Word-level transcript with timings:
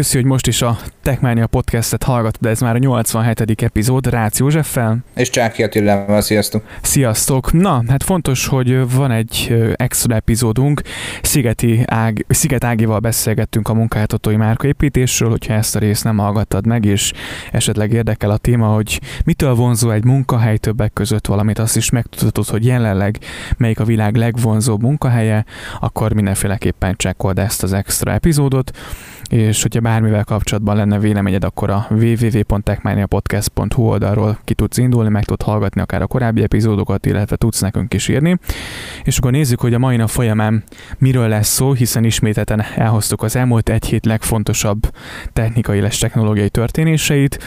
köszi, 0.00 0.16
hogy 0.16 0.26
most 0.26 0.46
is 0.46 0.62
a 0.62 0.78
Techmania 1.02 1.46
podcastet 1.46 2.02
hallgatod, 2.02 2.46
ez 2.46 2.60
már 2.60 2.74
a 2.74 2.78
87. 2.78 3.62
epizód 3.62 4.06
Rácz 4.06 4.38
Józseffel. 4.38 4.98
És 5.16 5.30
Csáki 5.30 5.62
Attilával, 5.62 6.20
sziasztok! 6.20 6.64
Sziasztok! 6.82 7.52
Na, 7.52 7.82
hát 7.88 8.02
fontos, 8.02 8.46
hogy 8.46 8.94
van 8.94 9.10
egy 9.10 9.54
extra 9.74 10.14
epizódunk, 10.14 10.82
Szigeti 11.22 11.82
Ág, 11.86 12.24
Sziget 12.28 12.64
Ágival 12.64 12.98
beszélgettünk 12.98 13.68
a 13.68 13.74
munkáltatói 13.74 14.36
márkaépítésről, 14.36 15.30
hogyha 15.30 15.54
ezt 15.54 15.76
a 15.76 15.78
részt 15.78 16.04
nem 16.04 16.18
hallgattad 16.18 16.66
meg, 16.66 16.84
és 16.84 17.12
esetleg 17.52 17.92
érdekel 17.92 18.30
a 18.30 18.36
téma, 18.36 18.66
hogy 18.66 19.00
mitől 19.24 19.54
vonzó 19.54 19.90
egy 19.90 20.04
munkahely 20.04 20.56
többek 20.56 20.92
között 20.92 21.26
valamit, 21.26 21.58
azt 21.58 21.76
is 21.76 21.90
megtudhatod, 21.90 22.46
hogy 22.46 22.64
jelenleg 22.64 23.18
melyik 23.56 23.80
a 23.80 23.84
világ 23.84 24.16
legvonzóbb 24.16 24.82
munkahelye, 24.82 25.44
akkor 25.80 26.12
mindenféleképpen 26.12 26.94
csekkold 26.96 27.38
ezt 27.38 27.62
az 27.62 27.72
extra 27.72 28.12
epizódot 28.12 28.70
és 29.30 29.62
hogyha 29.62 29.80
bármivel 29.80 30.24
kapcsolatban 30.24 30.76
lenne 30.76 30.98
véleményed, 30.98 31.44
akkor 31.44 31.70
a 31.70 31.86
www.techmaniapodcast.hu 31.90 33.82
oldalról 33.82 34.38
ki 34.44 34.54
tudsz 34.54 34.76
indulni, 34.76 35.08
meg 35.08 35.24
tudod 35.24 35.42
hallgatni 35.42 35.80
akár 35.80 36.02
a 36.02 36.06
korábbi 36.06 36.42
epizódokat, 36.42 37.06
illetve 37.06 37.36
tudsz 37.36 37.60
nekünk 37.60 37.94
is 37.94 38.08
írni. 38.08 38.38
És 39.04 39.18
akkor 39.18 39.30
nézzük, 39.30 39.60
hogy 39.60 39.74
a 39.74 39.78
mai 39.78 39.96
nap 39.96 40.08
folyamán 40.08 40.64
miről 40.98 41.28
lesz 41.28 41.48
szó, 41.48 41.72
hiszen 41.72 42.04
ismételten 42.04 42.64
elhoztuk 42.76 43.22
az 43.22 43.36
elmúlt 43.36 43.68
egy 43.68 43.86
hét 43.86 44.06
legfontosabb 44.06 44.92
technikai 45.32 45.78
és 45.78 45.98
technológiai 45.98 46.48
történéseit. 46.48 47.38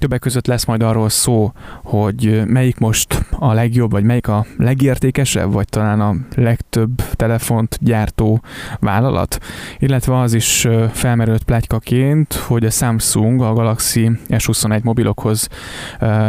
Többek 0.00 0.20
között 0.20 0.46
lesz 0.46 0.64
majd 0.64 0.82
arról 0.82 1.08
szó, 1.08 1.52
hogy 1.82 2.42
melyik 2.46 2.78
most 2.78 3.24
a 3.38 3.52
legjobb, 3.52 3.90
vagy 3.90 4.04
melyik 4.04 4.28
a 4.28 4.46
legértékesebb, 4.56 5.52
vagy 5.52 5.68
talán 5.68 6.00
a 6.00 6.14
legtöbb 6.34 6.90
telefont 7.12 7.78
gyártó 7.80 8.40
vállalat, 8.78 9.38
illetve 9.78 10.18
az 10.18 10.32
is 10.34 10.60
felmerül 10.92 11.18
felmerült 11.20 11.42
plegykaként, 11.42 12.34
hogy 12.34 12.64
a 12.64 12.70
Samsung 12.70 13.42
a 13.42 13.52
Galaxy 13.52 14.10
S21 14.28 14.82
mobilokhoz 14.82 15.48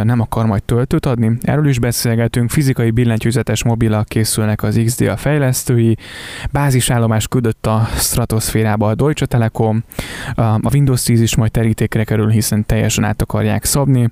nem 0.02 0.20
akar 0.20 0.46
majd 0.46 0.62
töltőt 0.62 1.06
adni. 1.06 1.38
Erről 1.40 1.68
is 1.68 1.78
beszélgetünk, 1.78 2.50
fizikai 2.50 2.90
billentyűzetes 2.90 3.64
mobilak 3.64 4.08
készülnek 4.08 4.62
az 4.62 4.80
XDA 4.84 5.16
fejlesztői, 5.16 5.96
bázisállomás 6.50 7.28
küldött 7.28 7.66
a 7.66 7.88
stratoszférába 7.94 8.88
a 8.88 8.94
Deutsche 8.94 9.26
Telekom, 9.26 9.84
a 10.36 10.74
Windows 10.74 11.02
10 11.02 11.20
is 11.20 11.36
majd 11.36 11.50
terítékre 11.50 12.04
kerül, 12.04 12.28
hiszen 12.28 12.66
teljesen 12.66 13.04
át 13.04 13.22
akarják 13.22 13.61
szabni, 13.64 14.08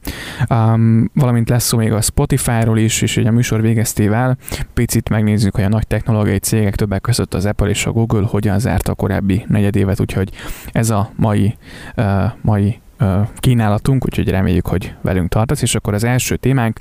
valamint 1.15 1.49
lesz 1.49 1.65
szó 1.65 1.79
még 1.79 1.93
a 1.93 2.01
Spotify-ról 2.01 2.79
is, 2.79 3.03
és 3.03 3.17
a 3.17 3.31
műsor 3.31 3.61
végeztével 3.61 4.37
picit 4.75 5.09
megnézzük, 5.09 5.55
hogy 5.55 5.65
a 5.65 5.69
nagy 5.69 5.87
technológiai 5.87 6.39
cégek 6.39 6.77
többek 6.77 7.01
között 7.01 7.35
az 7.35 7.47
Apple 7.47 7.69
és 7.69 7.87
a 7.87 7.93
Google 7.93 8.27
hogyan 8.27 8.59
zárta 8.59 8.93
a 8.93 8.95
korábbi 8.95 9.45
negyedévet, 9.49 10.01
úgyhogy 10.01 10.31
ez 10.73 10.91
a 10.91 11.11
mai, 11.17 11.57
uh, 11.97 12.25
mai 12.43 12.81
kínálatunk, 13.39 14.05
úgyhogy 14.05 14.29
reméljük, 14.29 14.67
hogy 14.67 14.95
velünk 15.01 15.29
tartasz, 15.29 15.63
és 15.63 15.75
akkor 15.75 15.95
az 15.95 16.05
első 16.05 16.37
témánk 16.37 16.79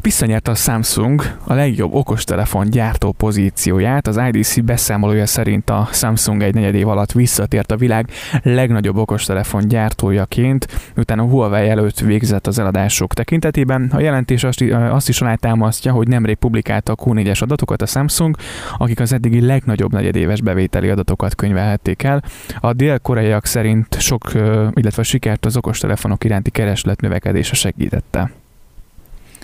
visszanyerte 0.00 0.50
a 0.50 0.54
Samsung 0.54 1.36
a 1.44 1.54
legjobb 1.54 1.94
okostelefon 1.94 2.70
gyártó 2.70 3.12
pozícióját. 3.12 4.06
Az 4.06 4.20
IDC 4.32 4.60
beszámolója 4.60 5.26
szerint 5.26 5.70
a 5.70 5.88
Samsung 5.92 6.42
egy 6.42 6.54
negyed 6.54 6.74
év 6.74 6.88
alatt 6.88 7.12
visszatért 7.12 7.72
a 7.72 7.76
világ 7.76 8.10
legnagyobb 8.42 8.96
okostelefon 8.96 9.68
gyártójaként, 9.68 10.66
miután 10.94 11.18
a 11.18 11.22
Huawei 11.22 11.68
előtt 11.68 12.00
végzett 12.00 12.46
az 12.46 12.58
eladások 12.58 13.14
tekintetében. 13.14 13.90
A 13.94 14.00
jelentés 14.00 14.44
azt, 14.44 15.08
is 15.08 15.20
alátámasztja, 15.20 15.92
hogy 15.92 16.08
nemrég 16.08 16.36
publikálta 16.36 16.92
a 16.92 17.04
Q4-es 17.04 17.42
adatokat 17.42 17.82
a 17.82 17.86
Samsung, 17.86 18.36
akik 18.78 19.00
az 19.00 19.12
eddigi 19.12 19.40
legnagyobb 19.40 19.92
negyedéves 19.92 20.40
bevételi 20.40 20.88
adatokat 20.88 21.34
könyvelhették 21.34 22.02
el. 22.02 22.22
A 22.60 22.72
dél-koreaiak 22.72 23.46
szerint 23.46 24.00
sok, 24.00 24.30
illetve 24.74 25.02
siker 25.02 25.37
mert 25.40 25.56
az 25.56 25.56
okostelefonok 25.56 26.24
iránti 26.24 26.50
kereslet 26.50 27.00
növekedése 27.00 27.54
segítette. 27.54 28.30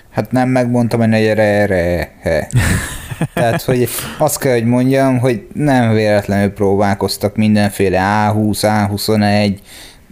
Hát 0.09 0.31
nem 0.31 0.49
megmondtam, 0.49 0.99
hogy 0.99 1.13
erre, 1.13 1.43
erre. 1.43 2.49
Tehát, 3.33 3.61
hogy 3.61 3.89
azt 4.17 4.39
kell, 4.39 4.53
hogy 4.53 4.65
mondjam, 4.65 5.19
hogy 5.19 5.47
nem 5.53 5.93
véletlenül 5.93 6.49
próbálkoztak 6.49 7.35
mindenféle 7.35 8.01
A20, 8.01 8.87
A21, 8.89 9.57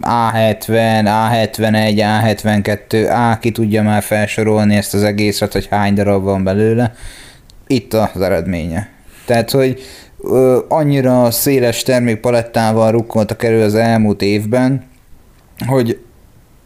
A70, 0.02 1.04
A71, 1.04 2.04
A72, 2.24 3.10
A 3.32 3.38
ki 3.38 3.50
tudja 3.50 3.82
már 3.82 4.02
felsorolni 4.02 4.76
ezt 4.76 4.94
az 4.94 5.02
egészet, 5.02 5.52
hogy 5.52 5.66
hány 5.70 5.94
darab 5.94 6.24
van 6.24 6.44
belőle. 6.44 6.94
Itt 7.66 7.94
az 7.94 8.20
eredménye. 8.20 8.88
Tehát, 9.24 9.50
hogy 9.50 9.80
ö, 10.22 10.58
annyira 10.68 11.30
széles 11.30 11.82
termékpalettával 11.82 12.90
rukkoltak 12.90 13.42
elő 13.42 13.62
az 13.62 13.74
elmúlt 13.74 14.22
évben, 14.22 14.92
hogy 15.66 15.98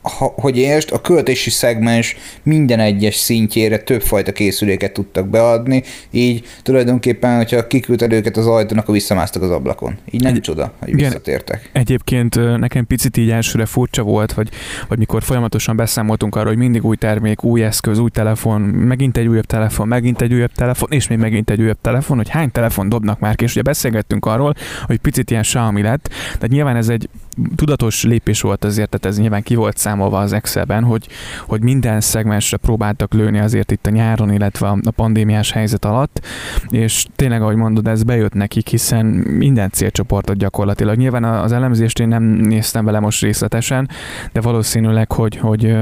ha, 0.02 0.32
hogy 0.36 0.56
értsd, 0.58 0.92
a 0.92 1.00
költési 1.00 1.50
szegmens 1.50 2.16
minden 2.42 2.80
egyes 2.80 3.14
szintjére 3.14 3.78
többfajta 3.78 4.32
készüléket 4.32 4.92
tudtak 4.92 5.28
beadni, 5.28 5.82
így 6.10 6.44
tulajdonképpen, 6.62 7.36
hogyha 7.36 7.66
kiküldted 7.66 8.12
őket 8.12 8.36
az 8.36 8.46
ajtón, 8.46 8.78
akkor 8.78 8.94
visszamásztak 8.94 9.42
az 9.42 9.50
ablakon. 9.50 9.98
Így 10.10 10.22
nem 10.22 10.34
Egy, 10.34 10.40
csoda, 10.40 10.72
hogy 10.78 10.88
igen, 10.88 11.04
visszatértek. 11.04 11.70
Egyébként 11.72 12.58
nekem 12.58 12.86
picit 12.86 13.16
így 13.16 13.30
elsőre 13.30 13.66
furcsa 13.66 14.02
volt, 14.02 14.32
vagy, 14.32 14.48
vagy 14.88 14.98
mikor 14.98 15.22
folyamatosan 15.22 15.76
beszámoltunk 15.76 16.34
arról, 16.34 16.48
hogy 16.48 16.56
mindig 16.56 16.84
új 16.84 16.96
termék, 16.96 17.44
új 17.44 17.64
eszköz, 17.64 17.98
új 17.98 18.10
telefon, 18.10 18.60
megint 18.60 19.16
egy 19.16 19.26
újabb 19.26 19.46
telefon, 19.46 19.88
megint 19.88 20.20
egy 20.20 20.34
újabb 20.34 20.52
telefon, 20.52 20.88
és 20.90 21.08
még 21.08 21.18
megint 21.18 21.50
egy 21.50 21.60
újabb 21.60 21.80
telefon, 21.80 22.16
hogy 22.16 22.28
hány 22.28 22.50
telefon 22.50 22.88
dobnak 22.88 23.18
már 23.18 23.34
ki, 23.34 23.44
és 23.44 23.52
ugye 23.52 23.62
beszélgettünk 23.62 24.26
arról, 24.26 24.54
hogy 24.86 24.98
picit 24.98 25.30
ilyen 25.30 25.42
Xiaomi 25.42 25.82
lett, 25.82 26.10
de 26.38 26.46
nyilván 26.46 26.76
ez 26.76 26.88
egy 26.88 27.08
tudatos 27.56 28.02
lépés 28.02 28.40
volt 28.40 28.64
azért, 28.64 28.88
tehát 28.88 29.06
ez 29.06 29.20
nyilván 29.20 29.42
ki 29.42 29.54
volt 29.54 29.76
számolva 29.76 30.18
az 30.18 30.32
Excelben, 30.32 30.84
hogy, 30.84 31.08
hogy 31.46 31.62
minden 31.62 32.00
szegmensre 32.00 32.56
próbáltak 32.56 33.12
lőni 33.12 33.38
azért 33.38 33.70
itt 33.70 33.86
a 33.86 33.90
nyáron, 33.90 34.32
illetve 34.32 34.68
a 34.68 34.90
pandémiás 34.90 35.50
helyzet 35.52 35.84
alatt, 35.84 36.20
és 36.68 37.06
tényleg, 37.16 37.42
ahogy 37.42 37.56
mondod, 37.56 37.86
ez 37.86 38.02
bejött 38.02 38.34
nekik, 38.34 38.68
hiszen 38.68 39.06
minden 39.28 39.70
célcsoportot 39.70 40.36
gyakorlatilag. 40.36 40.96
Nyilván 40.96 41.24
az 41.24 41.52
elemzést 41.52 41.98
én 41.98 42.08
nem 42.08 42.22
néztem 42.22 42.84
vele 42.84 43.00
most 43.00 43.22
részletesen, 43.22 43.88
de 44.32 44.40
valószínűleg, 44.40 45.12
hogy, 45.12 45.36
hogy, 45.36 45.76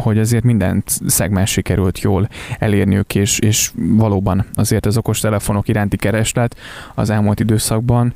hogy 0.00 0.18
azért 0.18 0.44
minden 0.44 0.82
szegmens 1.06 1.50
sikerült 1.50 2.00
jól 2.00 2.28
elérniük, 2.58 3.14
és, 3.14 3.38
és 3.38 3.70
valóban 3.74 4.44
azért 4.54 4.86
az 4.86 4.96
okostelefonok 4.96 5.68
iránti 5.68 5.96
kereslet 5.96 6.56
az 6.94 7.10
elmúlt 7.10 7.40
időszakban 7.40 8.14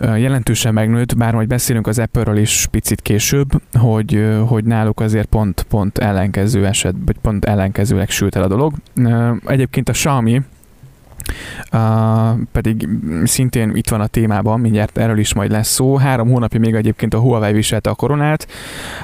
jelentősen 0.00 0.74
megnőtt, 0.74 1.16
bár 1.16 1.34
majd 1.34 1.48
beszélünk 1.48 1.86
az 1.86 1.98
Apple-ről 1.98 2.36
is 2.36 2.66
picit 2.70 3.00
később, 3.00 3.48
hogy, 3.72 4.28
hogy 4.46 4.64
náluk 4.64 5.00
azért 5.00 5.26
pont, 5.26 5.66
pont 5.68 5.98
ellenkező 5.98 6.66
eset, 6.66 6.94
vagy 7.06 7.16
pont 7.22 7.44
ellenkezőleg 7.44 8.10
sült 8.10 8.36
el 8.36 8.42
a 8.42 8.48
dolog. 8.48 8.72
Egyébként 9.46 9.88
a 9.88 9.92
Xiaomi 9.92 10.42
Uh, 11.72 12.40
pedig 12.52 12.88
szintén 13.24 13.72
itt 13.74 13.88
van 13.88 14.00
a 14.00 14.06
témában, 14.06 14.60
mindjárt 14.60 14.98
erről 14.98 15.18
is 15.18 15.34
majd 15.34 15.50
lesz 15.50 15.68
szó. 15.68 15.96
Három 15.96 16.28
hónapja 16.28 16.60
még 16.60 16.74
egyébként 16.74 17.14
a 17.14 17.18
Huawei 17.18 17.52
viselte 17.52 17.90
a 17.90 17.94
koronát, 17.94 18.46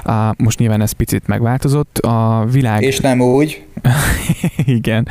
uh, 0.05 0.13
most 0.37 0.59
nyilván 0.59 0.81
ez 0.81 0.91
picit 0.91 1.27
megváltozott. 1.27 1.97
A 1.97 2.45
világ... 2.51 2.81
És 2.81 2.99
nem 2.99 3.21
úgy. 3.21 3.65
Igen. 4.77 5.07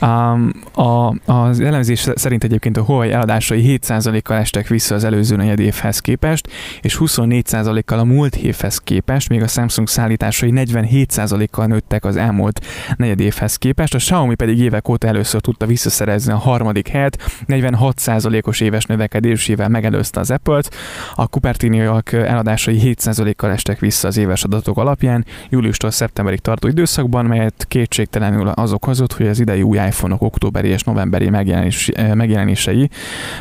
Um, 0.00 0.50
a, 0.74 1.14
az 1.32 1.60
elemzés 1.60 2.08
szerint 2.14 2.44
egyébként 2.44 2.76
a 2.76 2.82
Huawei 2.82 3.10
eladásai 3.10 3.80
7%-kal 3.86 4.36
estek 4.36 4.68
vissza 4.68 4.94
az 4.94 5.04
előző 5.04 5.36
negyed 5.36 5.58
évhez 5.58 5.98
képest, 5.98 6.48
és 6.80 6.96
24%-kal 7.00 7.98
a 7.98 8.04
múlt 8.04 8.36
évhez 8.36 8.78
képest, 8.78 9.28
még 9.28 9.42
a 9.42 9.46
Samsung 9.46 9.88
szállításai 9.88 10.52
47%-kal 10.54 11.66
nőttek 11.66 12.04
az 12.04 12.16
elmúlt 12.16 12.60
negyed 12.96 13.20
évhez 13.20 13.56
képest, 13.56 13.94
a 13.94 13.98
Xiaomi 13.98 14.34
pedig 14.34 14.58
évek 14.58 14.88
óta 14.88 15.06
először 15.06 15.40
tudta 15.40 15.66
visszaszerezni 15.66 16.32
a 16.32 16.36
harmadik 16.36 16.88
helyet, 16.88 17.42
46%-os 17.46 18.60
éves 18.60 18.84
növekedésével 18.84 19.68
megelőzte 19.68 20.20
az 20.20 20.30
Apple-t, 20.30 20.74
a 21.14 21.24
Cupertiniak 21.24 22.12
eladásai 22.12 22.80
7%-kal 22.84 23.50
estek 23.50 23.78
vissza 23.78 24.08
az 24.08 24.16
éves 24.16 24.44
adatok 24.44 24.78
alapján, 24.78 25.24
júliustól 25.48 25.90
szeptemberig 25.90 26.40
tartó 26.40 26.68
időszakban, 26.68 27.24
melyet 27.24 27.66
kétségtelenül 28.10 28.48
az 28.48 28.72
okozott, 28.72 29.12
hogy 29.12 29.26
az 29.26 29.40
idei 29.40 29.62
új 29.62 29.76
iPhone-ok 29.76 30.22
októberi 30.22 30.68
és 30.68 30.82
novemberi 30.82 31.28
megjelenés, 31.30 31.90
megjelenései 32.14 32.90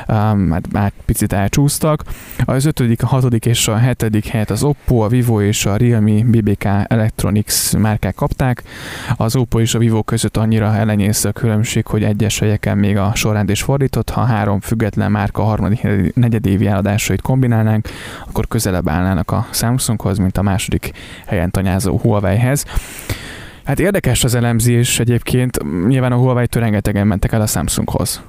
um, 0.08 0.52
hát 0.52 0.72
már 0.72 0.92
picit 1.06 1.34
elcsúsztak. 1.34 2.04
Az 2.46 2.66
5., 2.66 2.80
a 3.02 3.06
6. 3.06 3.34
és 3.34 3.68
a 3.68 3.78
7. 3.78 4.26
helyet 4.30 4.50
az 4.50 4.64
Oppo, 4.64 4.96
a 4.96 5.08
Vivo 5.08 5.42
és 5.42 5.66
a 5.66 5.76
Realme 5.76 6.24
BBK 6.24 6.64
Electronics 6.88 7.74
márkák 7.74 8.16
kapták. 8.16 8.64
Az 9.16 9.36
Oppo 9.36 9.60
és 9.60 9.76
a 9.76 9.80
Vivo 9.80 10.04
között 10.04 10.38
annyira 10.38 10.76
ellenyésző 10.76 11.30
a 11.30 11.32
különbség, 11.32 11.86
hogy 11.86 12.04
egyes 12.04 12.40
helyeken 12.40 12.78
még 12.78 12.98
a 12.98 13.12
sorrend 13.16 13.50
is 13.50 13.62
fordított, 13.62 14.10
ha 14.10 14.24
három 14.24 14.60
független 14.60 15.12
márka 15.12 15.44
harmadik 15.44 15.88
negyedévi 16.14 16.68
eladásait 16.68 17.22
kombinálnánk, 17.22 17.88
akkor 18.28 18.48
közelebb 18.48 18.90
állnának 18.90 19.32
a 19.32 19.48
Samsunghoz, 19.52 20.18
mint 20.18 20.38
a 20.38 20.42
második 20.42 20.92
helyen 21.26 21.52
tanyázó 21.52 21.98
Huawei-hez. 21.98 22.66
Hát 23.68 23.80
érdekes 23.80 24.24
az 24.24 24.36
elemzés 24.36 25.00
egyébként, 25.00 25.58
nyilván 25.88 26.12
a 26.12 26.16
Huawei-től 26.16 26.64
rengetegen 26.64 27.08
mentek 27.08 27.32
el 27.32 27.42
a 27.42 27.46
Samsunghoz. 27.46 28.22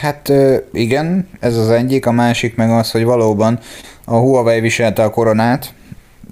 Hát 0.00 0.32
igen, 0.72 1.28
ez 1.40 1.56
az 1.56 1.70
egyik, 1.70 2.06
a 2.06 2.12
másik 2.12 2.56
meg 2.56 2.70
az, 2.70 2.90
hogy 2.90 3.04
valóban 3.04 3.58
a 4.04 4.16
Huawei 4.16 4.60
viselte 4.60 5.02
a 5.02 5.10
koronát, 5.10 5.74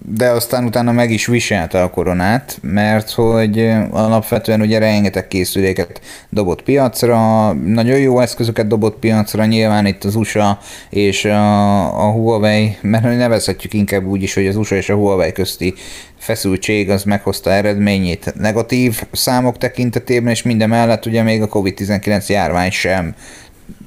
de 0.04 0.28
aztán 0.28 0.64
utána 0.64 0.93
meg 0.93 1.10
is 1.10 1.26
viselte 1.26 1.82
a 1.82 1.90
koronát, 1.90 2.58
mert 2.62 3.10
hogy 3.10 3.72
alapvetően 3.90 4.60
ugye 4.60 4.78
rengeteg 4.78 5.28
készüléket 5.28 6.00
dobott 6.28 6.62
piacra, 6.62 7.52
nagyon 7.52 7.99
jó 7.99 8.20
eszközöket 8.20 8.66
dobott 8.66 8.99
piacra, 8.99 9.44
nyilván 9.44 9.87
itt 9.87 10.04
az 10.04 10.14
USA 10.14 10.58
és 10.90 11.25
a, 11.25 12.06
a 12.06 12.10
Huawei, 12.10 12.76
mert 12.81 13.02
nevezhetjük 13.04 13.75
inkább 13.75 14.06
úgy 14.06 14.22
is, 14.22 14.34
hogy 14.34 14.46
az 14.46 14.56
USA 14.56 14.76
és 14.76 14.88
a 14.88 14.94
Huawei 14.94 15.32
közti 15.32 15.75
feszültség 16.19 16.90
az 16.90 17.02
meghozta 17.04 17.50
eredményét 17.50 18.34
negatív 18.38 19.02
számok 19.12 19.58
tekintetében, 19.58 20.31
és 20.31 20.43
minden 20.43 20.69
mellett 20.69 21.06
ugye 21.06 21.22
még 21.22 21.43
a 21.43 21.49
COVID-19 21.49 22.26
járvány 22.26 22.70
sem 22.70 23.14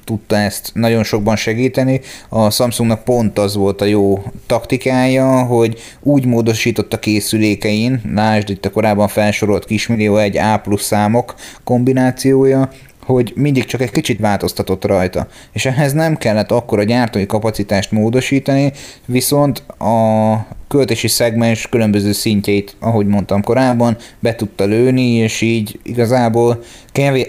tudta 0.06 0.36
ezt 0.36 0.70
nagyon 0.74 1.04
sokban 1.04 1.36
segíteni. 1.36 2.00
A 2.28 2.50
Samsungnak 2.50 3.04
pont 3.04 3.38
az 3.38 3.56
volt 3.56 3.80
a 3.80 3.84
jó 3.84 4.22
taktikája, 4.46 5.42
hogy 5.42 5.80
úgy 6.02 6.26
módosította 6.26 6.98
készülékein, 6.98 8.00
lásd 8.14 8.50
itt 8.50 8.64
a 8.64 8.70
korábban 8.70 9.08
felsorolt 9.08 9.64
kismillió 9.64 10.16
egy 10.16 10.36
A 10.36 10.56
plusz 10.56 10.84
számok 10.84 11.34
kombinációja, 11.64 12.70
hogy 13.06 13.32
mindig 13.36 13.64
csak 13.64 13.80
egy 13.80 13.90
kicsit 13.90 14.20
változtatott 14.20 14.84
rajta. 14.84 15.26
És 15.52 15.66
ehhez 15.66 15.92
nem 15.92 16.16
kellett 16.16 16.50
akkor 16.50 16.78
a 16.78 16.82
gyártói 16.82 17.26
kapacitást 17.26 17.90
módosítani, 17.90 18.72
viszont 19.04 19.62
a 19.78 20.34
költési 20.68 21.08
szegmens 21.08 21.68
különböző 21.68 22.12
szintjeit, 22.12 22.76
ahogy 22.80 23.06
mondtam 23.06 23.42
korábban, 23.42 23.96
be 24.18 24.34
tudta 24.34 24.64
lőni, 24.64 25.12
és 25.12 25.40
így 25.40 25.78
igazából 25.82 26.62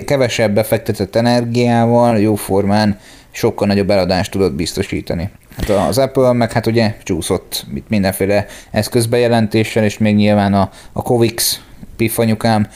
kevesebb 0.06 0.54
befektetett 0.54 1.16
energiával, 1.16 2.20
jóformán 2.20 3.00
sokkal 3.32 3.68
nagyobb 3.68 3.90
eladást 3.90 4.32
tudott 4.32 4.54
biztosítani. 4.54 5.30
Hát 5.58 5.70
az 5.70 5.98
Apple 5.98 6.34
meg 6.34 6.52
hát 6.52 6.68
ugye 6.68 6.96
csúszott 7.04 7.66
mindenféle 7.88 8.46
eszközbejelentéssel, 8.72 9.84
és 9.84 9.98
még 9.98 10.16
nyilván 10.16 10.54
a, 10.54 10.70
a 10.92 11.02
Covix 11.02 11.62
pifanyukám 11.96 12.68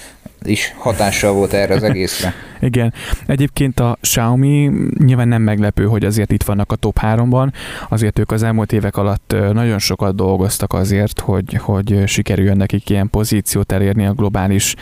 is 0.43 0.73
hatással 0.77 1.33
volt 1.33 1.53
erre 1.53 1.75
az 1.75 1.83
egészre. 1.83 2.33
Igen. 2.61 2.93
Egyébként 3.25 3.79
a 3.79 3.97
Xiaomi 4.01 4.71
nyilván 4.97 5.27
nem 5.27 5.41
meglepő, 5.41 5.85
hogy 5.85 6.05
azért 6.05 6.31
itt 6.31 6.43
vannak 6.43 6.71
a 6.71 6.75
top 6.75 6.99
3-ban, 7.01 7.51
azért 7.89 8.19
ők 8.19 8.31
az 8.31 8.43
elmúlt 8.43 8.73
évek 8.73 8.97
alatt 8.97 9.35
nagyon 9.53 9.79
sokat 9.79 10.15
dolgoztak 10.15 10.73
azért, 10.73 11.19
hogy, 11.19 11.53
hogy 11.53 12.03
sikerüljön 12.05 12.57
nekik 12.57 12.89
ilyen 12.89 13.09
pozíciót 13.09 13.71
elérni 13.71 14.05
a 14.05 14.13
globális 14.13 14.75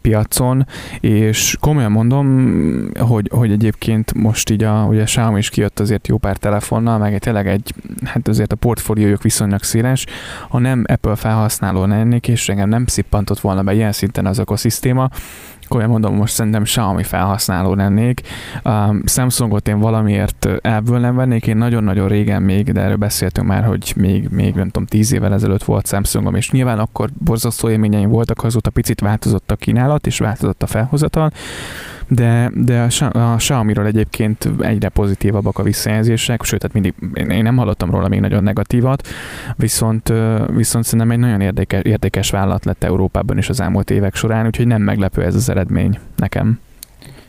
piacon, 0.00 0.66
és 1.00 1.56
komolyan 1.60 1.90
mondom, 1.90 2.88
hogy, 2.98 3.30
hogy 3.32 3.50
egyébként 3.50 4.14
most 4.14 4.50
így 4.50 4.62
a, 4.64 4.86
ugye 4.88 5.00
a 5.00 5.04
Xiaomi 5.04 5.38
is 5.38 5.50
kijött 5.50 5.80
azért 5.80 6.08
jó 6.08 6.18
pár 6.18 6.36
telefonnal, 6.36 6.98
meg 6.98 7.18
tényleg 7.18 7.48
egy, 7.48 7.74
hát 8.04 8.28
azért 8.28 8.52
a 8.52 8.56
portfóliójuk 8.56 9.22
viszonylag 9.22 9.62
széles, 9.62 10.06
ha 10.48 10.58
nem 10.58 10.84
Apple 10.86 11.16
felhasználó 11.16 11.84
lennék, 11.84 12.28
és 12.28 12.48
engem 12.48 12.68
nem 12.68 12.86
szippantott 12.86 13.40
volna 13.40 13.62
be 13.62 13.74
ilyen 13.74 13.92
szinten 13.92 14.26
az 14.26 14.38
ökoszisztéma, 14.38 15.08
olyan 15.74 15.88
mondom, 15.88 16.14
most 16.14 16.34
szerintem 16.34 16.62
Xiaomi 16.62 17.02
felhasználó 17.02 17.74
lennék. 17.74 18.20
Um, 18.64 19.02
Samsungot 19.06 19.68
én 19.68 19.78
valamiért 19.78 20.48
ebből 20.60 20.98
nem 20.98 21.16
vennék, 21.16 21.46
én 21.46 21.56
nagyon-nagyon 21.56 22.08
régen 22.08 22.42
még, 22.42 22.72
de 22.72 22.80
erről 22.80 22.96
beszéltünk 22.96 23.46
már, 23.46 23.64
hogy 23.64 23.92
még, 23.96 24.28
még 24.28 24.54
nem 24.54 24.66
tudom, 24.66 24.86
tíz 24.86 25.12
évvel 25.12 25.32
ezelőtt 25.32 25.64
volt 25.64 25.86
Samsungom, 25.86 26.34
és 26.34 26.50
nyilván 26.50 26.78
akkor 26.78 27.08
borzasztó 27.24 27.70
élményeim 27.70 28.08
voltak, 28.08 28.44
azóta 28.44 28.70
picit 28.70 29.00
változott 29.00 29.50
a 29.50 29.56
kínálat, 29.56 30.06
és 30.06 30.18
változott 30.18 30.62
a 30.62 30.66
felhozatal 30.66 31.32
de, 32.08 32.50
de 32.54 32.86
a, 32.98 33.18
a 33.18 33.36
Xiaomi-ról 33.36 33.86
egyébként 33.86 34.48
egyre 34.60 34.88
pozitívabbak 34.88 35.58
a 35.58 35.62
visszajelzések, 35.62 36.42
sőt, 36.42 36.60
tehát 36.60 36.74
mindig, 36.74 36.94
én 37.36 37.42
nem 37.42 37.56
hallottam 37.56 37.90
róla 37.90 38.08
még 38.08 38.20
nagyon 38.20 38.42
negatívat, 38.42 39.08
viszont, 39.56 40.12
viszont 40.46 40.84
szerintem 40.84 41.10
egy 41.10 41.18
nagyon 41.18 41.40
érdekes, 41.40 41.82
érdekes 41.82 42.30
vállalat 42.30 42.64
lett 42.64 42.84
Európában 42.84 43.38
is 43.38 43.48
az 43.48 43.60
elmúlt 43.60 43.90
évek 43.90 44.14
során, 44.14 44.46
úgyhogy 44.46 44.66
nem 44.66 44.82
meglepő 44.82 45.22
ez 45.22 45.34
az 45.34 45.48
eredmény 45.48 45.98
nekem. 46.16 46.60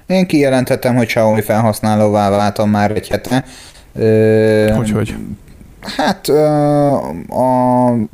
Én 0.05 0.27
kijelentettem, 0.27 0.95
hogy 0.95 1.05
Xiaomi 1.05 1.41
felhasználóvá 1.41 2.29
váltam 2.29 2.69
már 2.69 2.91
egy 2.91 3.07
hete. 3.07 3.43
Hogy, 4.73 4.91
hogy? 4.91 5.15
Hát 5.81 6.27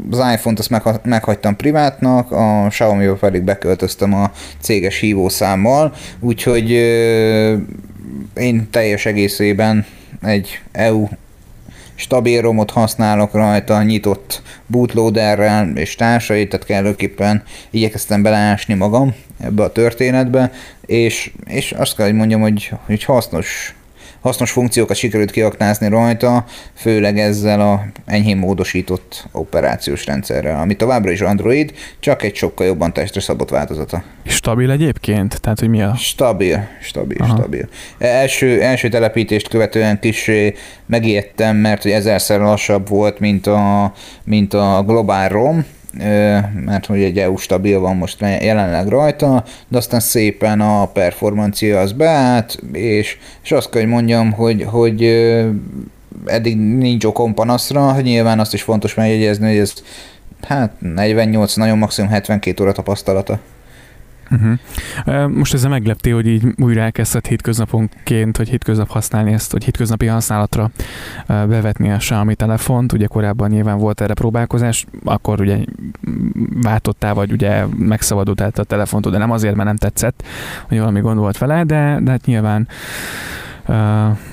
az 0.10 0.18
iPhone-t 0.34 0.60
azt 0.60 1.04
meghagytam 1.04 1.56
privátnak, 1.56 2.32
a 2.32 2.66
xiaomi 2.70 3.08
pedig 3.20 3.42
beköltöztem 3.42 4.14
a 4.14 4.32
céges 4.60 5.00
hívószámmal, 5.00 5.94
úgyhogy 6.20 6.72
én 8.34 8.68
teljes 8.72 9.06
egészében 9.06 9.86
egy 10.22 10.62
EU 10.72 11.08
stabil 11.96 12.42
romot 12.42 12.72
használok 12.72 13.34
rajta, 13.34 13.84
nyitott 13.84 14.42
bootloaderrel 14.68 15.72
és 15.76 15.96
társait, 15.96 16.50
tehát 16.50 16.66
kellőképpen 16.66 17.44
igyekeztem 17.70 18.22
beleásni 18.22 18.74
magam 18.74 19.16
ebbe 19.40 19.64
a 19.64 19.72
történetbe, 19.72 20.52
és, 20.86 21.32
és 21.46 21.72
azt 21.72 21.96
kell, 21.96 22.06
hogy 22.06 22.16
mondjam, 22.16 22.42
hogy, 22.42 22.72
hogy 22.86 23.04
hasznos 23.04 23.76
hasznos 24.24 24.52
funkciókat 24.52 24.96
sikerült 24.98 25.32
kiaknázni 25.32 25.88
rajta, 25.88 26.46
főleg 26.74 27.20
ezzel 27.20 27.62
a 27.62 27.86
enyhén 28.06 28.38
módosított 28.38 29.28
operációs 29.32 30.06
rendszerrel, 30.06 30.60
ami 30.60 30.76
továbbra 30.76 31.12
is 31.12 31.22
Android, 31.22 31.74
csak 32.00 32.24
egy 32.24 32.36
sokkal 32.36 32.68
jobban 32.68 32.94
testre 32.94 33.22
szabott 33.22 33.50
változata. 33.50 34.04
Stabil 34.26 34.72
egyébként? 34.72 35.42
Tehát, 35.42 35.60
hogy 35.60 35.70
mi 35.70 35.82
a... 35.82 35.96
Stabil, 35.96 36.68
stabil, 36.82 37.18
Aha. 37.22 37.36
stabil. 37.36 37.68
Első, 37.98 38.62
első 38.62 38.90
telepítést 38.90 39.48
követően 39.48 40.00
kis 40.00 40.32
megijedtem, 40.86 41.56
mert 41.56 41.82
hogy 41.82 41.92
ezerszer 41.92 42.40
lassabb 42.40 42.90
volt, 42.90 43.20
mint 43.20 43.48
a, 43.48 43.94
mint 44.24 44.54
a 44.54 44.84
Global 44.86 45.28
ROM, 45.28 45.66
mert 46.66 46.86
hogy 46.86 47.02
egy 47.02 47.20
EU 47.20 47.36
stabil 47.38 47.80
van 47.80 47.96
most 47.96 48.22
jelenleg 48.22 48.88
rajta, 48.88 49.44
de 49.68 49.78
aztán 49.78 50.00
szépen 50.00 50.62
a 50.62 50.86
performancia 50.86 51.80
az 51.80 51.92
beállt, 51.92 52.60
és, 52.72 53.18
és 53.44 53.52
azt 53.52 53.70
kell, 53.70 53.82
hogy 53.82 53.90
mondjam, 53.90 54.32
hogy, 54.32 54.64
hogy 54.64 55.04
eddig 56.26 56.58
nincs 56.58 57.06
okom 57.06 57.34
panaszra, 57.34 58.02
nyilván 58.02 58.40
azt 58.40 58.54
is 58.54 58.62
fontos 58.62 58.94
megjegyezni, 58.94 59.48
hogy 59.48 59.58
ez 59.58 59.74
hát 60.42 60.72
48, 60.80 61.56
nagyon 61.56 61.78
maximum 61.78 62.10
72 62.10 62.64
óra 62.64 62.72
tapasztalata. 62.72 63.40
Uh-huh. 64.34 65.32
Most 65.32 65.54
ezzel 65.54 65.70
meglepté, 65.70 66.10
hogy 66.10 66.28
így 66.28 66.44
újra 66.58 66.82
elkezdett 66.82 67.28
hétköznaponként, 67.28 68.38
hogy 68.38 68.50
hétköznap 68.50 68.90
használni 68.90 69.34
ezt, 69.34 69.52
hogy 69.52 69.64
hétköznapi 69.64 70.06
használatra 70.06 70.72
bevetni 71.28 71.92
a 71.92 71.98
Xiaomi 71.98 72.36
telefont. 72.36 72.94
Ugye 72.94 73.06
korábban 73.06 73.50
nyilván 73.50 73.78
volt 73.78 74.02
erre 74.02 74.14
próbálkozás, 74.14 74.86
akkor 75.04 75.42
ugye 75.42 75.58
váltottál, 76.62 77.14
vagy 77.14 77.32
ugye 77.32 77.66
megszabadultál 77.78 78.52
a 78.56 78.64
telefontól, 78.64 79.12
de 79.12 79.18
nem 79.18 79.32
azért, 79.32 79.56
mert 79.56 79.68
nem 79.68 79.78
tetszett, 79.78 80.24
hogy 80.68 80.78
valami 80.80 81.00
gond 81.00 81.18
volt 81.18 81.38
vele, 81.38 81.64
de, 81.64 82.00
de 82.02 82.12
hát 82.12 82.26
nyilván 82.26 82.68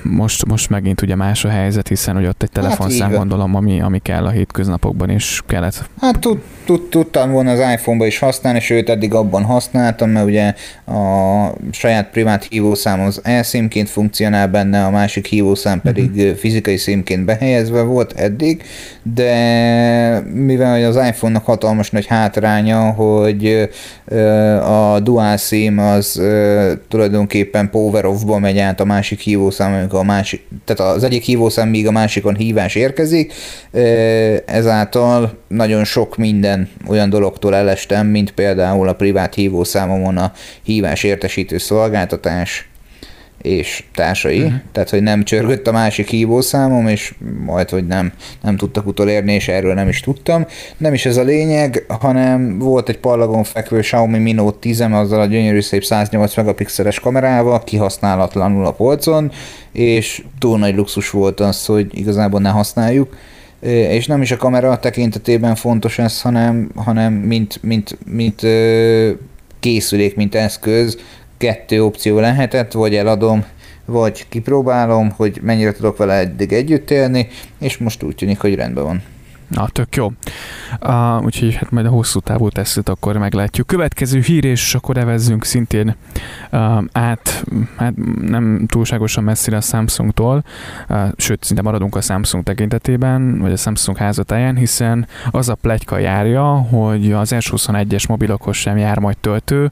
most, 0.03 0.45
most 0.45 0.69
megint 0.69 1.01
ugye 1.01 1.15
más 1.15 1.45
a 1.45 1.49
helyzet, 1.49 1.87
hiszen 1.87 2.15
hogy 2.15 2.25
ott 2.25 2.43
egy 2.43 2.49
hát 2.53 2.63
telefonszám 2.63 3.09
hát 3.09 3.17
gondolom, 3.17 3.55
ami, 3.55 3.81
ami 3.81 3.99
kell 3.99 4.25
a 4.25 4.29
hétköznapokban 4.29 5.09
is 5.09 5.41
kellett. 5.47 5.89
Hát 6.01 6.19
tud, 6.19 6.39
tud, 6.65 6.81
tudtam 6.89 7.31
volna 7.31 7.51
az 7.51 7.59
iPhone-ba 7.73 8.05
is 8.05 8.19
használni, 8.19 8.59
sőt 8.59 8.89
eddig 8.89 9.13
abban 9.13 9.43
használtam, 9.43 10.09
mert 10.09 10.25
ugye 10.25 10.53
a 10.85 11.51
saját 11.71 12.09
privát 12.09 12.47
hívószám 12.49 12.99
az 12.99 13.21
e-SIM-ként 13.23 13.89
funkcionál 13.89 14.47
benne, 14.47 14.85
a 14.85 14.89
másik 14.89 15.25
hívószám 15.25 15.81
pedig 15.81 16.11
uh-huh. 16.15 16.35
fizikai 16.35 16.77
SIM-ként 16.77 17.25
behelyezve 17.25 17.81
volt 17.81 18.13
eddig, 18.19 18.63
de 19.03 20.19
mivel 20.19 20.85
az 20.85 20.95
iPhone-nak 20.95 21.45
hatalmas 21.45 21.89
nagy 21.89 22.05
hátránya, 22.05 22.91
hogy 22.91 23.69
a 24.63 24.99
dual 24.99 25.37
SIM 25.37 25.79
az 25.79 26.21
tulajdonképpen 26.87 27.69
power 27.69 28.05
off-ba 28.05 28.39
megy 28.39 28.57
át 28.57 28.79
a 28.79 28.85
másik 28.85 29.19
hívószám, 29.21 29.73
amikor 29.73 29.99
a 29.99 30.03
másik, 30.03 30.47
tehát 30.65 30.95
az 30.95 31.03
egyik 31.03 31.23
hívószám 31.23 31.69
míg 31.69 31.87
a 31.87 31.91
másikon 31.91 32.35
hívás 32.35 32.75
érkezik, 32.75 33.33
ezáltal 34.45 35.37
nagyon 35.47 35.83
sok 35.83 36.17
minden 36.17 36.69
olyan 36.87 37.09
dologtól 37.09 37.55
elestem, 37.55 38.07
mint 38.07 38.31
például 38.31 38.87
a 38.87 38.93
privát 38.93 39.33
hívószámomon 39.33 40.17
a 40.17 40.31
hívás 40.63 41.03
értesítő 41.03 41.57
szolgáltatás, 41.57 42.70
és 43.41 43.83
társai, 43.95 44.37
uh-huh. 44.37 44.53
tehát 44.71 44.89
hogy 44.89 45.01
nem 45.01 45.23
csörgött 45.23 45.67
a 45.67 45.71
másik 45.71 46.09
hívószámom, 46.09 46.87
és 46.87 47.13
majd, 47.45 47.69
hogy 47.69 47.87
nem, 47.87 48.11
nem 48.41 48.57
tudtak 48.57 48.87
utolérni, 48.87 49.33
és 49.33 49.47
erről 49.47 49.73
nem 49.73 49.87
is 49.87 49.99
tudtam. 49.99 50.45
Nem 50.77 50.93
is 50.93 51.05
ez 51.05 51.17
a 51.17 51.23
lényeg, 51.23 51.85
hanem 51.87 52.59
volt 52.59 52.89
egy 52.89 52.97
parlagon 52.97 53.43
fekvő 53.43 53.79
Xiaomi 53.79 54.17
Mi 54.17 54.31
Note 54.31 54.57
10 54.59 54.81
azzal 54.81 55.21
a 55.21 55.25
gyönyörű 55.25 55.61
szép 55.61 55.83
108 55.83 56.35
megapixeles 56.35 56.99
kamerával, 56.99 57.63
kihasználatlanul 57.63 58.65
a 58.65 58.71
polcon, 58.71 59.31
és 59.71 60.23
túl 60.39 60.57
nagy 60.57 60.75
luxus 60.75 61.09
volt 61.09 61.39
az, 61.39 61.65
hogy 61.65 61.97
igazából 61.97 62.39
ne 62.39 62.49
használjuk 62.49 63.15
és 63.69 64.07
nem 64.07 64.21
is 64.21 64.31
a 64.31 64.37
kamera 64.37 64.79
tekintetében 64.79 65.55
fontos 65.55 65.99
ez, 65.99 66.21
hanem, 66.21 66.71
hanem 66.75 67.13
mint, 67.13 67.59
mint, 67.63 67.97
mint, 68.05 68.41
mint 68.41 68.41
készülék, 69.59 70.15
mint 70.15 70.35
eszköz, 70.35 70.97
kettő 71.41 71.83
opció 71.83 72.19
lehetett, 72.19 72.71
vagy 72.71 72.95
eladom, 72.95 73.45
vagy 73.85 74.25
kipróbálom, 74.29 75.09
hogy 75.09 75.39
mennyire 75.41 75.71
tudok 75.71 75.97
vele 75.97 76.13
eddig 76.13 76.53
együtt 76.53 76.91
élni, 76.91 77.27
és 77.59 77.77
most 77.77 78.03
úgy 78.03 78.15
tűnik, 78.15 78.39
hogy 78.39 78.55
rendben 78.55 78.83
van. 78.83 79.03
Na, 79.51 79.67
tök 79.67 79.95
jó. 79.95 80.11
Uh, 80.81 81.23
úgyhogy 81.23 81.55
hát 81.55 81.71
majd 81.71 81.85
a 81.85 81.89
hosszú 81.89 82.19
távú 82.19 82.49
tesztet 82.49 82.89
akkor 82.89 83.17
meglátjuk. 83.17 83.67
Következő 83.67 84.19
hír, 84.19 84.45
és 84.45 84.75
akkor 84.75 84.97
evezzünk 84.97 85.45
szintén 85.45 85.95
uh, 86.51 86.83
át, 86.91 87.45
hát 87.77 87.93
nem 88.21 88.65
túlságosan 88.67 89.23
messzire 89.23 89.57
a 89.57 89.61
Samsungtól, 89.61 90.43
uh, 90.89 91.07
sőt, 91.17 91.43
szinte 91.43 91.61
maradunk 91.61 91.95
a 91.95 92.01
Samsung 92.01 92.43
tekintetében, 92.43 93.39
vagy 93.39 93.51
a 93.51 93.57
Samsung 93.57 93.97
házatáján, 93.97 94.55
hiszen 94.55 95.07
az 95.31 95.49
a 95.49 95.55
plegyka 95.55 95.97
járja, 95.97 96.43
hogy 96.45 97.11
az 97.11 97.31
S21-es 97.35 98.07
mobilokhoz 98.07 98.55
sem 98.55 98.77
jár 98.77 98.99
majd 98.99 99.17
töltő, 99.17 99.71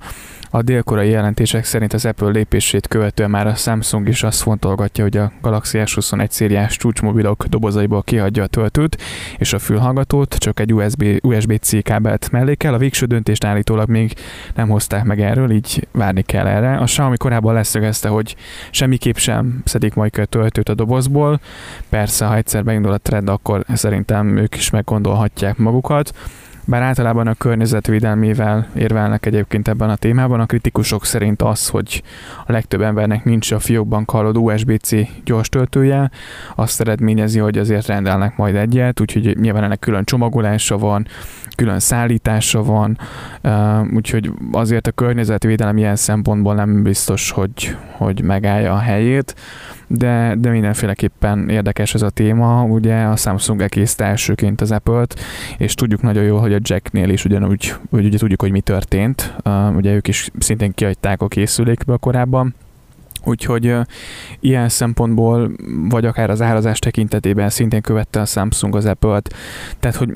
a 0.52 0.62
délkorai 0.62 1.10
jelentések 1.10 1.64
szerint 1.64 1.94
az 1.94 2.06
Apple 2.06 2.30
lépését 2.30 2.88
követően 2.88 3.30
már 3.30 3.48
a 3.48 3.56
Samsung 3.56 4.08
is 4.08 4.24
azt 4.24 4.42
fontolgatja, 4.42 5.04
hogy 5.04 5.18
a 5.18 5.32
Galaxy 5.42 5.80
S21 5.82 6.30
szériás 6.30 6.78
csúcsmobilok 6.78 7.46
dobozaiból 7.46 8.04
kihagyja 8.04 8.44
a 8.44 8.48
töltőt 8.48 9.02
és 9.38 9.54
a 9.54 9.60
fülhallgatót, 9.70 10.36
csak 10.36 10.60
egy 10.60 10.74
USB, 10.74 11.04
USB-C 11.22 11.84
kábelt 11.84 12.32
mellékel. 12.32 12.74
A 12.74 12.78
végső 12.78 13.06
döntést 13.06 13.44
állítólag 13.44 13.90
még 13.90 14.14
nem 14.56 14.70
hozták 14.70 15.04
meg 15.04 15.22
erről, 15.22 15.52
így 15.52 15.88
várni 15.92 16.22
kell 16.22 16.48
erre. 16.48 16.78
A 16.78 16.84
Xiaomi 16.84 17.18
korábban 17.18 17.54
leszögezte, 17.54 18.10
hogy 18.10 18.36
semmiképp 18.72 19.16
sem 19.16 19.62
szedik 19.66 19.94
majd 19.94 20.18
a 20.18 20.26
töltőt 20.26 20.70
a 20.70 20.74
dobozból. 20.74 21.40
Persze, 21.90 22.26
ha 22.26 22.36
egyszer 22.36 22.64
beindul 22.64 22.92
a 22.92 22.98
trend, 22.98 23.30
akkor 23.30 23.64
szerintem 23.74 24.38
ők 24.38 24.56
is 24.56 24.70
meggondolhatják 24.70 25.58
magukat 25.58 26.14
bár 26.70 26.82
általában 26.82 27.28
a 27.28 27.34
környezetvédelmével 27.34 28.68
érvelnek 28.76 29.26
egyébként 29.26 29.68
ebben 29.68 29.90
a 29.90 29.96
témában. 29.96 30.40
A 30.40 30.46
kritikusok 30.46 31.06
szerint 31.06 31.42
az, 31.42 31.68
hogy 31.68 32.04
a 32.46 32.52
legtöbb 32.52 32.82
embernek 32.82 33.24
nincs 33.24 33.52
a 33.52 33.60
fiókban 33.60 34.06
kallod 34.06 34.38
USB-C 34.38 34.92
gyors 35.26 35.50
töltője, 35.50 36.12
azt 36.56 36.82
eredményezi, 36.82 37.40
hogy 37.40 37.58
azért 37.58 37.88
rendelnek 37.88 38.38
majd 38.38 38.56
egyet, 38.56 39.00
úgyhogy 39.00 39.38
nyilván 39.40 39.64
ennek 39.64 39.80
külön 39.80 40.04
csomagolása 40.04 40.78
van, 40.78 41.08
külön 41.56 41.80
szállítása 41.80 42.64
van, 42.64 42.98
úgyhogy 43.94 44.32
azért 44.52 44.88
a 44.88 44.92
környezetvédelem 44.92 45.78
ilyen 45.78 45.96
szempontból 45.96 46.56
nem 46.56 46.84
biztos, 46.84 47.32
hogy, 47.32 47.78
hogy 47.92 48.22
megállja 48.22 48.74
a 48.74 48.80
helyét 48.80 49.36
de, 49.90 50.36
de 50.40 50.50
mindenféleképpen 50.50 51.50
érdekes 51.50 51.94
ez 51.94 52.02
a 52.02 52.10
téma. 52.10 52.64
Ugye 52.64 52.96
a 52.96 53.16
Samsung 53.16 53.62
elkészte 53.62 54.06
elsőként 54.06 54.62
az 54.62 54.72
Apple-t, 54.72 55.20
és 55.58 55.74
tudjuk 55.74 56.02
nagyon 56.02 56.24
jól, 56.24 56.40
hogy 56.40 56.54
a 56.54 56.60
Jacknél 56.62 57.10
is 57.10 57.26
ugyanúgy, 57.26 57.74
hogy 57.90 58.06
ugye 58.06 58.18
tudjuk, 58.18 58.42
hogy 58.42 58.52
mi 58.52 58.62
történt. 58.62 59.36
Ugye 59.76 59.94
ők 59.94 60.08
is 60.08 60.30
szintén 60.40 60.74
kiadták 60.74 61.22
a 61.22 61.28
készülékből 61.28 61.98
korábban, 61.98 62.56
Úgyhogy 63.24 63.68
uh, 63.68 63.82
ilyen 64.40 64.70
szempontból, 64.70 65.52
vagy 65.90 66.06
akár 66.06 66.30
az 66.30 66.42
árazás 66.42 66.80
tekintetében 66.80 67.50
szintén 67.50 67.82
követte 67.82 68.22
a 68.22 68.26
Samsung 68.26 68.76
az 68.76 68.86
Apple-t. 68.86 69.34
Tehát, 69.80 69.98
hogy 69.98 70.14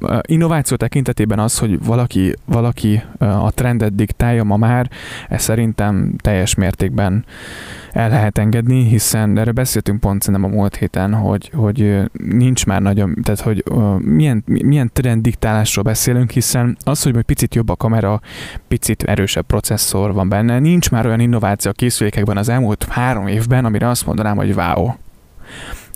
uh, 0.00 0.18
innováció 0.22 0.76
tekintetében 0.76 1.38
az, 1.38 1.58
hogy 1.58 1.84
valaki, 1.84 2.34
valaki 2.44 3.02
a 3.18 3.50
trendet 3.50 3.94
diktálja 3.94 4.44
ma 4.44 4.56
már, 4.56 4.90
ez 5.28 5.42
szerintem 5.42 6.14
teljes 6.16 6.54
mértékben 6.54 7.24
el 7.96 8.08
lehet 8.08 8.38
engedni, 8.38 8.84
hiszen 8.84 9.38
erről 9.38 9.52
beszéltünk 9.52 10.00
pont 10.00 10.22
szerintem 10.22 10.50
a 10.50 10.54
múlt 10.54 10.76
héten, 10.76 11.14
hogy, 11.14 11.50
hogy 11.54 12.00
nincs 12.12 12.66
már 12.66 12.82
nagyon, 12.82 13.14
tehát 13.22 13.40
hogy 13.40 13.62
uh, 13.70 14.00
milyen, 14.00 14.42
milyen 14.46 14.90
trend 14.92 15.22
diktálásról 15.22 15.84
beszélünk, 15.84 16.30
hiszen 16.30 16.76
az, 16.84 17.02
hogy 17.02 17.22
picit 17.22 17.54
jobb 17.54 17.68
a 17.68 17.76
kamera, 17.76 18.20
picit 18.68 19.02
erősebb 19.02 19.46
processzor 19.46 20.12
van 20.12 20.28
benne, 20.28 20.58
nincs 20.58 20.90
már 20.90 21.06
olyan 21.06 21.20
innováció 21.20 21.70
a 21.70 21.74
készülékekben 21.74 22.36
az 22.36 22.48
elmúlt 22.48 22.84
három 22.84 23.26
évben, 23.26 23.64
amire 23.64 23.88
azt 23.88 24.06
mondanám, 24.06 24.36
hogy 24.36 24.52
wow 24.54 24.92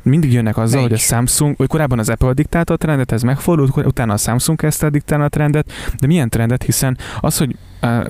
mindig 0.02 0.32
jönnek 0.32 0.56
azzal, 0.56 0.74
Melyik? 0.76 0.90
hogy 0.90 0.98
a 0.98 1.02
Samsung, 1.02 1.54
vagy 1.56 1.68
korábban 1.68 1.98
az 1.98 2.08
Apple 2.08 2.32
diktálta 2.32 2.72
a 2.72 2.76
trendet, 2.76 3.12
ez 3.12 3.22
megfordult, 3.22 3.76
utána 3.76 4.12
a 4.12 4.16
Samsung 4.16 4.58
kezdte 4.58 4.90
diktálni 4.90 5.24
a 5.24 5.28
trendet, 5.28 5.72
de 5.98 6.06
milyen 6.06 6.28
trendet, 6.28 6.62
hiszen 6.62 6.98
az, 7.20 7.38
hogy 7.38 7.56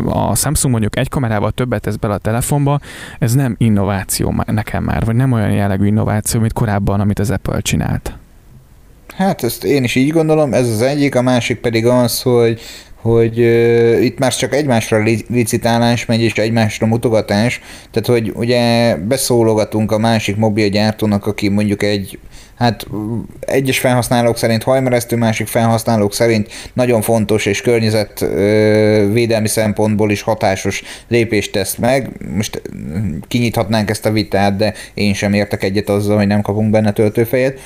a 0.05 0.35
Samsung 0.35 0.73
mondjuk 0.73 0.99
egy 0.99 1.09
kamerával 1.09 1.51
többet 1.51 1.81
tesz 1.81 1.97
bele 1.97 2.15
a 2.15 2.19
telefonba, 2.19 2.81
ez 3.19 3.35
nem 3.35 3.55
innováció 3.59 4.43
nekem 4.47 4.85
már, 4.85 5.05
vagy 5.05 5.15
nem 5.15 5.33
olyan 5.33 5.53
jellegű 5.53 5.87
innováció, 5.87 6.41
mint 6.41 6.53
korábban, 6.53 7.01
amit 7.01 7.19
az 7.19 7.31
Apple 7.31 7.61
csinált. 7.61 8.13
Hát 9.17 9.43
ezt 9.43 9.65
én 9.65 9.85
is 9.85 9.95
így 9.95 10.11
gondolom, 10.11 10.55
ez 10.55 10.69
az 10.69 10.83
egyik, 10.83 11.15
a 11.15 11.23
másik 11.23 11.61
pedig 11.61 11.87
az, 11.87 12.23
hogy 12.23 12.61
hogy 13.01 13.41
uh, 13.41 14.05
itt 14.05 14.19
már 14.19 14.35
csak 14.35 14.55
egymásra 14.55 15.03
licitálás 15.29 16.07
megy, 16.07 16.21
és 16.21 16.33
egymásra 16.33 16.87
mutogatás, 16.87 17.61
tehát 17.91 18.09
hogy 18.21 18.33
ugye 18.35 18.97
beszólogatunk 18.97 19.93
a 19.93 19.99
másik 19.99 20.37
mobilgyártónak, 20.37 21.27
aki 21.27 21.49
mondjuk 21.49 21.83
egy 21.83 22.19
hát 22.61 22.87
egyes 23.41 23.79
felhasználók 23.79 24.37
szerint 24.37 24.63
hajmeresztő, 24.63 25.17
másik 25.17 25.47
felhasználók 25.47 26.15
szerint 26.15 26.49
nagyon 26.73 27.03
fontos 27.03 27.47
és 27.47 27.61
környezetvédelmi 27.61 29.49
szempontból 29.49 30.11
is 30.11 30.23
hatásos 30.23 30.83
lépést 31.09 31.53
tesz 31.53 31.77
meg. 31.77 32.11
Most 32.35 32.63
kinyithatnánk 33.29 33.91
ezt 33.91 34.07
a 34.07 34.13
vitát, 34.13 34.57
de 34.57 34.75
én 34.95 35.15
sem 35.15 35.33
értek 35.33 35.63
egyet 35.63 35.89
azzal, 35.89 36.17
hogy 36.17 36.27
nem 36.27 36.43
kapunk 36.43 36.71
benne 36.71 36.93
töltőfejet 36.93 37.59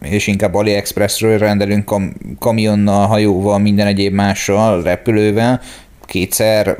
és 0.00 0.26
inkább 0.26 0.54
AliExpressről 0.54 1.38
rendelünk 1.38 1.84
kam- 1.84 2.16
kamionnal, 2.38 3.06
hajóval, 3.06 3.58
minden 3.58 3.86
egyéb 3.86 4.14
mással, 4.14 4.82
repülővel, 4.82 5.60
kétszer 6.04 6.78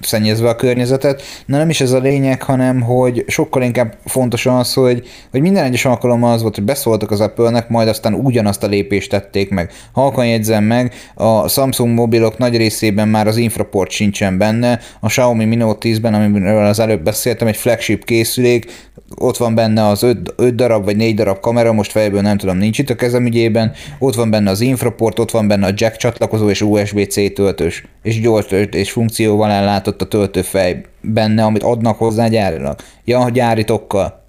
szennyezve 0.00 0.48
a 0.48 0.56
környezetet. 0.56 1.22
Na 1.46 1.56
nem 1.56 1.70
is 1.70 1.80
ez 1.80 1.92
a 1.92 1.98
lényeg, 1.98 2.42
hanem 2.42 2.80
hogy 2.80 3.24
sokkal 3.26 3.62
inkább 3.62 3.94
fontos 4.04 4.46
az, 4.46 4.74
hogy, 4.74 5.06
hogy 5.30 5.40
minden 5.40 5.64
egyes 5.64 5.84
alkalommal 5.84 6.32
az 6.32 6.42
volt, 6.42 6.54
hogy 6.54 6.64
beszóltak 6.64 7.10
az 7.10 7.20
Apple-nek, 7.20 7.68
majd 7.68 7.88
aztán 7.88 8.14
ugyanazt 8.14 8.62
a 8.62 8.66
lépést 8.66 9.10
tették 9.10 9.50
meg. 9.50 9.72
Halkan 9.92 10.26
jegyzem 10.26 10.64
meg, 10.64 10.94
a 11.14 11.48
Samsung 11.48 11.94
mobilok 11.94 12.38
nagy 12.38 12.56
részében 12.56 13.08
már 13.08 13.26
az 13.26 13.36
infraport 13.36 13.90
sincsen 13.90 14.38
benne, 14.38 14.80
a 15.00 15.06
Xiaomi 15.06 15.44
Mi 15.44 15.54
Note 15.54 15.88
10-ben, 15.88 16.14
amiről 16.14 16.64
az 16.64 16.78
előbb 16.78 17.02
beszéltem, 17.02 17.48
egy 17.48 17.56
flagship 17.56 18.04
készülék, 18.04 18.88
ott 19.16 19.36
van 19.36 19.54
benne 19.54 19.86
az 19.86 20.02
5 20.02 20.54
darab 20.54 20.84
vagy 20.84 20.96
4 20.96 21.14
darab 21.14 21.40
kamera, 21.40 21.72
most 21.72 21.90
fejből 21.90 22.20
nem 22.20 22.36
tudom, 22.36 22.56
nincs 22.56 22.78
itt 22.78 22.90
a 22.90 22.94
kezem 22.94 23.26
ügyében, 23.26 23.72
ott 23.98 24.14
van 24.14 24.30
benne 24.30 24.50
az 24.50 24.60
infraport, 24.60 25.18
ott 25.18 25.30
van 25.30 25.48
benne 25.48 25.66
a 25.66 25.72
jack 25.74 25.96
csatlakozó 25.96 26.50
és 26.50 26.62
USB-C 26.62 27.34
töltős, 27.34 27.84
és 28.02 28.20
gyors 28.20 28.46
töltés 28.46 28.90
funkcióval 28.90 29.50
ellátott 29.50 29.89
a 29.98 30.08
töltőfej 30.08 30.84
benne, 31.00 31.44
amit 31.44 31.62
adnak 31.62 31.98
hozzá 31.98 32.28
gyárilag. 32.28 32.76
Ja, 33.04 33.28
gyáritokkal. 33.28 34.20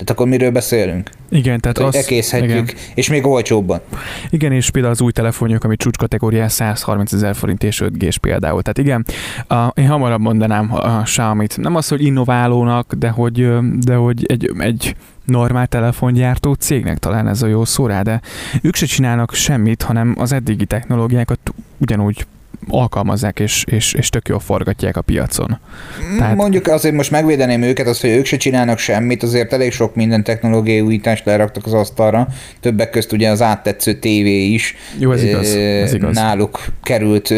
Tehát 0.00 0.10
akkor 0.10 0.28
miről 0.28 0.50
beszélünk? 0.50 1.10
Igen, 1.28 1.60
tehát 1.60 1.78
azt... 1.78 1.96
Ekészhetjük, 1.96 2.50
igen. 2.50 2.74
és 2.94 3.08
még 3.08 3.26
olcsóbban. 3.26 3.80
Igen, 4.30 4.52
és 4.52 4.70
például 4.70 4.92
az 4.94 5.00
új 5.00 5.12
telefonjuk, 5.12 5.64
ami 5.64 5.76
csúcskategóriás 5.76 6.52
130 6.52 7.12
ezer 7.12 7.34
forint 7.34 7.62
és 7.62 7.80
5 7.80 7.98
g 7.98 8.18
például. 8.18 8.62
Tehát 8.62 8.78
igen, 8.78 9.04
a, 9.48 9.80
én 9.80 9.86
hamarabb 9.86 10.20
mondanám 10.20 10.74
a 10.74 11.02
Xiaomi-t. 11.02 11.56
Nem 11.56 11.74
az, 11.74 11.88
hogy 11.88 12.04
innoválónak, 12.04 12.94
de 12.94 13.08
hogy, 13.08 13.48
de 13.78 13.94
hogy 13.94 14.24
egy, 14.26 14.50
egy 14.58 14.96
normál 15.24 15.66
telefongyártó 15.66 16.52
cégnek 16.52 16.98
talán 16.98 17.28
ez 17.28 17.42
a 17.42 17.46
jó 17.46 17.64
szó 17.64 17.86
rá, 17.86 18.02
de 18.02 18.20
ők 18.62 18.74
se 18.74 18.86
csinálnak 18.86 19.34
semmit, 19.34 19.82
hanem 19.82 20.14
az 20.18 20.32
eddigi 20.32 20.66
technológiákat 20.66 21.38
ugyanúgy 21.78 22.26
alkalmazzák, 22.68 23.40
és, 23.40 23.64
és, 23.70 23.92
és 23.92 24.08
tök 24.08 24.28
jól 24.28 24.38
forgatják 24.38 24.96
a 24.96 25.00
piacon. 25.00 25.58
Tehát... 26.18 26.36
Mondjuk 26.36 26.66
azért 26.66 26.94
most 26.94 27.10
megvédeném 27.10 27.62
őket, 27.62 27.86
azt, 27.86 28.00
hogy 28.00 28.10
ők 28.10 28.24
se 28.24 28.36
csinálnak 28.36 28.78
semmit, 28.78 29.22
azért 29.22 29.52
elég 29.52 29.72
sok 29.72 29.94
minden 29.94 30.24
technológiai 30.24 30.80
újítást 30.80 31.24
leraktak 31.24 31.66
az 31.66 31.72
asztalra, 31.72 32.28
többek 32.60 32.90
közt 32.90 33.12
ugye 33.12 33.28
az 33.28 33.42
áttetsző 33.42 33.94
tévé 33.94 34.44
is 34.44 34.76
Jó, 34.98 35.12
ez 35.12 35.22
igaz, 35.22 35.54
ez 35.54 35.94
igaz. 35.94 36.14
náluk 36.14 36.64
került 36.82 37.34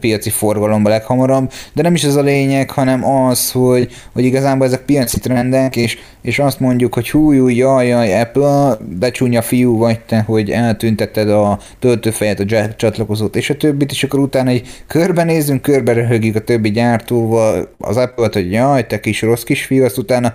piaci 0.00 0.30
forgalomba 0.30 0.88
leghamarabb, 0.88 1.52
de 1.72 1.82
nem 1.82 1.94
is 1.94 2.04
ez 2.04 2.14
a 2.14 2.22
lényeg, 2.22 2.70
hanem 2.70 3.04
az, 3.04 3.50
hogy, 3.50 3.92
hogy 4.12 4.24
igazából 4.24 4.66
ezek 4.66 4.80
piaci 4.80 5.18
trendek, 5.18 5.76
és, 5.76 5.98
és 6.22 6.38
azt 6.38 6.60
mondjuk, 6.60 6.94
hogy 6.94 7.10
hú, 7.10 7.34
hú 7.34 7.48
jaj, 7.48 7.86
jaj, 7.86 8.20
Apple, 8.20 8.76
de 8.98 9.10
csúnya 9.10 9.42
fiú 9.42 9.78
vagy 9.78 10.00
te, 10.00 10.20
hogy 10.20 10.50
eltüntetted 10.50 11.30
a 11.30 11.58
töltőfejet, 11.78 12.40
a 12.40 12.44
jack 12.46 12.76
csatlakozót, 12.76 13.36
és 13.36 13.50
a 13.50 13.56
többit, 13.56 13.90
és 13.90 14.04
akkor 14.04 14.20
utána 14.20 14.45
egy 14.46 14.68
körbenézünk, 14.86 15.62
körbe 15.62 16.08
a 16.34 16.40
többi 16.40 16.70
gyártóval, 16.70 17.74
az 17.78 17.96
Apple-t, 17.96 18.34
hogy 18.34 18.52
jaj, 18.52 18.86
te 18.86 19.00
kis 19.00 19.22
rossz 19.22 19.42
kisfiú, 19.42 19.84
azt 19.84 19.98
utána 19.98 20.32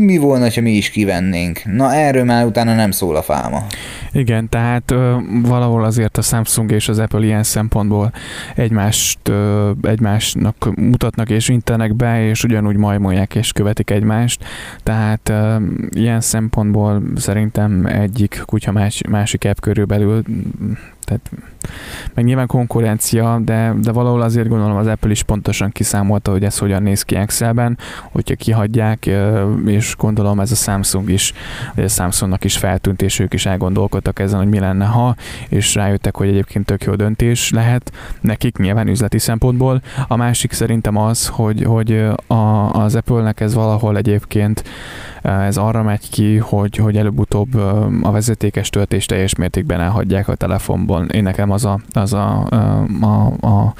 mi 0.00 0.16
volna, 0.16 0.50
ha 0.54 0.60
mi 0.60 0.70
is 0.70 0.90
kivennénk. 0.90 1.60
Na 1.64 1.94
erről 1.94 2.24
már 2.24 2.44
utána 2.44 2.74
nem 2.74 2.90
szól 2.90 3.16
a 3.16 3.22
fáma. 3.22 3.66
Igen, 4.12 4.48
tehát 4.48 4.90
ö, 4.90 5.16
valahol 5.42 5.84
azért 5.84 6.18
a 6.18 6.22
Samsung 6.22 6.72
és 6.72 6.88
az 6.88 6.98
Apple 6.98 7.24
ilyen 7.24 7.42
szempontból 7.42 8.12
egymást, 8.54 9.28
ö, 9.28 9.70
egymásnak 9.82 10.70
mutatnak 10.76 11.30
és 11.30 11.48
intenek 11.48 11.94
be, 11.94 12.28
és 12.28 12.44
ugyanúgy 12.44 12.76
majmolják 12.76 13.34
és 13.34 13.52
követik 13.52 13.90
egymást. 13.90 14.44
Tehát 14.82 15.28
ö, 15.28 15.56
ilyen 15.90 16.20
szempontból 16.20 17.02
szerintem 17.16 17.86
egyik 17.86 18.42
kutya 18.44 18.72
más, 18.72 19.00
másik 19.08 19.44
app 19.44 19.60
körülbelül 19.60 20.22
Tehát 21.04 21.30
meg 22.14 22.24
nyilván 22.24 22.46
konkurencia, 22.46 23.40
de, 23.44 23.74
de 23.80 23.92
valahol 23.92 24.22
azért 24.22 24.48
gondolom 24.48 24.76
az 24.76 24.86
Apple 24.86 25.10
is 25.10 25.22
pontosan 25.22 25.70
kiszámolta, 25.70 26.30
hogy 26.30 26.44
ez 26.44 26.58
hogyan 26.58 26.82
néz 26.82 27.02
ki 27.02 27.16
Excelben, 27.16 27.78
hogyha 28.12 28.34
kihagyják, 28.34 29.10
és 29.66 29.94
gondolom 29.98 30.40
ez 30.40 30.50
a 30.50 30.54
Samsung 30.54 31.10
is, 31.10 31.32
vagy 31.74 31.84
a 31.84 31.88
Samsungnak 31.88 32.44
is 32.44 32.56
feltűnt, 32.56 33.02
és 33.02 33.18
ők 33.18 33.34
is 33.34 33.46
elgondolkodtak 33.46 34.18
ezen, 34.18 34.38
hogy 34.38 34.48
mi 34.48 34.58
lenne, 34.58 34.84
ha, 34.84 35.16
és 35.48 35.74
rájöttek, 35.74 36.16
hogy 36.16 36.28
egyébként 36.28 36.66
tök 36.66 36.82
jó 36.82 36.94
döntés 36.94 37.50
lehet 37.50 37.92
nekik 38.20 38.56
nyilván 38.56 38.88
üzleti 38.88 39.18
szempontból. 39.18 39.82
A 40.08 40.16
másik 40.16 40.52
szerintem 40.52 40.96
az, 40.96 41.26
hogy, 41.26 41.62
hogy 41.62 42.06
a, 42.26 42.70
az 42.72 42.94
Apple-nek 42.94 43.40
ez 43.40 43.54
valahol 43.54 43.96
egyébként 43.96 44.64
ez 45.24 45.56
arra 45.56 45.82
megy 45.82 46.10
ki, 46.10 46.36
hogy, 46.36 46.76
hogy 46.76 46.96
előbb-utóbb 46.96 47.54
a 48.02 48.10
vezetékes 48.10 48.70
töltést 48.70 49.08
teljes 49.08 49.34
mértékben 49.34 49.80
elhagyják 49.80 50.28
a 50.28 50.34
telefonból. 50.34 51.04
Én 51.04 51.22
nekem 51.22 51.50
az 51.50 51.64
a, 51.64 51.80
az, 51.92 52.12
a, 52.12 52.46
a, 53.00 53.26
a, 53.40 53.74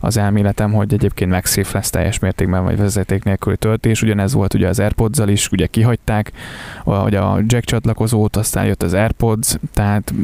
az 0.00 0.16
elméletem, 0.16 0.72
hogy 0.72 0.92
egyébként 0.92 1.30
megszép 1.30 1.70
lesz 1.70 1.90
teljes 1.90 2.18
mértékben, 2.18 2.64
vagy 2.64 2.76
vezeték 2.76 3.24
nélküli 3.24 3.56
töltés. 3.56 4.02
Ugyanez 4.02 4.32
volt 4.32 4.54
ugye 4.54 4.68
az 4.68 4.80
airpods 4.80 5.18
is, 5.26 5.48
ugye 5.50 5.66
kihagyták, 5.66 6.32
vagy 6.84 7.14
a 7.14 7.38
jack 7.46 7.64
csatlakozót, 7.64 8.36
aztán 8.36 8.64
jött 8.64 8.82
az 8.82 8.94
AirPods, 8.94 9.56
tehát 9.72 10.14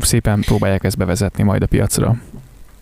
szépen 0.00 0.40
próbálják 0.40 0.84
ezt 0.84 0.96
bevezetni 0.96 1.42
majd 1.42 1.62
a 1.62 1.66
piacra. 1.66 2.16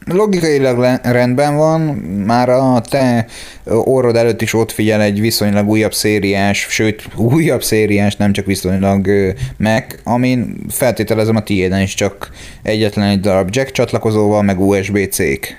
Logikailag 0.04 1.00
rendben 1.02 1.56
van, 1.56 1.80
már 2.26 2.48
a 2.48 2.80
te 2.80 3.26
orrod 3.66 4.16
előtt 4.16 4.42
is 4.42 4.54
ott 4.54 4.72
figyel 4.72 5.00
egy 5.00 5.20
viszonylag 5.20 5.68
újabb 5.68 5.94
szériás, 5.94 6.66
sőt 6.70 7.08
újabb 7.16 7.62
szériás, 7.62 8.16
nem 8.16 8.32
csak 8.32 8.46
viszonylag 8.46 9.08
meg, 9.56 10.00
amin 10.04 10.56
feltételezem 10.68 11.36
a 11.36 11.42
tiéden 11.42 11.80
is 11.80 11.94
csak 11.94 12.30
egyetlen 12.62 13.08
egy 13.08 13.20
darab 13.20 13.48
jack 13.50 13.70
csatlakozóval, 13.70 14.42
meg 14.42 14.60
USB-C-k. 14.60 15.56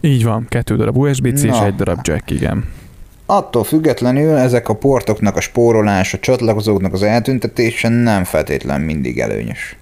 Így 0.00 0.24
van, 0.24 0.46
kettő 0.48 0.76
darab 0.76 0.96
USB-C 0.96 1.42
és 1.42 1.58
egy 1.64 1.74
darab 1.74 1.98
jack, 2.02 2.30
igen. 2.30 2.64
Attól 3.26 3.64
függetlenül 3.64 4.36
ezek 4.36 4.68
a 4.68 4.74
portoknak 4.74 5.36
a 5.36 5.40
spórolása, 5.40 6.16
a 6.16 6.20
csatlakozóknak 6.20 6.92
az 6.92 7.02
eltüntetése 7.02 7.88
nem 7.88 8.24
feltétlen 8.24 8.80
mindig 8.80 9.18
előnyös. 9.18 9.76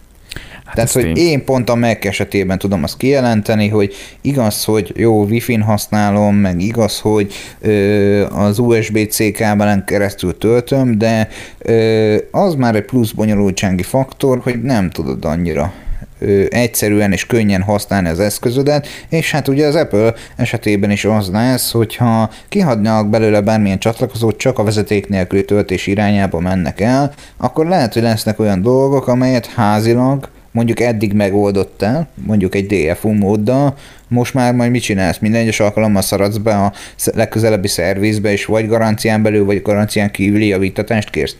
Hát 0.76 0.92
Tehát, 0.92 1.06
hogy 1.06 1.18
én... 1.18 1.26
én 1.26 1.44
pont 1.44 1.70
a 1.70 1.74
Mac 1.74 2.04
esetében 2.04 2.58
tudom 2.58 2.82
azt 2.82 2.96
kijelenteni, 2.96 3.68
hogy 3.68 3.94
igaz, 4.20 4.64
hogy 4.64 4.92
jó 4.96 5.24
Wi-Fi-n 5.24 5.60
használom, 5.60 6.36
meg 6.36 6.60
igaz, 6.60 7.00
hogy 7.00 7.32
ö, 7.60 8.26
az 8.26 8.58
USB-C 8.58 9.32
kábelen 9.32 9.84
keresztül 9.86 10.38
töltöm, 10.38 10.98
de 10.98 11.28
ö, 11.58 12.16
az 12.30 12.54
már 12.54 12.74
egy 12.74 12.84
plusz 12.84 13.10
bonyolultsági 13.10 13.82
faktor, 13.82 14.40
hogy 14.42 14.62
nem 14.62 14.90
tudod 14.90 15.24
annyira 15.24 15.72
ö, 16.18 16.44
egyszerűen 16.50 17.12
és 17.12 17.26
könnyen 17.26 17.62
használni 17.62 18.08
az 18.08 18.20
eszközödet, 18.20 18.86
és 19.08 19.30
hát 19.30 19.48
ugye 19.48 19.66
az 19.66 19.74
Apple 19.74 20.14
esetében 20.36 20.90
is 20.90 21.04
az 21.04 21.30
lesz, 21.30 21.72
hogyha 21.72 22.30
kihagynak 22.48 23.08
belőle 23.08 23.40
bármilyen 23.40 23.78
csatlakozót, 23.78 24.38
csak 24.38 24.58
a 24.58 24.64
vezeték 24.64 25.08
nélküli 25.08 25.44
töltés 25.44 25.86
irányába 25.86 26.40
mennek 26.40 26.80
el, 26.80 27.12
akkor 27.36 27.66
lehet, 27.66 27.92
hogy 27.92 28.02
lesznek 28.02 28.38
olyan 28.38 28.62
dolgok, 28.62 29.08
amelyet 29.08 29.46
házilag 29.46 30.28
mondjuk 30.54 30.80
eddig 30.80 31.12
megoldottál, 31.12 32.08
mondjuk 32.26 32.54
egy 32.54 32.66
DFU 32.66 33.12
móddal, 33.12 33.74
most 34.08 34.34
már 34.34 34.54
majd 34.54 34.70
mit 34.70 34.82
csinálsz? 34.82 35.18
Minden 35.18 35.40
egyes 35.40 35.60
alkalommal 35.60 36.02
szaradsz 36.02 36.36
be 36.36 36.54
a 36.54 36.72
legközelebbi 37.14 37.68
szervizbe, 37.68 38.32
és 38.32 38.44
vagy 38.44 38.68
garancián 38.68 39.22
belül, 39.22 39.44
vagy 39.44 39.62
garancián 39.62 40.10
kívüli 40.10 40.46
javítatást 40.46 41.10
kérsz. 41.10 41.36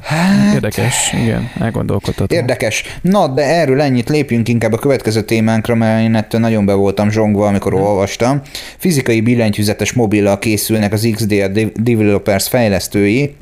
Hát, 0.00 0.54
érdekes, 0.54 1.12
igen, 1.22 1.50
elgondolkodhatom. 1.60 2.38
Érdekes. 2.38 2.84
Na, 3.00 3.28
de 3.28 3.42
erről 3.42 3.80
ennyit 3.80 4.08
lépjünk 4.08 4.48
inkább 4.48 4.72
a 4.72 4.78
következő 4.78 5.22
témánkra, 5.22 5.74
mert 5.74 6.02
én 6.02 6.14
ettől 6.14 6.40
nagyon 6.40 6.66
be 6.66 6.72
voltam 6.72 7.10
zsongva, 7.10 7.46
amikor 7.46 7.72
hmm. 7.72 7.82
olvastam. 7.82 8.40
Fizikai 8.76 9.20
billentyűzetes 9.20 9.92
mobillal 9.92 10.38
készülnek 10.38 10.92
az 10.92 11.08
XDA 11.14 11.48
Developers 11.74 12.48
fejlesztői, 12.48 13.34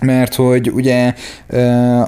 mert 0.00 0.34
hogy 0.34 0.70
ugye 0.70 1.14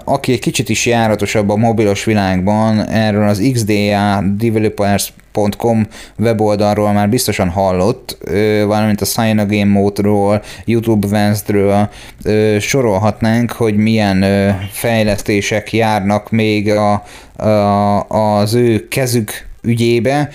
aki 0.05 0.33
egy 0.33 0.39
kicsit 0.39 0.69
is 0.69 0.87
járatosabb 0.87 1.49
a 1.49 1.57
mobilos 1.57 2.05
világban, 2.05 2.89
erről 2.89 3.29
az 3.29 3.51
XDA 3.53 4.23
developers.com 4.37 5.87
weboldalról 6.19 6.93
már 6.93 7.09
biztosan 7.09 7.49
hallott, 7.49 8.19
valamint 8.67 9.01
a 9.01 9.05
Sign 9.05 9.67
módról, 9.67 10.43
YouTube 10.65 11.07
Vanced-ről 11.07 11.89
sorolhatnánk, 12.61 13.53
hogy 13.53 13.77
milyen 13.77 14.25
fejlesztések 14.71 15.73
járnak 15.73 16.31
még 16.31 16.71
a, 16.71 17.03
a, 17.37 18.41
az 18.41 18.55
ő 18.55 18.89
kezük 18.89 19.51
ügyébe. 19.63 20.29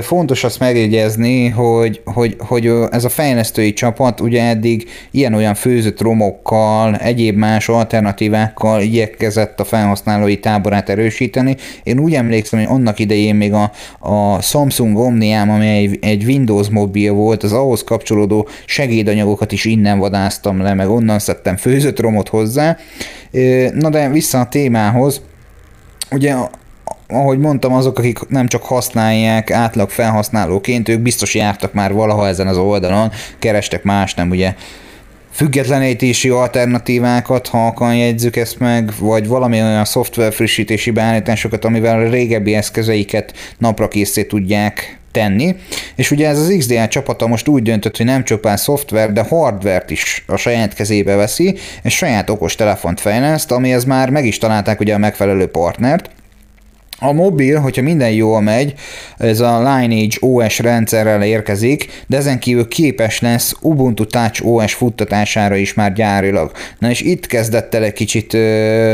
Fontos 0.00 0.44
azt 0.44 0.58
megjegyezni, 0.58 1.48
hogy, 1.48 2.00
hogy, 2.04 2.36
hogy 2.38 2.72
ez 2.90 3.04
a 3.04 3.08
fejlesztői 3.08 3.72
csapat 3.72 4.20
ugye 4.20 4.44
eddig 4.44 4.88
ilyen-olyan 5.10 5.54
főzött 5.54 6.00
romokkal, 6.00 6.96
egyéb 6.96 7.36
más 7.36 7.68
alternatívákkal 7.68 8.82
igyekezett 8.82 9.60
a 9.60 9.64
felhasználói 9.64 10.38
táborát 10.38 10.88
erősíteni. 10.88 11.56
Én 11.82 11.98
úgy 11.98 12.14
emlékszem, 12.14 12.58
hogy 12.58 12.68
annak 12.68 12.98
idején 12.98 13.34
még 13.34 13.52
a, 13.52 13.70
a 13.98 14.40
Samsung 14.42 14.96
Omniám, 14.96 15.50
amely 15.50 15.76
egy, 15.76 15.98
egy 16.00 16.24
Windows 16.24 16.68
mobil 16.68 17.12
volt, 17.12 17.42
az 17.42 17.52
ahhoz 17.52 17.84
kapcsolódó 17.84 18.48
segédanyagokat 18.64 19.52
is 19.52 19.64
innen 19.64 19.98
vadáztam 19.98 20.60
le, 20.60 20.74
meg 20.74 20.90
onnan 20.90 21.18
szedtem 21.18 21.56
főzött 21.56 22.00
romot 22.00 22.28
hozzá. 22.28 22.76
Na 23.74 23.88
de 23.90 24.08
vissza 24.08 24.40
a 24.40 24.48
témához, 24.48 25.22
ugye 26.10 26.34
ahogy 27.08 27.38
mondtam, 27.38 27.72
azok, 27.72 27.98
akik 27.98 28.28
nem 28.28 28.46
csak 28.46 28.62
használják 28.62 29.50
átlag 29.50 29.90
felhasználóként, 29.90 30.88
ők 30.88 31.00
biztos 31.00 31.34
jártak 31.34 31.72
már 31.72 31.92
valaha 31.92 32.26
ezen 32.26 32.46
az 32.46 32.56
oldalon, 32.56 33.10
kerestek 33.38 33.82
más, 33.82 34.14
nem 34.14 34.30
ugye 34.30 34.54
függetlenítési 35.34 36.28
alternatívákat, 36.28 37.46
ha 37.46 37.66
akar 37.66 37.94
jegyzük 37.94 38.36
ezt 38.36 38.58
meg, 38.58 38.92
vagy 38.98 39.26
valami 39.26 39.62
olyan 39.62 39.84
szoftver 39.84 40.32
frissítési 40.32 40.90
beállításokat, 40.90 41.64
amivel 41.64 41.98
a 41.98 42.10
régebbi 42.10 42.54
eszközeiket 42.54 43.34
napra 43.58 43.88
készé 43.88 44.24
tudják 44.24 44.98
tenni, 45.10 45.56
és 45.94 46.10
ugye 46.10 46.28
ez 46.28 46.38
az 46.38 46.54
XDA 46.58 46.88
csapata 46.88 47.26
most 47.26 47.48
úgy 47.48 47.62
döntött, 47.62 47.96
hogy 47.96 48.06
nem 48.06 48.24
csupán 48.24 48.56
szoftver, 48.56 49.12
de 49.12 49.22
hardvert 49.22 49.90
is 49.90 50.24
a 50.26 50.36
saját 50.36 50.74
kezébe 50.74 51.14
veszi, 51.14 51.58
és 51.82 51.94
saját 51.94 52.30
okos 52.30 52.54
telefont 52.54 53.00
fejleszt, 53.00 53.50
amihez 53.50 53.84
már 53.84 54.10
meg 54.10 54.26
is 54.26 54.38
találták 54.38 54.80
ugye 54.80 54.94
a 54.94 54.98
megfelelő 54.98 55.46
partnert, 55.46 56.10
a 56.98 57.12
mobil, 57.12 57.58
hogyha 57.58 57.82
minden 57.82 58.10
jól 58.10 58.40
megy, 58.40 58.74
ez 59.16 59.40
a 59.40 59.58
Lineage 59.58 60.16
OS 60.20 60.58
rendszerrel 60.58 61.22
érkezik, 61.22 62.04
de 62.06 62.16
ezen 62.16 62.38
kívül 62.38 62.68
képes 62.68 63.20
lesz 63.20 63.54
Ubuntu 63.60 64.06
Touch 64.06 64.46
OS 64.46 64.74
futtatására 64.74 65.56
is 65.56 65.74
már 65.74 65.92
gyárilag. 65.92 66.52
Na 66.78 66.90
és 66.90 67.00
itt 67.00 67.26
kezdett 67.26 67.74
el 67.74 67.84
egy 67.84 67.92
kicsit 67.92 68.34
ö, 68.34 68.92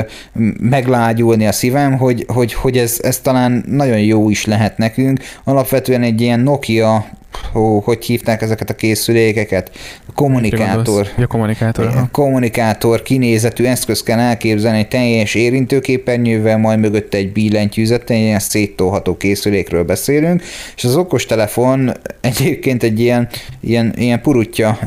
meglágyulni 0.61 1.47
a 1.47 1.53
szívem, 1.53 1.97
hogy, 1.97 2.25
hogy, 2.29 2.53
hogy 2.53 2.79
ez, 2.79 2.99
ez 3.03 3.19
talán 3.19 3.65
nagyon 3.67 4.01
jó 4.01 4.31
is 4.31 4.45
lehet 4.45 4.79
nekünk. 4.79 5.21
Alapvetően 5.45 6.03
egy 6.03 6.21
ilyen 6.21 6.41
Nokia 6.41 7.19
hó, 7.53 7.81
hogy 7.81 8.05
hívták 8.05 8.43
ezeket 8.43 8.71
a 8.71 8.75
készülékeket? 8.75 9.71
A 10.07 10.13
kommunikátor. 10.13 11.09
Ja, 11.19 11.27
kommunikátor. 11.27 11.87
A 11.87 12.09
kommunikátor 12.13 13.03
kinézetű 13.03 13.65
eszköz 13.65 14.03
kell 14.03 14.19
elképzelni 14.19 14.79
egy 14.79 14.89
teljes 14.89 15.35
érintőképernyővel, 15.35 16.59
majd 16.59 16.79
mögött 16.79 17.15
egy 17.15 17.33
billentyűzet, 17.33 18.11
egy 18.11 18.19
ilyen 18.19 18.39
széttolható 18.39 19.17
készülékről 19.17 19.85
beszélünk, 19.85 20.43
és 20.77 20.85
az 20.85 20.97
okostelefon 20.97 21.93
egyébként 22.21 22.83
egy 22.83 23.01
ilyen, 23.01 23.29
ilyen, 23.61 23.95
ilyen 23.97 24.21
purutja 24.21 24.79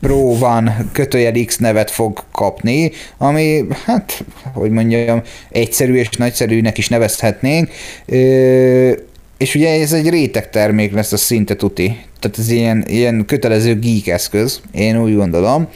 Pro 0.00 0.38
van 0.38 0.90
kötőjel 0.92 1.32
X 1.46 1.56
nevet 1.56 1.90
fog 1.90 2.22
kapni, 2.32 2.90
ami, 3.18 3.64
hát, 3.84 4.24
hogy 4.52 4.70
mondjam, 4.70 5.22
egyszerű 5.50 5.94
és 5.94 6.08
nagyszerűnek 6.08 6.78
is 6.78 6.88
nevezhetnénk. 6.88 7.70
Ö- 8.06 9.08
és 9.40 9.54
ugye 9.54 9.80
ez 9.80 9.92
egy 9.92 10.08
réteg 10.08 10.50
termék 10.50 10.92
lesz 10.92 11.12
a 11.12 11.16
szinte 11.16 11.56
tuti. 11.56 11.98
Tehát 12.18 12.38
ez 12.38 12.50
ilyen, 12.50 12.84
ilyen 12.86 13.24
kötelező 13.26 13.78
geek 13.78 14.06
eszköz, 14.06 14.60
én 14.72 15.02
úgy 15.02 15.16
gondolom, 15.16 15.68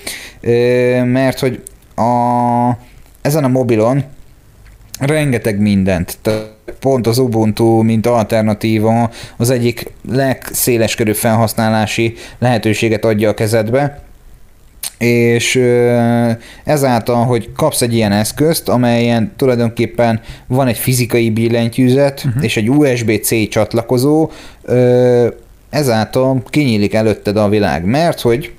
mert 1.04 1.38
hogy 1.38 1.62
a, 1.96 2.70
ezen 3.22 3.44
a 3.44 3.48
mobilon 3.48 4.04
rengeteg 4.98 5.60
mindent, 5.60 6.18
tehát 6.22 6.52
pont 6.80 7.06
az 7.06 7.18
Ubuntu, 7.18 7.82
mint 7.82 8.06
alternatíva, 8.06 9.10
az 9.36 9.50
egyik 9.50 9.92
legszéleskörű 10.10 11.12
felhasználási 11.12 12.14
lehetőséget 12.38 13.04
adja 13.04 13.28
a 13.28 13.34
kezedbe, 13.34 14.02
és 15.04 15.62
ezáltal, 16.64 17.24
hogy 17.24 17.52
kapsz 17.56 17.82
egy 17.82 17.94
ilyen 17.94 18.12
eszközt, 18.12 18.68
amelyen 18.68 19.32
tulajdonképpen 19.36 20.20
van 20.46 20.66
egy 20.66 20.78
fizikai 20.78 21.30
billentyűzet 21.30 22.24
uh-huh. 22.26 22.44
és 22.44 22.56
egy 22.56 22.70
USB-C 22.70 23.48
csatlakozó, 23.48 24.30
ezáltal 25.70 26.42
kinyílik 26.50 26.94
előtted 26.94 27.36
a 27.36 27.48
világ, 27.48 27.84
mert 27.84 28.20
hogy 28.20 28.52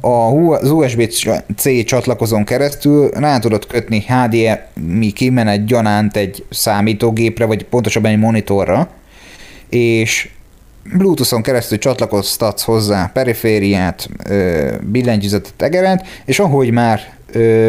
az 0.00 0.70
USB-C 0.70 1.84
csatlakozón 1.84 2.44
keresztül 2.44 3.10
rá 3.10 3.38
tudod 3.38 3.66
kötni 3.66 4.04
HDMI 4.06 5.12
kimenet 5.12 5.64
gyanánt 5.64 6.16
egy 6.16 6.44
számítógépre, 6.50 7.44
vagy 7.44 7.64
pontosabban 7.64 8.10
egy 8.10 8.18
monitorra, 8.18 8.88
és 9.68 10.28
Bluetooth-on 10.92 11.42
keresztül 11.42 11.78
csatlakoztatsz 11.78 12.62
hozzá 12.62 13.10
perifériát, 13.12 14.08
billentyűzetet, 14.82 15.62
egeret, 15.62 16.06
és 16.24 16.38
ahogy 16.38 16.70
már 16.70 17.12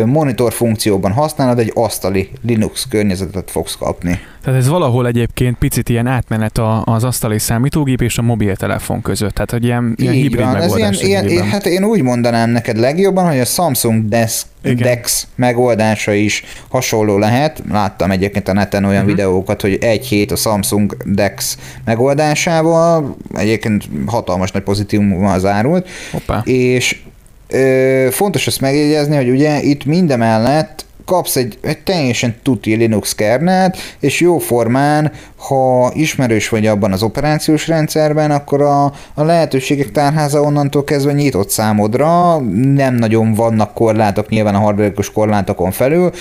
monitor 0.05 0.53
funkcióban 0.53 1.11
használod, 1.11 1.59
egy 1.59 1.71
asztali 1.73 2.29
Linux 2.41 2.87
környezetet 2.89 3.51
fogsz 3.51 3.75
kapni. 3.75 4.19
Tehát 4.43 4.59
ez 4.59 4.67
valahol 4.67 5.07
egyébként 5.07 5.57
picit 5.57 5.89
ilyen 5.89 6.07
átmenet 6.07 6.61
az 6.83 7.03
asztali 7.03 7.39
számítógép 7.39 8.01
és 8.01 8.17
a 8.17 8.21
mobiltelefon 8.21 9.01
között, 9.01 9.33
tehát 9.33 9.51
hogy 9.51 9.63
ilyen, 9.63 9.93
ilyen 9.97 10.13
Így 10.13 10.21
hibrid 10.21 10.45
van, 10.45 10.55
ez 10.55 10.75
ilyen, 10.75 10.93
ilyen, 11.27 11.49
hát 11.49 11.65
én 11.65 11.83
úgy 11.83 12.01
mondanám 12.01 12.49
neked 12.49 12.77
legjobban, 12.77 13.27
hogy 13.27 13.39
a 13.39 13.45
Samsung 13.45 14.07
Desk, 14.07 14.45
Dex 14.73 15.27
megoldása 15.35 16.13
is 16.13 16.43
hasonló 16.69 17.17
lehet. 17.17 17.63
Láttam 17.69 18.11
egyébként 18.11 18.47
a 18.47 18.53
neten 18.53 18.83
olyan 18.83 19.01
uh-huh. 19.01 19.15
videókat, 19.15 19.61
hogy 19.61 19.77
egy 19.81 20.05
hét 20.05 20.31
a 20.31 20.35
Samsung 20.35 20.97
Dex 21.05 21.57
megoldásával, 21.85 23.15
egyébként 23.33 23.89
hatalmas 24.05 24.51
nagy 24.51 24.63
pozitívummal 24.63 25.39
zárult, 25.39 25.89
Hoppá. 26.11 26.41
és 26.43 27.01
fontos 28.09 28.47
ezt 28.47 28.61
megjegyezni, 28.61 29.15
hogy 29.15 29.29
ugye 29.29 29.61
itt 29.61 29.85
mindemellett 29.85 30.84
kapsz 31.05 31.35
egy, 31.35 31.57
egy 31.61 31.79
teljesen 31.79 32.35
tuti 32.43 32.75
Linux 32.75 33.15
kernelt, 33.15 33.77
és 33.99 34.19
jó 34.19 34.37
formán, 34.37 35.11
ha 35.35 35.91
ismerős 35.93 36.49
vagy 36.49 36.65
abban 36.67 36.91
az 36.91 37.03
operációs 37.03 37.67
rendszerben, 37.67 38.31
akkor 38.31 38.61
a, 38.61 38.83
a 39.13 39.23
lehetőségek 39.23 39.91
tárháza 39.91 40.41
onnantól 40.41 40.83
kezdve 40.83 41.11
nyitott 41.11 41.49
számodra, 41.49 42.37
nem 42.73 42.95
nagyon 42.95 43.33
vannak 43.33 43.73
korlátok, 43.73 44.29
nyilván 44.29 44.55
a 44.55 44.59
hardware 44.59 44.93
korlátokon 45.13 45.71
felül. 45.71 46.11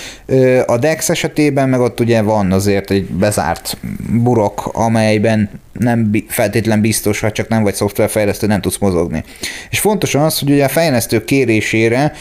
A 0.67 0.79
DeX 0.79 1.09
esetében 1.09 1.69
meg 1.69 1.81
ott 1.81 2.01
ugye 2.01 2.23
van 2.23 2.53
azért 2.53 2.91
egy 2.91 3.05
bezárt 3.05 3.77
burok, 4.23 4.71
amelyben 4.73 5.51
nem 5.73 6.11
feltétlen 6.29 6.81
biztos, 6.81 7.21
ha 7.21 7.33
csak 7.33 7.49
nem 7.49 7.63
vagy 7.63 7.75
szoftverfejlesztő, 7.75 8.47
nem 8.47 8.61
tudsz 8.61 8.79
mozogni. 8.79 9.25
És 9.71 9.79
fontos 9.79 10.15
az, 10.15 10.39
hogy 10.39 10.51
ugye 10.51 10.65
a 10.65 10.69
fejlesztő 10.69 11.25
kérésére 11.25 12.13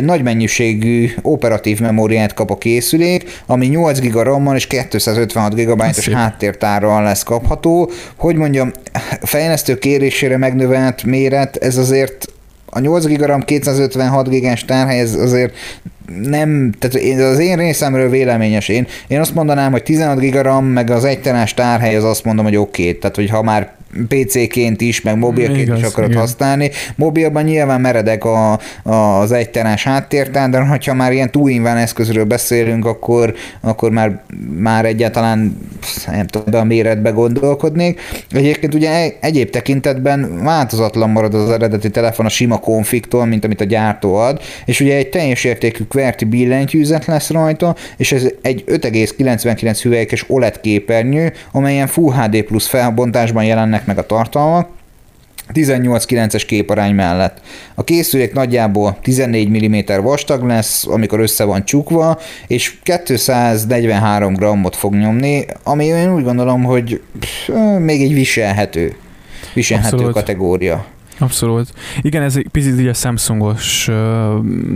nagy 0.00 0.22
mennyiségű 0.22 1.10
operatív 1.22 1.80
memóriát 1.98 2.34
kap 2.34 2.50
a 2.50 2.58
készülék, 2.58 3.42
ami 3.46 3.66
8 3.66 3.98
GB 3.98 4.16
RAM-mal 4.16 4.56
és 4.56 4.66
256 4.66 5.54
GB-os 5.54 6.08
háttértárral 6.08 7.02
lesz 7.02 7.22
kapható. 7.22 7.90
Hogy 8.16 8.36
mondjam, 8.36 8.72
fejlesztő 9.22 9.78
kérésére 9.78 10.36
megnövelt 10.36 11.04
méret, 11.04 11.56
ez 11.56 11.76
azért 11.76 12.26
a 12.66 12.78
8 12.78 13.04
GB 13.04 13.20
RAM 13.20 13.42
256 13.42 14.28
GB-s 14.28 14.64
tárhely, 14.64 15.00
ez 15.00 15.14
azért 15.14 15.54
nem, 16.22 16.72
tehát 16.78 17.22
az 17.32 17.38
én 17.38 17.56
részemről 17.56 18.10
véleményes. 18.10 18.68
Én, 18.68 18.86
én 19.06 19.20
azt 19.20 19.34
mondanám, 19.34 19.72
hogy 19.72 19.82
16 19.82 20.18
GB 20.18 20.34
RAM, 20.34 20.64
meg 20.64 20.90
az 20.90 21.04
egytenás 21.04 21.54
tárhely, 21.54 21.96
az 21.96 22.04
azt 22.04 22.24
mondom, 22.24 22.44
hogy 22.44 22.56
oké. 22.56 22.82
Okay. 22.82 22.98
Tehát, 22.98 23.16
hogy 23.16 23.30
ha 23.30 23.42
már 23.42 23.76
PC-ként 24.08 24.80
is, 24.80 25.00
meg 25.00 25.18
mobilként 25.18 25.58
Igaz, 25.58 25.78
is 25.78 25.84
akarod 25.84 26.10
igen. 26.10 26.20
használni. 26.22 26.70
Mobilban 26.96 27.44
nyilván 27.44 27.80
meredek 27.80 28.24
a, 28.24 28.58
a, 28.82 28.92
az 28.92 29.32
egyterás 29.32 29.84
háttértán, 29.84 30.50
de 30.50 30.78
ha 30.86 30.94
már 30.94 31.12
ilyen 31.12 31.30
túlinván 31.30 31.76
eszközről 31.76 32.24
beszélünk, 32.24 32.84
akkor, 32.86 33.34
akkor 33.60 33.90
már, 33.90 34.22
már 34.58 34.84
egyáltalán 34.84 35.58
nem 36.06 36.26
tudom, 36.26 36.60
a 36.60 36.64
méretbe 36.64 37.10
gondolkodnék. 37.10 38.00
Egyébként 38.30 38.74
ugye 38.74 39.12
egyéb 39.20 39.50
tekintetben 39.50 40.42
változatlan 40.42 41.10
marad 41.10 41.34
az 41.34 41.50
eredeti 41.50 41.90
telefon 41.90 42.26
a 42.26 42.28
sima 42.28 42.58
konfiktól, 42.58 43.26
mint 43.26 43.44
amit 43.44 43.60
a 43.60 43.64
gyártó 43.64 44.14
ad, 44.14 44.40
és 44.64 44.80
ugye 44.80 44.96
egy 44.96 45.08
teljes 45.08 45.44
értékű 45.44 45.84
QWERTY 45.92 46.24
billentyűzet 46.24 47.04
lesz 47.04 47.30
rajta, 47.30 47.76
és 47.96 48.12
ez 48.12 48.28
egy 48.42 48.64
5,99 48.66 49.78
hüvelykes 49.82 50.24
OLED 50.28 50.60
képernyő, 50.60 51.32
amelyen 51.52 51.86
Full 51.86 52.14
HD 52.14 52.42
plusz 52.42 52.66
felbontásban 52.66 53.44
jelennek 53.44 53.77
jelennek 53.78 53.86
meg 53.86 53.98
a 53.98 54.06
tartalmak, 54.06 54.68
18-9-es 55.54 56.42
képarány 56.46 56.94
mellett. 56.94 57.40
A 57.74 57.84
készülék 57.84 58.32
nagyjából 58.32 58.98
14 59.02 59.48
mm 59.48 60.02
vastag 60.02 60.42
lesz, 60.42 60.86
amikor 60.86 61.20
össze 61.20 61.44
van 61.44 61.64
csukva, 61.64 62.18
és 62.46 62.78
243 62.82 64.34
grammot 64.34 64.76
fog 64.76 64.94
nyomni, 64.94 65.46
ami 65.62 65.84
én 65.84 66.14
úgy 66.14 66.24
gondolom, 66.24 66.64
hogy 66.64 67.00
pff, 67.18 67.50
még 67.78 68.02
egy 68.02 68.14
viselhető, 68.14 68.96
viselhető 69.54 69.94
Abszolút. 69.94 70.14
kategória. 70.14 70.84
Abszolút. 71.18 71.74
Igen, 72.00 72.22
ez 72.22 72.36
egy 72.36 72.48
picit 72.48 72.80
így 72.80 72.86
a 72.86 72.92
Samsungos 72.92 73.90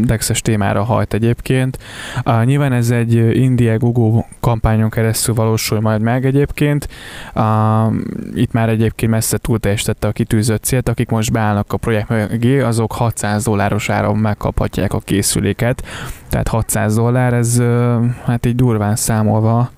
Dexes 0.00 0.40
témára 0.40 0.83
hajt 0.83 1.14
egyébként. 1.14 1.78
Uh, 2.24 2.44
nyilván 2.44 2.72
ez 2.72 2.90
egy 2.90 3.14
Indiegogo 3.37 4.24
kampányon 4.40 4.90
keresztül 4.90 5.35
valósul 5.35 5.81
majd 5.81 6.00
meg 6.00 6.26
egyébként. 6.26 6.88
Uh, 7.35 7.94
itt 8.35 8.52
már 8.52 8.68
egyébként 8.68 9.12
messze 9.12 9.38
túlteljesítette 9.38 10.09
a 10.09 10.12
kitűzött 10.12 10.62
célt, 10.62 10.88
akik 10.88 11.09
most 11.09 11.33
beállnak 11.33 11.72
a 11.72 11.76
projekt 11.76 12.09
mögé, 12.09 12.61
azok 12.61 12.92
600 12.92 13.44
dolláros 13.44 13.88
áron 13.88 14.16
megkaphatják 14.16 14.92
a 14.92 14.98
készüléket. 14.98 15.85
Tehát 16.28 16.48
600 16.48 16.94
dollár, 16.94 17.33
ez 17.33 17.59
uh, 17.59 18.05
hát 18.24 18.46
így 18.46 18.57
durván 18.57 18.96
számolva 18.96 19.70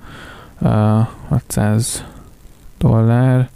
uh, 0.61 0.71
600 1.29 2.05
dollár 2.79 3.49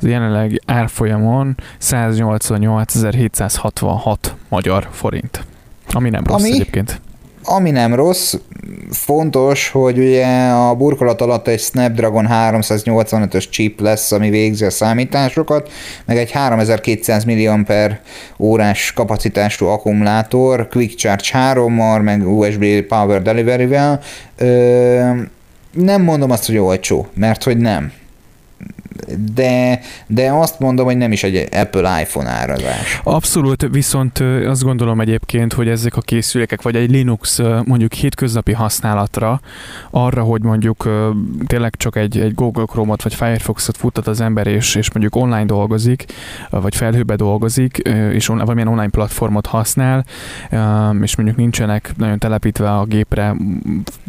jelenleg 0.00 0.62
árfolyamon 0.66 1.56
188.766 1.82 4.16
magyar 4.48 4.88
forint. 4.90 5.44
Ami 5.92 6.10
nem 6.10 6.24
rossz 6.24 6.40
ami, 6.40 6.52
egyébként. 6.52 7.00
Ami 7.44 7.70
nem 7.70 7.94
rossz, 7.94 8.34
fontos, 8.90 9.70
hogy 9.70 9.98
ugye 9.98 10.46
a 10.46 10.74
burkolat 10.74 11.20
alatt 11.20 11.48
egy 11.48 11.60
Snapdragon 11.60 12.26
385-ös 12.30 13.50
chip 13.50 13.80
lesz, 13.80 14.12
ami 14.12 14.30
végzi 14.30 14.64
a 14.64 14.70
számításokat, 14.70 15.70
meg 16.04 16.16
egy 16.16 16.30
3200 16.30 17.24
mAh 17.24 17.92
órás 18.38 18.92
kapacitású 18.92 19.66
akkumulátor, 19.66 20.68
Quick 20.68 20.94
Charge 20.94 21.24
3-mal, 21.32 22.02
meg 22.02 22.28
USB 22.28 22.82
Power 22.82 23.22
Delivery-vel. 23.22 24.00
Ö, 24.36 25.10
nem 25.72 26.02
mondom 26.02 26.30
azt, 26.30 26.46
hogy 26.46 26.56
olcsó, 26.56 27.06
mert 27.14 27.42
hogy 27.42 27.56
nem 27.56 27.92
de, 29.34 29.80
de 30.06 30.32
azt 30.32 30.58
mondom, 30.58 30.84
hogy 30.86 30.96
nem 30.96 31.12
is 31.12 31.22
egy 31.22 31.48
Apple 31.52 32.00
iPhone 32.00 32.30
árazás. 32.30 33.00
Abszolút, 33.04 33.68
viszont 33.70 34.18
azt 34.46 34.62
gondolom 34.62 35.00
egyébként, 35.00 35.52
hogy 35.52 35.68
ezek 35.68 35.96
a 35.96 36.00
készülékek, 36.00 36.62
vagy 36.62 36.76
egy 36.76 36.90
Linux 36.90 37.40
mondjuk 37.64 37.92
hétköznapi 37.92 38.52
használatra, 38.52 39.40
arra, 39.90 40.22
hogy 40.22 40.42
mondjuk 40.42 40.88
tényleg 41.46 41.74
csak 41.76 41.96
egy, 41.96 42.18
egy 42.18 42.34
Google 42.34 42.64
Chrome-ot 42.64 43.02
vagy 43.02 43.14
Firefox-ot 43.14 43.76
futtat 43.76 44.06
az 44.06 44.20
ember, 44.20 44.46
és, 44.46 44.74
és 44.74 44.92
mondjuk 44.92 45.16
online 45.16 45.44
dolgozik, 45.44 46.04
vagy 46.50 46.76
felhőbe 46.76 47.16
dolgozik, 47.16 47.76
és 48.12 48.26
valamilyen 48.26 48.68
online 48.68 48.88
platformot 48.88 49.46
használ, 49.46 50.04
és 51.02 51.16
mondjuk 51.16 51.36
nincsenek 51.36 51.92
nagyon 51.96 52.18
telepítve 52.18 52.70
a 52.70 52.84
gépre 52.84 53.34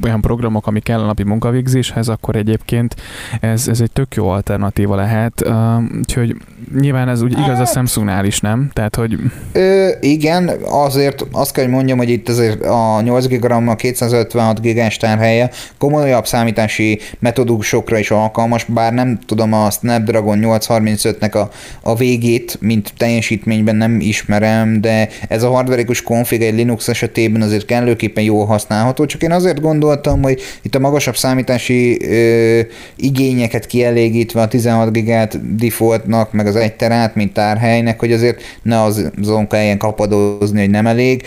olyan 0.03 0.21
programok, 0.21 0.67
ami 0.67 0.79
kell 0.79 0.99
a 0.99 1.05
napi 1.05 1.23
munkavégzéshez, 1.23 2.07
akkor 2.07 2.35
egyébként 2.35 2.95
ez, 3.39 3.67
ez 3.67 3.81
egy 3.81 3.91
tök 3.91 4.15
jó 4.15 4.29
alternatív 4.29 4.88
alternatíva 4.89 4.95
lehet, 4.95 5.43
uh, 5.45 5.97
úgyhogy 5.97 6.35
nyilván 6.79 7.09
ez 7.09 7.21
úgy 7.21 7.31
igaz 7.31 7.47
a 7.47 7.55
hát- 7.55 7.71
Samsungnál 7.71 8.25
is, 8.25 8.39
nem? 8.39 8.69
Tehát, 8.73 8.95
hogy... 8.95 9.17
Ö, 9.51 9.87
igen, 10.01 10.51
azért 10.65 11.25
azt 11.31 11.51
kell, 11.51 11.63
hogy 11.63 11.73
mondjam, 11.73 11.97
hogy 11.97 12.09
itt 12.09 12.29
azért 12.29 12.63
a 12.63 13.01
8 13.01 13.27
GB 13.27 13.51
a 13.67 13.75
256 13.75 14.61
GB 14.61 14.79
tárhelye 14.99 15.49
komolyabb 15.77 16.27
számítási 16.27 16.99
metodusokra 17.19 17.97
is 17.97 18.11
alkalmas, 18.11 18.63
bár 18.63 18.93
nem 18.93 19.19
tudom 19.25 19.53
a 19.53 19.69
Snapdragon 19.69 20.39
835-nek 20.41 21.31
a, 21.31 21.49
a 21.81 21.95
végét, 21.95 22.57
mint 22.61 22.93
teljesítményben 22.97 23.75
nem 23.75 23.99
ismerem, 23.99 24.81
de 24.81 25.09
ez 25.27 25.43
a 25.43 25.49
hardverikus 25.49 26.01
konfig 26.01 26.41
egy 26.41 26.53
Linux 26.53 26.87
esetében 26.87 27.41
azért 27.41 27.65
kellőképpen 27.65 28.23
jól 28.23 28.45
használható, 28.45 29.05
csak 29.05 29.23
én 29.23 29.31
azért 29.31 29.61
gondoltam, 29.61 30.21
hogy 30.21 30.41
itt 30.61 30.75
a 30.75 30.79
magasabb 30.79 31.15
számítási 31.15 32.05
ö, 32.05 32.59
igényeket 32.95 33.65
kielégítve 33.65 34.41
a 34.41 34.47
16 34.47 34.78
gigát 34.87 35.55
defaultnak, 35.55 36.31
meg 36.31 36.47
az 36.47 36.55
egy 36.55 36.73
terát, 36.73 37.15
mint 37.15 37.33
tárhelynek, 37.33 37.99
hogy 37.99 38.11
azért 38.11 38.41
ne 38.61 38.81
azon 38.81 39.47
kelljen 39.47 39.77
kapadozni, 39.77 40.59
hogy 40.59 40.69
nem 40.69 40.87
elég. 40.87 41.23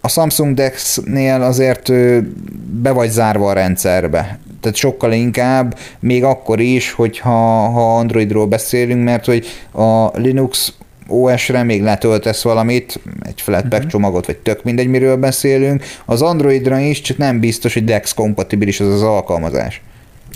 A 0.00 0.08
Samsung 0.08 0.54
Dex-nél 0.54 1.42
azért 1.42 1.92
be 2.82 2.90
vagy 2.90 3.10
zárva 3.10 3.50
a 3.50 3.52
rendszerbe 3.52 4.38
tehát 4.60 4.76
sokkal 4.76 5.12
inkább, 5.12 5.78
még 6.00 6.24
akkor 6.24 6.60
is, 6.60 6.92
hogyha 6.92 7.30
ha 7.68 7.96
Androidról 7.98 8.46
beszélünk, 8.46 9.04
mert 9.04 9.24
hogy 9.24 9.46
a 9.72 10.18
Linux 10.18 10.72
OS-re 11.08 11.62
még 11.62 11.82
letöltesz 11.82 12.42
valamit, 12.42 13.00
egy 13.22 13.40
Flatpak 13.40 13.72
uh-huh. 13.72 13.86
csomagot, 13.90 14.26
vagy 14.26 14.36
tök 14.36 14.62
mindegy, 14.62 14.88
miről 14.88 15.16
beszélünk, 15.16 15.84
az 16.04 16.22
Androidra 16.22 16.78
is, 16.78 17.00
csak 17.00 17.16
nem 17.16 17.40
biztos, 17.40 17.74
hogy 17.74 17.84
Dex 17.84 18.14
kompatibilis 18.14 18.80
az 18.80 18.88
az 18.88 19.02
alkalmazás. 19.02 19.82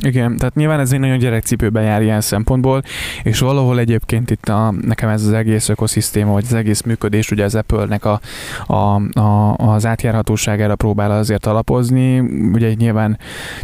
Igen, 0.02 0.36
tehát 0.36 0.54
nyilván 0.54 0.80
ez 0.80 0.92
egy 0.92 0.98
nagyon 0.98 1.18
gyerekcipőben 1.18 1.82
jár 1.82 2.02
ilyen 2.02 2.20
szempontból, 2.20 2.82
és 3.22 3.38
valahol 3.38 3.78
egyébként 3.78 4.30
itt 4.30 4.48
a, 4.48 4.74
nekem 4.80 5.08
ez 5.08 5.26
az 5.26 5.32
egész 5.32 5.68
ökoszisztéma, 5.68 6.32
vagy 6.32 6.44
az 6.44 6.54
egész 6.54 6.82
működés, 6.82 7.30
ugye 7.30 7.44
az 7.44 7.54
Apple-nek 7.54 8.04
a, 8.04 8.20
a, 8.66 9.18
a, 9.20 9.54
az 9.56 9.86
átjárhatóságára 9.86 10.74
próbál 10.74 11.10
azért 11.10 11.46
alapozni. 11.46 12.18
Ugye 12.52 12.74
nyilván, 12.74 13.18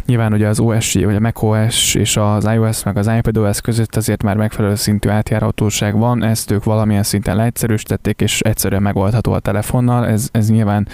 nyilván 0.05 0.33
ugye 0.33 0.47
az 0.47 0.59
OS, 0.59 0.93
vagy 0.93 1.15
a 1.15 1.19
macOS 1.19 1.95
és 1.95 2.17
az 2.17 2.45
iOS 2.45 2.83
meg 2.83 2.97
az 2.97 3.09
iPadOS 3.17 3.61
között 3.61 3.95
azért 3.95 4.23
már 4.23 4.35
megfelelő 4.35 4.75
szintű 4.75 5.09
átjárhatóság 5.09 5.97
van, 5.97 6.23
ezt 6.23 6.51
ők 6.51 6.63
valamilyen 6.63 7.03
szinten 7.03 7.35
leegyszerűsítették, 7.35 8.21
és 8.21 8.39
egyszerűen 8.39 8.81
megoldható 8.81 9.31
a 9.31 9.39
telefonnal. 9.39 10.07
Ez, 10.07 10.29
ez 10.31 10.49
nyilván 10.49 10.87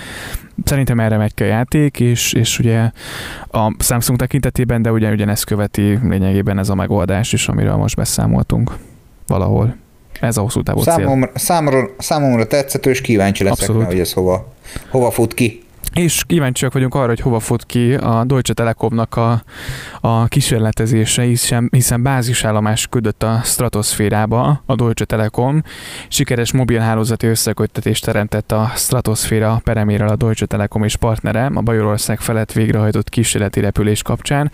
szerintem 0.64 1.00
erre 1.00 1.18
megy 1.18 1.34
ki 1.34 1.44
a 1.44 1.46
játék, 1.46 2.00
és, 2.00 2.34
és 2.34 2.60
ugye 2.60 2.92
a 3.52 3.76
Samsung 3.80 4.20
tekintetében, 4.20 4.82
de 4.82 4.92
ugye 4.92 5.12
ugyanezt 5.12 5.46
követi 5.46 6.00
lényegében 6.04 6.60
ez 6.60 6.70
a 6.70 6.76
megoldás 6.76 7.34
is, 7.34 7.48
amiről 7.48 7.76
most 7.76 7.96
beszámoltunk 7.96 8.78
valahol. 9.28 9.76
Ez 10.20 10.38
a 10.38 10.42
hosszú 10.42 10.64
távú 10.64 10.82
számomra, 10.82 11.28
cél. 11.28 11.38
Számomra, 11.38 11.90
számomra 11.98 12.48
tetszető, 12.48 12.90
és 12.90 13.02
kíváncsi 13.02 13.44
leszek, 13.44 13.60
Abszolút. 13.60 13.88
hogy 13.88 14.00
ez 14.00 14.14
hova, 14.14 14.54
hova 14.90 15.12
fut 15.12 15.34
ki. 15.34 15.65
És 15.96 16.24
kíváncsiak 16.28 16.74
vagyunk 16.74 16.96
arra, 16.96 17.08
hogy 17.08 17.20
hova 17.20 17.40
fut 17.40 17.66
ki 17.66 17.94
a 17.94 18.24
Deutsche 18.26 18.54
Telekomnak 18.54 19.16
a, 19.16 19.44
a 20.02 20.28
kísérletezése, 20.28 21.22
hiszen, 21.22 21.68
hiszen 21.72 22.04
bázisállomás 22.04 22.88
küldött 22.88 23.24
a 23.24 23.42
stratoszférába 23.44 24.62
a 24.66 24.76
Deutsche 24.76 25.06
Telekom. 25.06 25.64
Sikeres 26.08 26.52
mobilhálózati 26.52 27.28
összeköttetést 27.28 28.06
teremtett 28.06 28.52
a 28.52 28.72
stratoszféra 28.76 29.62
peremérrel 29.64 30.08
a 30.08 30.16
Deutsche 30.16 30.46
Telekom 30.46 30.84
és 30.84 30.96
partnere 30.96 31.52
a 31.54 31.62
Bajorország 31.62 32.20
felett 32.20 32.52
végrehajtott 32.52 33.10
kísérleti 33.10 33.60
repülés 33.60 34.02
kapcsán. 34.02 34.52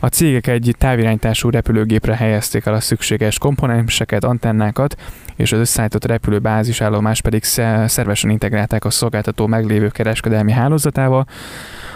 A 0.00 0.06
cégek 0.06 0.46
egy 0.46 0.74
távirányítású 0.78 1.50
repülőgépre 1.50 2.16
helyezték 2.16 2.66
el 2.66 2.74
a 2.74 2.80
szükséges 2.80 3.38
komponenseket, 3.38 4.24
antennákat, 4.24 4.96
és 5.36 5.52
az 5.52 5.58
összeállított 5.58 6.04
repülő 6.04 6.38
bázisállomás 6.38 7.20
pedig 7.20 7.44
szervesen 7.86 8.30
integrálták 8.30 8.84
a 8.84 8.90
szolgáltató 8.90 9.46
meglévő 9.46 9.88
kereskedelmi 9.88 10.52
hálózatával. 10.76 11.26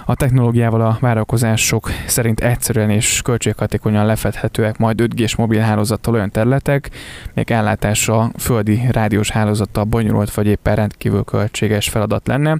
A 0.05 0.15
technológiával 0.15 0.81
a 0.81 0.97
várakozások 1.01 1.91
szerint 2.07 2.41
egyszerűen 2.41 2.91
és 2.91 3.23
költséghatékonyan 3.23 4.07
lefedhetőek 4.07 4.79
majd 4.79 5.01
5G-s 5.03 5.37
mobilhálózattal 5.37 6.15
olyan 6.15 6.31
területek, 6.31 6.91
még 7.35 7.51
ellátása 7.51 8.31
földi 8.39 8.81
rádiós 8.91 9.31
hálózattal 9.31 9.85
bonyolult 9.85 10.35
vagy 10.35 10.47
éppen 10.47 10.75
rendkívül 10.75 11.25
költséges 11.25 11.89
feladat 11.89 12.27
lenne. 12.27 12.59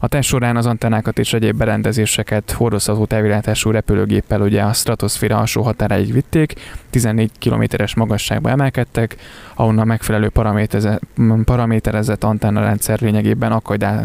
A 0.00 0.08
test 0.08 0.28
során 0.28 0.56
az 0.56 0.66
antennákat 0.66 1.18
és 1.18 1.32
egyéb 1.32 1.56
berendezéseket 1.56 2.50
hordozható 2.50 3.04
távirátású 3.04 3.70
repülőgéppel 3.70 4.40
ugye 4.40 4.62
a 4.62 4.72
stratoszféra 4.72 5.38
alsó 5.38 5.62
határáig 5.62 6.12
vitték, 6.12 6.54
14 6.90 7.30
kilométeres 7.38 7.94
magasságba 7.94 8.50
emelkedtek, 8.50 9.16
ahonnan 9.54 9.86
megfelelő 9.86 10.30
paraméterezett 11.44 12.24
antennarendszer 12.24 13.00
lényegében 13.00 13.52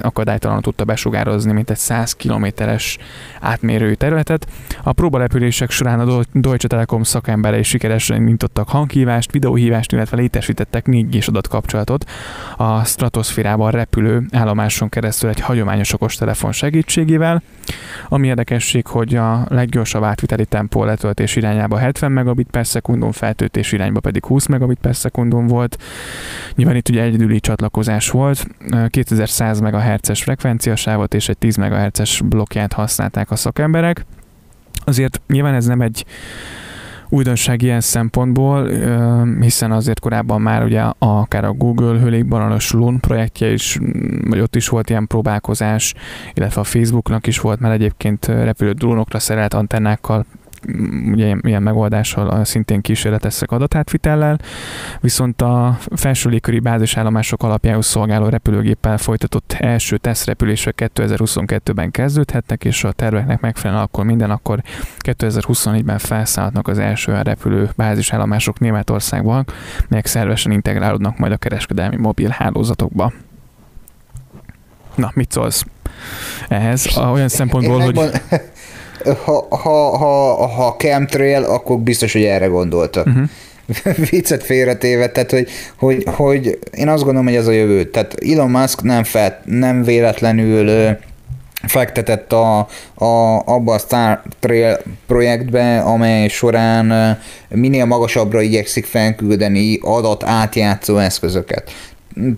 akadálytalanul 0.01 0.61
tudta 0.63 0.83
besugározni, 0.83 1.51
mint 1.51 1.69
egy 1.69 1.77
100 1.77 2.13
kilométeres 2.13 2.97
átmérőjű 3.39 3.93
területet. 3.93 4.47
A 4.83 4.93
próbarepülések 4.93 5.69
során 5.69 5.99
a 5.99 6.23
Deutsche 6.31 6.67
Telekom 6.67 7.03
szakemberei 7.03 7.63
sikeresen 7.63 8.21
nyitottak 8.21 8.69
hanghívást, 8.69 9.31
videóhívást, 9.31 9.91
illetve 9.91 10.17
létesítettek 10.17 10.85
4 10.85 11.23
adatkapcsolatot 11.27 12.09
a 12.57 12.83
stratoszférában 12.83 13.71
repülő 13.71 14.25
állomáson 14.31 14.89
keresztül 14.89 15.29
egy 15.29 15.39
hagyományos 15.39 15.82
hagyományos 15.83 15.93
okostelefon 15.93 16.51
segítségével. 16.51 17.41
Ami 18.09 18.27
érdekesség, 18.27 18.87
hogy 18.87 19.15
a 19.15 19.45
leggyorsabb 19.49 20.03
átviteli 20.03 20.45
tempó 20.45 20.83
letöltés 20.83 21.35
irányába 21.35 21.77
70 21.77 22.11
megabit 22.11 22.47
per 22.51 22.67
szekundum, 22.67 23.11
feltöltés 23.11 23.71
irányba 23.71 23.99
pedig 23.99 24.25
20 24.25 24.45
megabit 24.45 24.77
per 24.81 24.95
szekundum 24.95 25.47
volt. 25.47 25.77
Nyilván 26.55 26.75
itt 26.75 26.89
ugye 26.89 27.01
egyedüli 27.01 27.39
csatlakozás 27.39 28.09
volt, 28.09 28.47
2100 28.87 29.59
MHz-es 29.59 30.23
frekvenciasávot 30.23 31.13
és 31.13 31.29
egy 31.29 31.37
10 31.37 31.55
MHz-es 31.55 32.21
blokkját 32.25 32.73
használták 32.73 33.31
a 33.31 33.35
szakemberek. 33.35 34.05
Azért 34.85 35.21
nyilván 35.27 35.53
ez 35.53 35.65
nem 35.65 35.81
egy 35.81 36.05
újdonság 37.13 37.61
ilyen 37.61 37.81
szempontból, 37.81 38.69
hiszen 39.39 39.71
azért 39.71 39.99
korábban 39.99 40.41
már 40.41 40.63
ugye 40.63 40.83
akár 40.97 41.43
a 41.45 41.51
Google 41.51 41.99
hőlégbalonos 41.99 42.71
Loon 42.71 42.99
projektje 42.99 43.51
is, 43.51 43.79
vagy 44.23 44.39
ott 44.39 44.55
is 44.55 44.67
volt 44.67 44.89
ilyen 44.89 45.07
próbálkozás, 45.07 45.93
illetve 46.33 46.61
a 46.61 46.63
Facebooknak 46.63 47.27
is 47.27 47.39
volt, 47.39 47.59
mert 47.59 47.73
egyébként 47.73 48.25
repülő 48.25 48.71
drónokra 48.71 49.19
szerelt 49.19 49.53
antennákkal 49.53 50.25
ugye 51.11 51.35
ilyen 51.41 51.63
megoldással 51.63 52.45
szintén 52.45 52.81
kísérleteztek 52.81 53.51
adatátvitellel, 53.51 54.39
viszont 55.01 55.41
a 55.41 55.77
felső 55.95 56.29
légköri 56.29 56.59
bázisállomások 56.59 57.43
alapjául 57.43 57.81
szolgáló 57.81 58.27
repülőgéppel 58.27 58.97
folytatott 58.97 59.55
első 59.59 59.97
tesztrepülések 59.97 60.91
2022-ben 60.95 61.91
kezdődhetnek, 61.91 62.63
és 62.63 62.83
a 62.83 62.91
terveknek 62.91 63.41
megfelelően 63.41 63.85
akkor 63.85 64.05
minden, 64.05 64.31
akkor 64.31 64.61
2024-ben 65.01 65.97
felszállhatnak 65.97 66.67
az 66.67 66.79
első 66.79 67.21
repülő 67.21 67.69
bázisállomások 67.75 68.59
Németországban, 68.59 69.45
melyek 69.87 70.05
szervesen 70.05 70.51
integrálódnak 70.51 71.17
majd 71.17 71.31
a 71.31 71.37
kereskedelmi 71.37 71.97
mobil 71.97 72.29
hálózatokba. 72.29 73.11
Na, 74.95 75.11
mit 75.13 75.31
szólsz 75.31 75.65
ehhez? 76.47 76.97
Olyan 76.97 77.27
szempontból, 77.27 77.79
hogy 77.79 77.99
ha, 79.23 79.47
ha, 79.49 79.97
ha, 79.97 80.47
ha 80.47 80.75
chemtrail, 80.77 81.43
akkor 81.43 81.79
biztos, 81.79 82.13
hogy 82.13 82.23
erre 82.23 82.45
gondoltak. 82.45 83.05
Uh-huh. 83.05 83.29
Viccet 84.09 84.43
félretéve, 84.43 85.09
tehát 85.09 85.31
hogy, 85.31 85.47
hogy, 85.77 86.03
hogy 86.05 86.59
én 86.71 86.87
azt 86.87 87.03
gondolom, 87.03 87.27
hogy 87.27 87.35
ez 87.35 87.47
a 87.47 87.51
jövő. 87.51 87.83
Tehát 87.83 88.15
Elon 88.31 88.49
Musk 88.49 88.81
nem, 88.81 89.03
fel, 89.03 89.41
nem 89.45 89.83
véletlenül 89.83 90.97
fektetett 91.67 92.33
a, 92.33 92.57
a, 92.93 93.41
abba 93.45 93.73
a 93.73 93.77
Star 93.77 94.21
Trail 94.39 94.79
projektbe, 95.07 95.79
amely 95.79 96.27
során 96.27 97.17
minél 97.49 97.85
magasabbra 97.85 98.41
igyekszik 98.41 98.85
felküldeni 98.85 99.79
adat 99.81 100.23
átjátszó 100.23 100.97
eszközöket. 100.97 101.71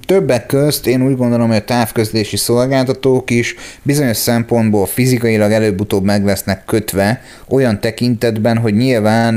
Többek 0.05 0.45
közt 0.45 0.87
én 0.87 1.05
úgy 1.05 1.17
gondolom, 1.17 1.47
hogy 1.47 1.57
a 1.57 1.63
távközlési 1.63 2.37
szolgáltatók 2.37 3.29
is 3.29 3.55
bizonyos 3.81 4.17
szempontból 4.17 4.85
fizikailag 4.85 5.51
előbb-utóbb 5.51 6.03
meg 6.03 6.25
lesznek 6.25 6.65
kötve 6.65 7.21
olyan 7.49 7.79
tekintetben, 7.79 8.57
hogy 8.57 8.73
nyilván 8.73 9.33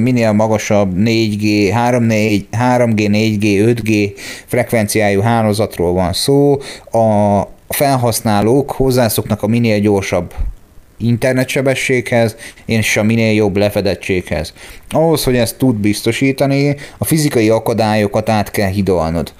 minél 0.00 0.32
magasabb 0.32 0.92
4G, 0.96 1.72
3G, 1.88 2.42
3G, 2.52 3.08
4G, 3.10 3.76
5G 3.76 4.12
frekvenciájú 4.46 5.20
hálózatról 5.20 5.92
van 5.92 6.12
szó, 6.12 6.60
a 6.90 7.42
felhasználók 7.68 8.70
hozzászoknak 8.70 9.42
a 9.42 9.46
minél 9.46 9.80
gyorsabb 9.80 10.34
internetsebességhez 10.98 12.36
és 12.66 12.96
a 12.96 13.02
minél 13.02 13.32
jobb 13.32 13.56
lefedettséghez. 13.56 14.52
Ahhoz, 14.90 15.24
hogy 15.24 15.36
ezt 15.36 15.56
tud 15.56 15.76
biztosítani, 15.76 16.76
a 16.98 17.04
fizikai 17.04 17.48
akadályokat 17.48 18.28
át 18.28 18.50
kell 18.50 18.70
hidalnod 18.70 19.32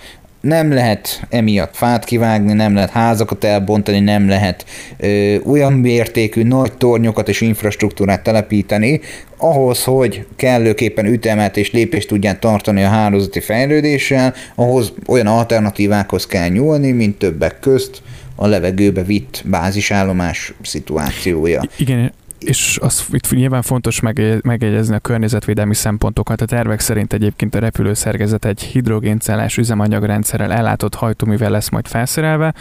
nem 0.43 0.73
lehet 0.73 1.27
emiatt 1.29 1.77
fát 1.77 2.05
kivágni, 2.05 2.53
nem 2.53 2.75
lehet 2.75 2.91
házakat 2.91 3.45
elbontani, 3.45 4.01
nem 4.01 4.29
lehet 4.29 4.65
ö, 4.99 5.37
olyan 5.45 5.73
mértékű 5.73 6.43
nagy 6.43 6.73
tornyokat 6.73 7.29
és 7.29 7.41
infrastruktúrát 7.41 8.23
telepíteni, 8.23 9.01
ahhoz, 9.37 9.85
hogy 9.85 10.27
kellőképpen 10.37 11.07
ütemet 11.07 11.57
és 11.57 11.71
lépést 11.71 12.09
tudján 12.09 12.41
tartani 12.41 12.83
a 12.83 12.89
hálózati 12.89 13.41
fejlődéssel, 13.41 14.35
ahhoz 14.55 14.93
olyan 15.07 15.27
alternatívákhoz 15.27 16.27
kell 16.27 16.49
nyúlni, 16.49 16.91
mint 16.93 17.19
többek 17.19 17.59
közt 17.61 18.03
a 18.35 18.47
levegőbe 18.47 19.03
vitt 19.03 19.43
bázisállomás 19.45 20.53
szituációja. 20.63 21.63
Igen, 21.79 22.13
és 22.43 22.79
az 22.83 23.07
itt 23.11 23.31
nyilván 23.31 23.63
fontos 23.63 24.01
megjegyezni 24.43 24.95
a 24.95 24.99
környezetvédelmi 24.99 25.75
szempontokat. 25.75 26.41
A 26.41 26.45
tervek 26.45 26.81
szerint 26.81 27.13
egyébként 27.13 27.55
a 27.55 27.59
repülőszerkezet 27.59 28.45
egy 28.45 28.63
hidrogéncellás 28.63 29.57
üzemanyagrendszerrel 29.57 30.53
ellátott 30.53 30.95
hajtóművel 30.95 31.51
lesz 31.51 31.69
majd 31.69 31.87
felszerelve, 31.87 32.55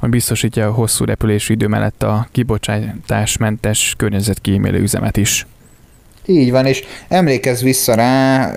ami 0.00 0.10
biztosítja 0.10 0.66
a 0.66 0.72
hosszú 0.72 1.04
repülési 1.04 1.52
idő 1.52 1.66
mellett 1.66 2.02
a 2.02 2.26
kibocsátásmentes 2.32 3.94
környezetkímélő 3.96 4.80
üzemet 4.80 5.16
is. 5.16 5.46
Így 6.26 6.50
van, 6.50 6.66
és 6.66 6.84
emlékezz 7.08 7.62
vissza 7.62 7.94
rá, 7.94 8.52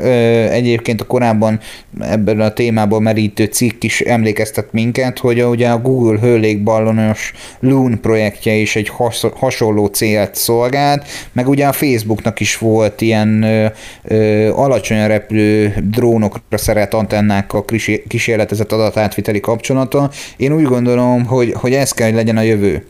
egyébként 0.50 1.02
a 1.02 1.06
korábban 1.06 1.60
ebben 2.00 2.40
a 2.40 2.54
témában 2.54 3.02
merítő 3.02 3.46
cikk 3.46 3.84
is 3.84 4.02
emlékeztet 4.02 4.72
minket, 4.72 5.20
hogy 5.20 5.44
ugye 5.44 5.70
a 5.70 5.82
Google 5.82 6.20
hőlégballonos 6.20 7.34
Loon 7.60 8.02
projektje 8.02 8.54
is 8.54 8.76
egy 8.76 8.92
hasonló 9.36 9.86
célt 9.86 10.36
szolgált, 10.36 11.08
meg 11.32 11.48
ugye 11.48 11.68
a 11.68 11.72
Facebooknak 11.72 12.40
is 12.40 12.58
volt 12.58 13.02
ilyen 13.02 13.46
alacsony 14.52 15.08
repülő 15.08 15.74
drónokra 15.90 16.58
szerelt 16.58 16.94
antennákkal 16.94 17.66
kísérletezett 18.08 18.72
adatátviteli 18.72 19.40
kapcsolata. 19.40 20.10
Én 20.38 20.54
úgy 20.54 20.66
gondolom, 20.66 21.26
hogy, 21.26 21.54
hogy 21.54 21.74
ez 21.74 21.92
kell, 21.92 22.08
hogy 22.08 22.16
legyen 22.16 22.38
a 22.38 22.42
jövő 22.42 22.86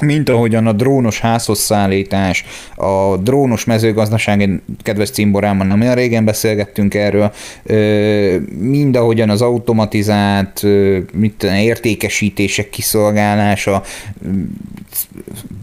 mint 0.00 0.28
ahogyan 0.28 0.66
a 0.66 0.72
drónos 0.72 1.20
házhozszállítás, 1.20 2.44
a 2.74 3.16
drónos 3.16 3.64
mezőgazdaság, 3.64 4.62
kedves 4.82 5.10
cimborámmal 5.10 5.66
nem 5.66 5.80
olyan 5.80 5.94
régen 5.94 6.24
beszélgettünk 6.24 6.94
erről, 6.94 7.32
mind 8.58 8.96
ahogyan 8.96 9.30
az 9.30 9.42
automatizált 9.42 10.62
mit 11.12 11.42
értékesítések 11.42 12.70
kiszolgálása, 12.70 13.82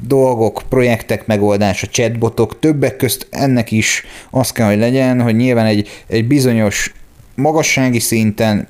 dolgok, 0.07 0.61
projektek 0.69 1.27
megoldása, 1.27 1.87
chatbotok, 1.87 2.59
többek 2.59 2.95
közt 2.95 3.27
ennek 3.29 3.71
is 3.71 4.05
az 4.29 4.51
kell, 4.51 4.67
hogy 4.67 4.77
legyen, 4.77 5.21
hogy 5.21 5.35
nyilván 5.35 5.65
egy, 5.65 5.87
egy 6.07 6.27
bizonyos 6.27 6.93
magassági 7.35 7.99
szinten 7.99 8.67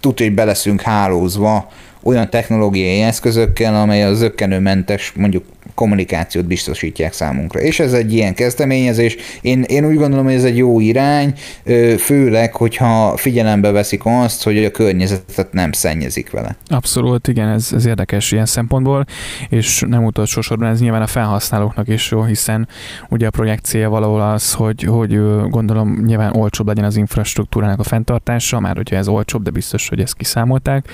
tudja, 0.00 0.26
hogy 0.26 0.34
beleszünk 0.34 0.80
hálózva 0.80 1.68
olyan 2.06 2.30
technológiai 2.30 3.00
eszközökkel, 3.00 3.74
amely 3.74 4.04
a 4.04 4.14
zöggenőmentes 4.14 5.12
mondjuk 5.16 5.44
kommunikációt 5.76 6.44
biztosítják 6.44 7.12
számunkra. 7.12 7.60
És 7.60 7.80
ez 7.80 7.92
egy 7.92 8.12
ilyen 8.12 8.34
kezdeményezés. 8.34 9.16
Én, 9.40 9.62
én 9.62 9.86
úgy 9.86 9.96
gondolom, 9.96 10.24
hogy 10.24 10.34
ez 10.34 10.44
egy 10.44 10.56
jó 10.56 10.80
irány, 10.80 11.34
főleg, 11.98 12.54
hogyha 12.54 13.16
figyelembe 13.16 13.70
veszik 13.70 14.00
azt, 14.04 14.42
hogy 14.42 14.64
a 14.64 14.70
környezetet 14.70 15.52
nem 15.52 15.72
szennyezik 15.72 16.30
vele. 16.30 16.56
Abszolút, 16.68 17.28
igen, 17.28 17.48
ez, 17.48 17.70
ez 17.72 17.86
érdekes 17.86 18.32
ilyen 18.32 18.46
szempontból, 18.46 19.04
és 19.48 19.84
nem 19.88 20.04
utolsó 20.04 20.40
sorban 20.40 20.68
ez 20.68 20.80
nyilván 20.80 21.02
a 21.02 21.06
felhasználóknak 21.06 21.88
is 21.88 22.10
jó, 22.10 22.22
hiszen 22.22 22.68
ugye 23.08 23.26
a 23.26 23.30
projekt 23.30 23.64
célja 23.64 23.88
valahol 23.88 24.20
az, 24.20 24.52
hogy, 24.52 24.82
hogy 24.82 25.20
gondolom 25.48 26.02
nyilván 26.06 26.36
olcsóbb 26.36 26.66
legyen 26.66 26.84
az 26.84 26.96
infrastruktúrának 26.96 27.78
a 27.78 27.82
fenntartása, 27.82 28.60
már 28.60 28.76
hogyha 28.76 28.96
ez 28.96 29.08
olcsóbb, 29.08 29.42
de 29.42 29.50
biztos, 29.50 29.88
hogy 29.88 30.00
ezt 30.00 30.14
kiszámolták. 30.14 30.88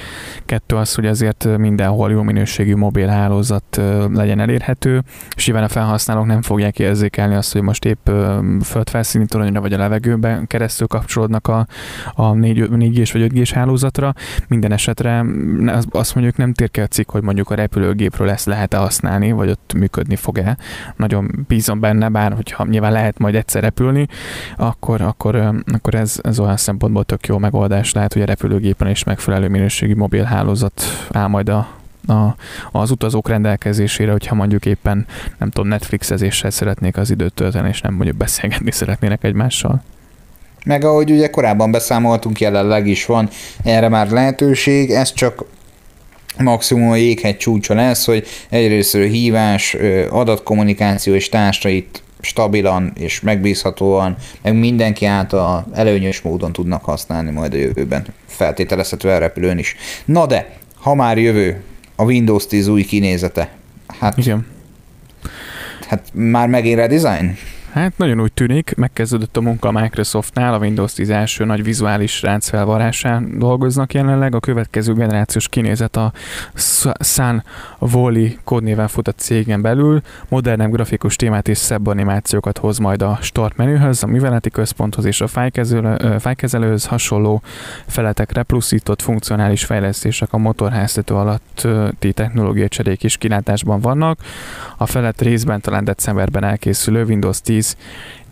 Kettő 0.47 0.77
az, 0.77 0.95
hogy 0.95 1.07
azért 1.07 1.49
mindenhol 1.59 2.11
jó 2.11 2.23
minőségű 2.23 2.75
mobil 2.75 3.07
hálózat 3.07 3.81
legyen 4.13 4.41
elérhető, 4.41 4.71
elérhető, 4.73 5.03
és 5.37 5.47
nyilván 5.47 5.65
a 5.65 5.69
felhasználók 5.69 6.27
nem 6.27 6.43
fogják 6.43 6.79
érzékelni 6.79 7.35
azt, 7.35 7.53
hogy 7.53 7.63
most 7.63 7.85
épp 7.85 8.09
földfelszíni 8.63 9.27
toronyra 9.27 9.61
vagy 9.61 9.73
a 9.73 9.79
levegőben 9.79 10.47
keresztül 10.47 10.87
kapcsolódnak 10.87 11.49
a, 11.49 11.67
a 12.15 12.33
4, 12.33 12.71
4 12.71 13.13
vagy 13.13 13.23
5 13.23 13.33
g 13.33 13.49
hálózatra. 13.49 14.15
Minden 14.49 14.73
esetre 14.73 15.25
azt 15.91 16.15
mondjuk 16.15 16.37
nem 16.37 16.53
tér 16.53 16.71
ki 16.71 16.81
cikk, 16.81 17.11
hogy 17.11 17.23
mondjuk 17.23 17.51
a 17.51 17.55
repülőgépről 17.55 18.31
ezt 18.31 18.47
lehet-e 18.47 18.77
használni, 18.77 19.33
vagy 19.33 19.51
ott 19.51 19.73
működni 19.77 20.17
fog-e. 20.17 20.57
Nagyon 20.97 21.45
bízom 21.49 21.81
benne, 21.81 22.09
bár 22.09 22.33
hogyha 22.33 22.65
nyilván 22.65 22.93
lehet 22.93 23.19
majd 23.19 23.35
egyszer 23.35 23.63
repülni, 23.63 24.07
akkor, 24.57 25.01
akkor, 25.01 25.37
akkor 25.73 25.95
ez, 25.95 26.19
ez 26.23 26.39
olyan 26.39 26.57
szempontból 26.57 27.05
tök 27.05 27.27
jó 27.27 27.39
megoldás 27.39 27.93
lehet, 27.93 28.13
hogy 28.13 28.23
a 28.23 28.27
repülőgépen 28.27 28.89
is 28.89 29.05
megfelelő 29.05 29.49
minőségű 29.49 29.95
mobil 29.95 30.25
hálózat 30.25 30.83
áll 31.11 31.27
majd 31.27 31.49
a, 31.49 31.82
a, 32.07 32.37
az 32.73 32.91
utazók 32.91 33.29
rendelkezésére, 33.29 34.11
hogyha 34.11 34.35
mondjuk 34.35 34.67
éppen, 34.67 35.07
nem 35.39 35.51
tudom, 35.51 35.69
Netflixezéssel 35.69 36.51
szeretnék 36.51 36.97
az 36.97 37.11
időt 37.11 37.35
tölteni, 37.35 37.69
és 37.69 37.81
nem 37.81 37.95
mondjuk 37.95 38.17
beszélgetni 38.17 38.71
szeretnének 38.81 39.25
egymással. 39.25 39.83
Meg 40.65 40.85
ahogy 40.85 41.11
ugye 41.11 41.31
korábban 41.31 41.71
beszámoltunk, 41.71 42.41
jelenleg 42.41 42.87
is 42.87 43.07
van 43.07 43.29
erre 43.65 43.89
már 43.89 44.11
lehetőség, 44.11 44.91
ez 44.91 45.13
csak 45.13 45.45
maximum 46.39 46.91
a 46.91 46.97
jéghegy 46.97 47.37
csúcsa 47.37 47.75
lesz, 47.75 48.07
hogy 48.07 48.27
egyrészt 48.49 48.97
hívás, 48.97 49.77
adatkommunikáció 50.11 51.15
és 51.15 51.29
társait 51.29 52.03
stabilan 52.21 52.93
és 52.95 53.21
megbízhatóan, 53.21 54.17
meg 54.43 54.55
mindenki 54.55 55.05
által 55.05 55.67
előnyös 55.73 56.21
módon 56.21 56.53
tudnak 56.53 56.85
használni 56.85 57.31
majd 57.31 57.55
a 57.55 57.57
jövőben, 57.57 58.07
feltételezhetően 58.27 59.19
repülőn 59.19 59.59
is. 59.59 59.77
Na 60.05 60.27
de, 60.27 60.57
ha 60.81 60.95
már 60.95 61.19
jövő, 61.19 61.63
a 62.03 62.05
Windows 62.05 62.47
10 62.47 62.69
új 62.69 62.83
kinézete. 62.83 63.51
Hát, 63.99 64.19
Igen. 64.19 64.47
Hát 65.89 66.11
már 66.13 66.49
megint 66.49 66.77
redesign? 66.77 67.37
Hát 67.73 67.99
nagyon 67.99 68.21
úgy 68.21 68.33
tűnik, 68.33 68.75
megkezdődött 68.77 69.37
a 69.37 69.41
munka 69.41 69.69
a 69.69 69.81
Microsoftnál, 69.81 70.55
a 70.55 70.59
Windows 70.59 70.93
10 70.93 71.11
első 71.11 71.45
nagy 71.45 71.63
vizuális 71.63 72.23
ránc 72.23 72.49
felvarásán 72.49 73.39
dolgoznak 73.39 73.95
jelenleg, 73.95 74.35
a 74.35 74.41
következő 74.41 74.93
generációs 74.93 75.49
kinézet 75.49 75.97
a 75.97 76.13
Sun 76.99 77.43
Wally 77.79 78.39
kódnéven 78.45 78.89
fut 78.89 79.09
a 79.09 79.13
cégen 79.13 79.63
belül, 79.63 80.03
modernebb 80.29 80.71
grafikus 80.71 81.17
témát 81.17 81.49
és 81.49 81.59
szebb 81.59 81.87
animációkat 81.87 82.59
hoz 82.59 82.79
majd 82.79 83.03
a 83.03 83.19
Start 83.21 83.57
menühöz, 83.57 84.03
a 84.03 84.07
műveleti 84.07 84.51
központhoz 84.51 85.05
és 85.05 85.21
a 85.21 85.27
fájkezelő, 85.27 86.19
fájkezelőhöz 86.19 86.87
hasonló 86.87 87.43
feletekre 87.87 88.43
pluszított 88.43 89.03
funkcionális 89.03 89.65
fejlesztések 89.65 90.33
a 90.33 90.39
motorháztető 90.39 91.15
alatti 91.15 92.13
technológiai 92.13 92.69
cserék 92.69 93.03
is 93.03 93.17
kilátásban 93.17 93.81
vannak. 93.81 94.19
A 94.77 94.87
felet 94.87 95.21
részben 95.21 95.61
talán 95.61 95.85
decemberben 95.85 96.45
elkészülő 96.45 97.05
Windows 97.05 97.41
10 97.41 97.62
10 97.63 97.77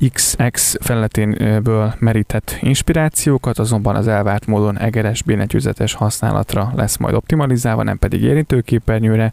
XX 0.09 0.77
felületénből 0.81 1.95
merített 1.99 2.57
inspirációkat, 2.61 3.59
azonban 3.59 3.97
az 3.97 4.09
elvárt 4.09 4.47
módon 4.47 4.79
egeres 4.79 5.23
billentyűzetes 5.23 5.95
használatra 5.95 6.73
lesz 6.77 6.97
majd 6.97 7.15
optimalizálva, 7.15 7.83
nem 7.83 7.99
pedig 7.99 8.23
érintőképernyőre, 8.23 9.33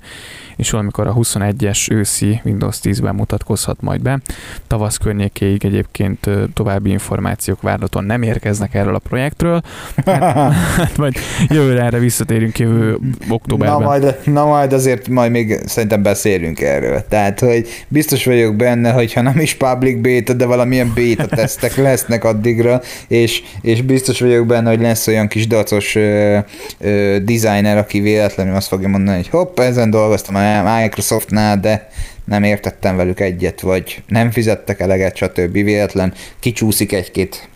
és 0.56 0.72
valamikor 0.72 1.08
a 1.08 1.14
21-es 1.14 1.92
őszi 1.92 2.42
Windows 2.44 2.78
10-ben 2.84 3.16
mutatkozhat 3.16 3.82
majd 3.82 4.02
be. 4.02 4.20
Tavasz 4.68 4.98
környékéig 4.98 5.66
egyébként 5.66 6.30
további 6.54 6.90
információk 6.90 7.62
várhatóan 7.62 8.06
nem 8.06 8.22
érkeznek 8.22 8.74
erről 8.74 8.96
a 8.96 9.00
projektről. 9.00 9.62
Hát, 10.06 10.22
hát 10.78 10.98
majd 10.98 11.16
jövőre 11.48 11.84
erre 11.84 12.00
visszatérünk 12.00 12.60
jövő 12.60 12.98
októberben. 13.30 13.80
Na 13.80 13.86
majd, 13.86 14.20
na 14.26 14.46
majd 14.46 14.74
azért 14.74 15.08
majd 15.08 15.32
még 15.32 15.60
szerintem 15.66 16.02
beszélünk 16.02 16.62
erről. 16.62 17.06
Tehát, 17.10 17.40
hogy 17.40 17.68
biztos 17.88 18.26
vagyok 18.26 18.56
benne, 18.56 18.92
hogy 18.92 19.14
ha 19.14 19.22
nem 19.22 19.40
is 19.40 19.54
public 19.54 20.02
beta, 20.02 20.34
de 20.34 20.46
valamilyen 20.58 20.92
beta 20.96 21.36
tesztek 21.36 21.76
lesznek 21.76 22.24
addigra, 22.24 22.82
és, 23.08 23.42
és 23.62 23.82
biztos 23.82 24.20
vagyok 24.20 24.46
benne, 24.46 24.70
hogy 24.70 24.82
lesz 24.82 25.08
olyan 25.08 25.28
kis 25.28 25.48
dacos 25.48 25.96
ö, 25.96 26.38
ö, 26.80 27.18
designer, 27.24 27.78
aki 27.78 28.00
véletlenül 28.00 28.56
azt 28.56 28.68
fogja 28.68 28.88
mondani, 28.88 29.18
hogy 29.18 29.30
hopp, 29.30 29.60
ezen 29.60 29.90
dolgoztam 29.90 30.36
a 30.36 30.80
Microsoftnál, 30.80 31.60
de 31.60 31.90
nem 32.26 32.44
értettem 32.44 32.96
velük 32.96 33.20
egyet, 33.20 33.62
vagy 33.62 34.04
nem 34.08 34.32
fizettek 34.32 34.80
eleget, 34.80 35.16
stb. 35.16 35.52
Véletlen 35.52 36.14
kicsúszik 36.40 36.94
egy-két 36.94 37.50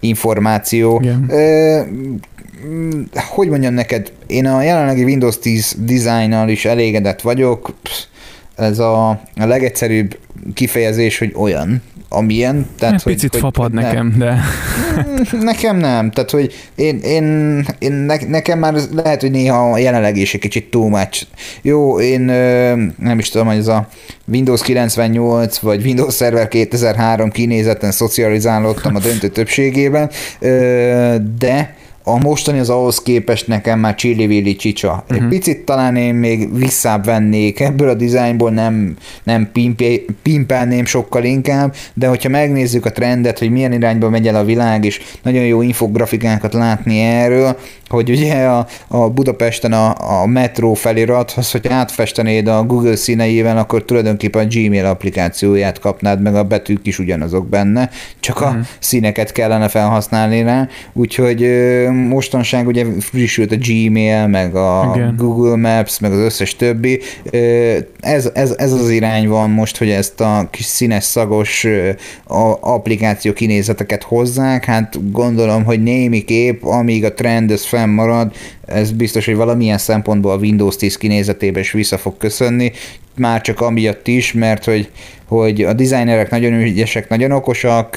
információ. 0.00 1.02
Ö, 1.28 1.80
hogy 3.14 3.48
mondjam 3.48 3.74
neked, 3.74 4.12
én 4.26 4.46
a 4.46 4.62
jelenlegi 4.62 5.04
Windows 5.04 5.38
10 5.38 5.76
dizájnnal 5.78 6.48
is 6.48 6.64
elégedett 6.64 7.20
vagyok, 7.20 7.74
ez 8.56 8.78
a, 8.78 9.08
a 9.10 9.44
legegyszerűbb 9.44 10.18
kifejezés, 10.54 11.18
hogy 11.18 11.32
olyan, 11.36 11.82
amilyen. 12.08 12.66
Tehát, 12.78 12.94
Egy 12.94 13.02
hogy, 13.02 13.12
picit 13.12 13.30
hogy, 13.30 13.40
fapad 13.40 13.72
hogy 13.72 13.82
nekem, 13.82 14.06
nem. 14.06 14.18
de... 14.18 14.40
Nekem 15.40 15.76
nem. 15.76 16.10
Tehát, 16.10 16.30
hogy 16.30 16.68
én, 16.74 16.98
én, 16.98 17.24
én 17.78 17.92
ne, 17.92 18.16
nekem 18.28 18.58
már 18.58 18.74
lehet, 18.92 19.20
hogy 19.20 19.30
néha 19.30 19.78
jelenleg 19.78 20.16
is 20.16 20.34
egy 20.34 20.40
kicsit 20.40 20.70
too 20.70 20.88
much. 20.88 21.26
Jó, 21.62 22.00
én 22.00 22.20
nem 22.98 23.18
is 23.18 23.28
tudom, 23.28 23.46
hogy 23.46 23.56
ez 23.56 23.68
a 23.68 23.88
Windows 24.26 24.62
98 24.62 25.58
vagy 25.58 25.84
Windows 25.84 26.14
Server 26.14 26.48
2003 26.48 27.30
kinézeten 27.30 27.92
szocializálódtam 27.92 28.94
a 28.94 28.98
döntő 28.98 29.28
többségében, 29.28 30.10
de 31.38 31.74
a 32.08 32.18
mostani 32.18 32.58
az 32.58 32.70
ahhoz 32.70 33.02
képest 33.02 33.46
nekem 33.46 33.78
már 33.78 33.94
Chili 33.94 34.56
csicsa. 34.56 34.88
Uh-huh. 34.88 35.16
Egy 35.16 35.20
mhm. 35.20 35.28
picit 35.28 35.64
talán 35.64 35.96
én 35.96 36.14
még 36.14 36.56
visszább 36.56 37.04
vennék 37.04 37.60
ebből 37.60 37.88
a 37.88 37.94
dizájnból, 37.94 38.50
nem, 38.50 38.96
nem 39.22 39.50
pimpelném 40.22 40.84
sokkal 40.84 41.24
inkább, 41.24 41.74
de 41.94 42.06
hogyha 42.06 42.28
megnézzük 42.28 42.84
a 42.84 42.92
trendet, 42.92 43.38
hogy 43.38 43.50
milyen 43.50 43.72
irányba 43.72 44.10
megy 44.10 44.26
el 44.26 44.34
a 44.34 44.44
világ, 44.44 44.84
és 44.84 45.00
nagyon 45.22 45.44
jó 45.44 45.62
infografikákat 45.62 46.52
látni 46.52 47.00
erről, 47.00 47.56
hogy 47.88 48.10
ugye 48.10 48.44
a, 48.44 48.66
a 48.88 49.10
Budapesten 49.10 49.72
a, 49.72 50.20
a 50.22 50.26
metró 50.26 50.74
felirat, 50.74 51.34
az, 51.36 51.50
hogy 51.50 51.66
átfestenéd 51.68 52.46
a 52.46 52.62
Google 52.62 52.96
színeivel, 52.96 53.58
akkor 53.58 53.84
tulajdonképpen 53.84 54.44
a 54.44 54.48
Gmail 54.48 54.86
applikációját 54.86 55.78
kapnád, 55.78 56.22
meg 56.22 56.34
a 56.34 56.44
betűk 56.44 56.86
is 56.86 56.98
ugyanazok 56.98 57.48
benne, 57.48 57.90
csak 58.20 58.36
uh-huh. 58.36 58.50
a 58.50 58.56
mhm. 58.56 58.62
színeket 58.78 59.32
kellene 59.32 59.68
felhasználni 59.68 60.42
rá, 60.42 60.68
úgyhogy 60.92 61.42
mostanság 61.96 62.66
ugye 62.66 62.84
frissült 63.00 63.52
a 63.52 63.56
Gmail, 63.56 64.26
meg 64.26 64.54
a 64.54 64.92
Igen. 64.94 65.14
Google 65.16 65.56
Maps, 65.56 65.98
meg 65.98 66.12
az 66.12 66.18
összes 66.18 66.56
többi. 66.56 67.00
Ez, 68.00 68.30
ez, 68.34 68.54
ez 68.58 68.72
az 68.72 68.90
irány 68.90 69.28
van 69.28 69.50
most, 69.50 69.76
hogy 69.76 69.90
ezt 69.90 70.20
a 70.20 70.48
kis 70.50 70.64
színes, 70.64 71.04
szagos 71.04 71.66
applikáció 72.60 73.32
kinézeteket 73.32 74.02
hozzák. 74.02 74.64
Hát 74.64 75.10
gondolom, 75.12 75.64
hogy 75.64 75.82
némi 75.82 76.24
kép, 76.24 76.64
amíg 76.64 77.04
a 77.04 77.14
trend 77.14 77.50
ez 77.50 77.64
fennmarad, 77.64 78.32
ez 78.66 78.92
biztos, 78.92 79.24
hogy 79.24 79.36
valamilyen 79.36 79.78
szempontból 79.78 80.32
a 80.32 80.36
Windows 80.36 80.76
10 80.76 80.96
kinézetében 80.96 81.62
is 81.62 81.72
vissza 81.72 81.98
fog 81.98 82.16
köszönni, 82.16 82.72
már 83.16 83.40
csak 83.40 83.60
amiatt 83.60 84.06
is, 84.06 84.32
mert 84.32 84.64
hogy, 84.64 84.90
hogy 85.26 85.62
a 85.62 85.72
designerek 85.72 86.30
nagyon 86.30 86.52
ügyesek, 86.52 87.08
nagyon 87.08 87.32
okosak, 87.32 87.96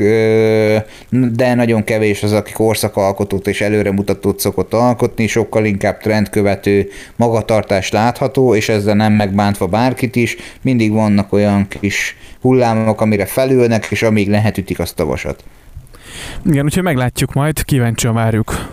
de 1.10 1.54
nagyon 1.56 1.84
kevés 1.84 2.24
az, 2.24 2.32
aki 2.32 2.52
korszakalkotót 2.52 3.48
és 3.48 3.62
előremutatót 3.62 4.40
szokott 4.40 4.74
alkotni, 4.74 5.28
sokkal 5.28 5.66
inkább 5.66 5.98
trendkövető 5.98 6.90
magatartás 7.16 7.92
látható, 7.92 8.56
és 8.56 8.70
ezzel 8.70 8.96
nem 8.96 9.14
megbántva 9.14 9.68
bárkit 9.68 10.16
is, 10.16 10.36
mindig 10.62 10.92
vannak 10.92 11.34
olyan 11.34 11.68
kis 11.80 12.16
hullámok, 12.42 13.02
amire 13.02 13.26
felülnek, 13.26 13.88
és 13.90 14.04
amíg 14.04 14.30
lehet 14.30 14.58
ütik 14.58 14.80
azt 14.80 15.00
a 15.00 15.06
vasat. 15.06 15.44
Igen, 16.46 16.66
úgyhogy 16.66 16.84
meglátjuk 16.84 17.34
majd, 17.34 17.64
kíváncsian 17.64 18.14
várjuk 18.14 18.68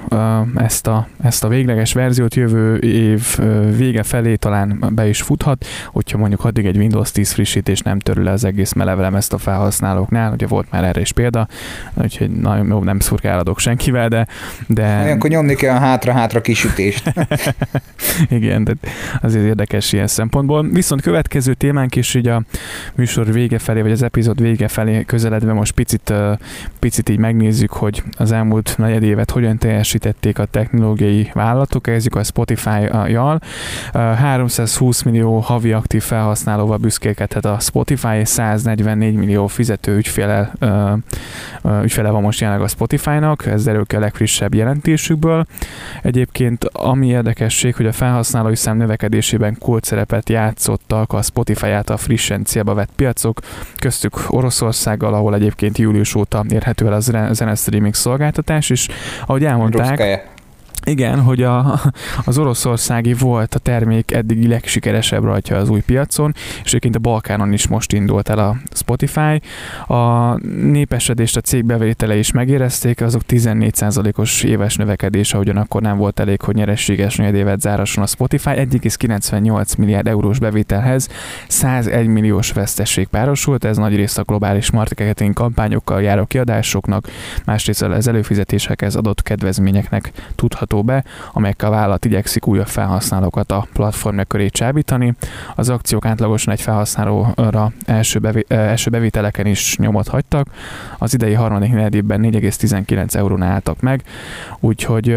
ezt, 0.57 0.87
a, 0.87 1.07
ezt 1.23 1.45
a 1.45 1.49
végleges 1.49 1.93
verziót, 1.93 2.35
jövő 2.35 2.77
év 2.77 3.39
vége 3.77 4.03
felé 4.03 4.35
talán 4.35 4.91
be 4.93 5.09
is 5.09 5.23
futhat, 5.23 5.67
hogyha 5.87 6.19
mondjuk 6.19 6.45
addig 6.45 6.67
egy 6.67 6.77
Windows 6.77 7.11
10 7.11 7.33
frissítés 7.33 7.81
nem 7.81 7.99
törül 7.99 8.25
le 8.25 8.31
az 8.31 8.45
egész 8.45 8.73
melevelem 8.73 9.15
ezt 9.15 9.33
a 9.33 9.39
felhasználóknál, 9.39 10.33
ugye 10.33 10.47
volt 10.47 10.71
már 10.71 10.85
erre 10.85 11.01
is 11.01 11.13
példa, 11.13 11.49
úgyhogy 11.95 12.31
nagyon 12.31 12.67
jó, 12.67 12.83
nem 12.83 13.01
szurkáladok 13.01 13.59
senkivel, 13.59 14.09
de... 14.09 14.27
de... 14.67 15.01
Olyankor 15.03 15.31
nyomni 15.31 15.55
kell 15.55 15.77
a 15.77 15.79
hátra-hátra 15.79 16.41
kisütést. 16.41 17.13
Igen, 18.29 18.65
de 18.65 18.73
azért 19.23 19.45
érdekes 19.45 19.93
ilyen 19.93 20.07
szempontból. 20.07 20.69
Viszont 20.69 21.03
következő 21.03 21.55
témánk 21.55 21.97
is 21.97 22.15
így 22.15 22.29
a 22.29 22.43
műsor 22.95 23.33
vége 23.33 23.59
felé, 23.59 23.81
vagy 23.81 23.91
az 23.91 24.03
epizód 24.03 24.41
vége 24.41 24.69
felé 24.69 25.05
közeledve 25.05 25.53
most 25.53 25.73
picit, 25.73 26.13
picit 26.79 27.09
így 27.09 27.19
megnézzük, 27.47 27.73
hogy 27.73 28.03
az 28.17 28.33
elmúlt 28.33 28.75
negyed 28.79 29.03
évet 29.03 29.31
hogyan 29.31 29.59
teljesítették 29.59 30.39
a 30.39 30.45
technológiai 30.45 31.31
vállalatok. 31.35 31.83
Kezdjük 31.83 32.15
a 32.15 32.25
Spotify-jal. 32.25 33.41
320 33.93 35.03
millió 35.03 35.39
havi 35.39 35.73
aktív 35.73 36.03
felhasználóval 36.03 36.77
büszkélkedhet 36.77 37.45
a 37.45 37.57
Spotify, 37.61 38.25
144 38.25 39.15
millió 39.15 39.47
fizető 39.47 39.97
ügyféle, 39.97 40.53
ügyfele 41.83 42.11
van 42.11 42.23
most 42.23 42.41
jelenleg 42.41 42.65
a 42.65 42.69
Spotify-nak, 42.69 43.47
ez 43.47 43.65
derül 43.65 43.85
ki 43.85 43.97
a 43.97 44.01
legfrissebb 44.01 44.55
jelentésükből. 44.55 45.47
Egyébként 46.03 46.65
ami 46.65 47.07
érdekesség, 47.07 47.75
hogy 47.75 47.87
a 47.87 47.93
felhasználói 47.93 48.57
szám 48.57 48.77
növekedésében 48.77 49.57
kult 49.59 49.85
szerepet 49.85 50.29
játszottak 50.29 51.13
a 51.13 51.23
Spotify 51.23 51.71
által 51.71 51.97
frissen 51.97 52.45
célba 52.45 52.75
vett 52.75 52.91
piacok, 52.97 53.41
köztük 53.79 54.15
Oroszországgal, 54.29 55.15
ahol 55.15 55.35
egyébként 55.35 55.79
július 55.79 56.15
óta 56.15 56.45
érhető 56.49 56.87
el 56.87 56.93
az 56.93 57.36
zenestreaming 57.37 57.95
szolgáltatás, 57.95 58.70
és 58.70 58.89
ahogy 59.26 59.45
elmondták, 59.45 59.89
Ruszkája. 59.89 60.22
Igen, 60.89 61.20
hogy 61.20 61.43
a, 61.43 61.80
az 62.24 62.39
oroszországi 62.39 63.14
volt 63.14 63.55
a 63.55 63.59
termék 63.59 64.12
eddigi 64.12 64.49
legsikeresebb 64.49 65.24
rajta 65.24 65.57
az 65.57 65.68
új 65.68 65.80
piacon, 65.80 66.34
és 66.62 66.68
egyébként 66.68 66.97
a 66.97 66.99
Balkánon 66.99 67.53
is 67.53 67.68
most 67.68 67.93
indult 67.93 68.28
el 68.28 68.39
a 68.39 68.57
Spotify. 68.72 69.43
A 69.87 70.34
népesedést 70.49 71.37
a 71.37 71.41
cég 71.41 71.64
bevétele 71.64 72.16
is 72.16 72.32
megérezték, 72.32 73.01
azok 73.01 73.22
14%-os 73.28 74.43
éves 74.43 74.76
növekedés, 74.76 75.34
ugyanakkor 75.34 75.82
nem 75.82 75.97
volt 75.97 76.20
elég, 76.20 76.41
hogy 76.41 76.55
nyerességes 76.55 77.18
évet 77.18 77.61
zárasson 77.61 78.03
a 78.03 78.07
Spotify. 78.07 78.51
1,98 78.51 79.78
milliárd 79.78 80.07
eurós 80.07 80.39
bevételhez 80.39 81.09
101 81.49 82.07
milliós 82.07 82.53
vesztesség 82.53 83.07
párosult, 83.07 83.64
ez 83.64 83.76
nagy 83.76 83.97
rész 83.97 84.16
a 84.16 84.22
globális 84.22 84.70
marketing 84.70 85.32
kampányokkal 85.32 86.03
járó 86.03 86.24
kiadásoknak, 86.24 87.09
másrészt 87.45 87.82
az 87.82 88.09
előfizetésekhez 88.09 88.97
adott 88.97 89.22
kedvezményeknek 89.22 90.12
tudható 90.34 90.74
mutató 90.77 90.83
be, 90.83 91.05
amelyekkel 91.33 91.68
a 91.68 91.74
vállalat 91.74 92.05
igyekszik 92.05 92.47
újabb 92.47 92.66
felhasználókat 92.66 93.53
a 93.53 93.66
platformja 93.72 94.24
köré 94.24 94.49
csábítani. 94.49 95.14
Az 95.55 95.68
akciók 95.68 96.07
átlagosan 96.07 96.53
egy 96.53 96.61
felhasználóra 96.61 97.72
első, 97.87 98.18
bevi- 98.18 98.53
első 98.53 98.91
bevételeken 98.91 99.47
is 99.47 99.77
nyomot 99.77 100.09
hagytak. 100.09 100.49
Az 100.99 101.14
idei 101.14 101.33
harmadik 101.33 101.72
negyedében 101.72 102.20
4,19 102.22 103.14
eurónál 103.14 103.51
álltak 103.51 103.81
meg, 103.81 104.03
úgyhogy 104.61 105.16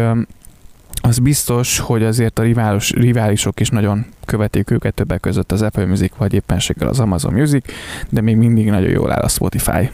az 1.02 1.18
biztos, 1.18 1.78
hogy 1.78 2.02
azért 2.02 2.38
a 2.38 2.42
rivális, 2.42 2.90
riválisok 2.90 3.60
is 3.60 3.68
nagyon 3.68 4.06
követik 4.24 4.70
őket 4.70 4.94
többek 4.94 5.20
között 5.20 5.52
az 5.52 5.62
Apple 5.62 5.86
Music, 5.86 6.12
vagy 6.16 6.34
éppenséggel 6.34 6.88
az 6.88 7.00
Amazon 7.00 7.32
Music, 7.32 7.72
de 8.08 8.20
még 8.20 8.36
mindig 8.36 8.70
nagyon 8.70 8.90
jól 8.90 9.12
áll 9.12 9.22
a 9.22 9.28
Spotify. 9.28 9.90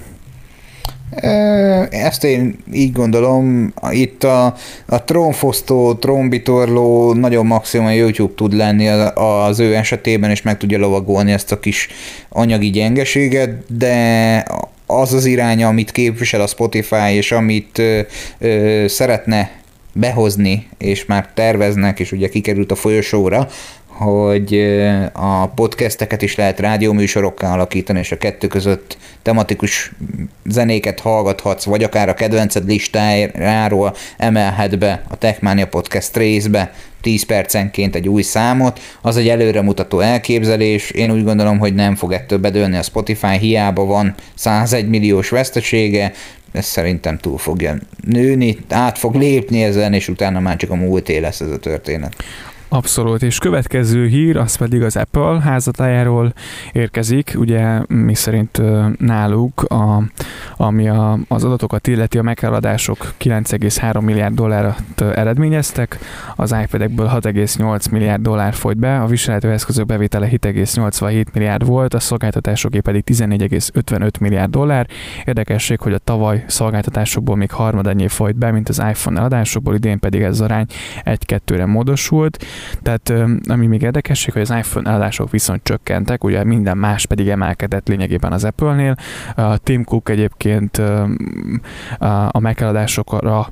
Ezt 1.90 2.24
én 2.24 2.56
így 2.72 2.92
gondolom, 2.92 3.72
itt 3.90 4.24
a, 4.24 4.54
a 4.86 5.04
trónfosztó, 5.04 5.94
trónbitorló 5.94 7.12
nagyon 7.12 7.46
maximum 7.46 7.86
a 7.86 7.90
YouTube 7.90 8.32
tud 8.36 8.52
lenni 8.52 8.88
az 9.14 9.60
ő 9.60 9.74
esetében, 9.74 10.30
és 10.30 10.42
meg 10.42 10.56
tudja 10.56 10.78
lovagolni 10.78 11.32
ezt 11.32 11.52
a 11.52 11.60
kis 11.60 11.88
anyagi 12.28 12.70
gyengeséget, 12.70 13.78
de 13.78 14.44
az 14.86 15.12
az 15.12 15.24
irány, 15.24 15.62
amit 15.62 15.90
képvisel 15.90 16.40
a 16.40 16.46
Spotify, 16.46 17.12
és 17.12 17.32
amit 17.32 17.78
ö, 17.78 18.00
ö, 18.38 18.84
szeretne 18.88 19.50
behozni, 19.92 20.68
és 20.78 21.04
már 21.04 21.28
terveznek, 21.34 22.00
és 22.00 22.12
ugye 22.12 22.28
kikerült 22.28 22.70
a 22.70 22.74
folyosóra, 22.74 23.48
hogy 23.96 24.54
a 25.12 25.46
podcasteket 25.46 26.22
is 26.22 26.34
lehet 26.34 26.60
rádióműsorokká 26.60 27.52
alakítani, 27.52 27.98
és 27.98 28.12
a 28.12 28.18
kettő 28.18 28.46
között 28.46 28.96
tematikus 29.22 29.92
zenéket 30.44 31.00
hallgathatsz, 31.00 31.64
vagy 31.64 31.82
akár 31.82 32.08
a 32.08 32.14
kedvenced 32.14 32.66
listájáról 32.66 33.94
emelhet 34.16 34.78
be 34.78 35.02
a 35.08 35.16
Techmania 35.16 35.66
Podcast 35.66 36.16
részbe 36.16 36.72
10 37.00 37.24
percenként 37.24 37.94
egy 37.94 38.08
új 38.08 38.22
számot, 38.22 38.80
az 39.00 39.16
egy 39.16 39.28
előremutató 39.28 40.00
elképzelés. 40.00 40.90
Én 40.90 41.10
úgy 41.10 41.24
gondolom, 41.24 41.58
hogy 41.58 41.74
nem 41.74 41.94
fog 41.94 42.12
ettől 42.12 42.38
bedőlni 42.38 42.76
a 42.76 42.82
Spotify, 42.82 43.38
hiába 43.38 43.84
van 43.84 44.14
101 44.34 44.88
milliós 44.88 45.28
vesztesége, 45.28 46.12
ez 46.52 46.64
szerintem 46.64 47.18
túl 47.18 47.38
fogja 47.38 47.74
nőni, 48.06 48.58
át 48.68 48.98
fog 48.98 49.14
lépni 49.14 49.62
ezen, 49.62 49.92
és 49.92 50.08
utána 50.08 50.40
már 50.40 50.56
csak 50.56 50.70
a 50.70 50.74
múlté 50.74 51.18
lesz 51.18 51.40
ez 51.40 51.50
a 51.50 51.58
történet. 51.58 52.14
Abszolút, 52.68 53.22
és 53.22 53.38
következő 53.38 54.06
hír, 54.06 54.36
az 54.36 54.56
pedig 54.56 54.82
az 54.82 54.96
Apple 54.96 55.40
házatájáról 55.40 56.32
érkezik, 56.72 57.34
ugye 57.36 57.80
mi 57.88 58.14
szerint 58.14 58.62
náluk, 58.98 59.62
a, 59.62 60.02
ami 60.56 60.88
a, 60.88 61.18
az 61.28 61.44
adatokat 61.44 61.86
illeti, 61.86 62.18
a 62.18 62.22
megeladások 62.22 63.12
9,3 63.20 64.00
milliárd 64.00 64.34
dollárt 64.34 65.00
eredményeztek, 65.00 65.98
az 66.36 66.54
iPad-ekből 66.62 67.10
6,8 67.14 67.90
milliárd 67.90 68.22
dollár 68.22 68.54
folyt 68.54 68.78
be, 68.78 69.00
a 69.00 69.06
viselhető 69.06 69.50
eszközök 69.50 69.86
bevétele 69.86 70.28
7,87 70.28 71.26
milliárd 71.32 71.66
volt, 71.66 71.94
a 71.94 72.00
szolgáltatásoké 72.00 72.80
pedig 72.80 73.04
14,55 73.06 74.20
milliárd 74.20 74.50
dollár. 74.50 74.86
Érdekesség, 75.24 75.80
hogy 75.80 75.92
a 75.92 75.98
tavaly 75.98 76.44
szolgáltatásokból 76.46 77.36
még 77.36 77.50
harmadannyi 77.50 78.08
folyt 78.08 78.36
be, 78.36 78.50
mint 78.50 78.68
az 78.68 78.78
iPhone 78.78 79.18
eladásokból, 79.18 79.74
idén 79.74 79.98
pedig 79.98 80.22
ez 80.22 80.40
arány 80.40 80.66
1-2-re 81.04 81.66
módosult. 81.66 82.44
Tehát 82.82 83.12
ami 83.48 83.66
még 83.66 83.82
érdekesség, 83.82 84.32
hogy 84.32 84.42
az 84.42 84.50
iPhone 84.50 84.90
eladások 84.90 85.30
viszont 85.30 85.62
csökkentek, 85.62 86.24
ugye 86.24 86.44
minden 86.44 86.78
más 86.78 87.06
pedig 87.06 87.28
emelkedett 87.28 87.88
lényegében 87.88 88.32
az 88.32 88.44
Apple-nél. 88.44 88.94
Tim 89.56 89.84
Cook 89.84 90.08
egyébként 90.08 90.82
a 92.28 92.38
megeladásokra 92.38 93.50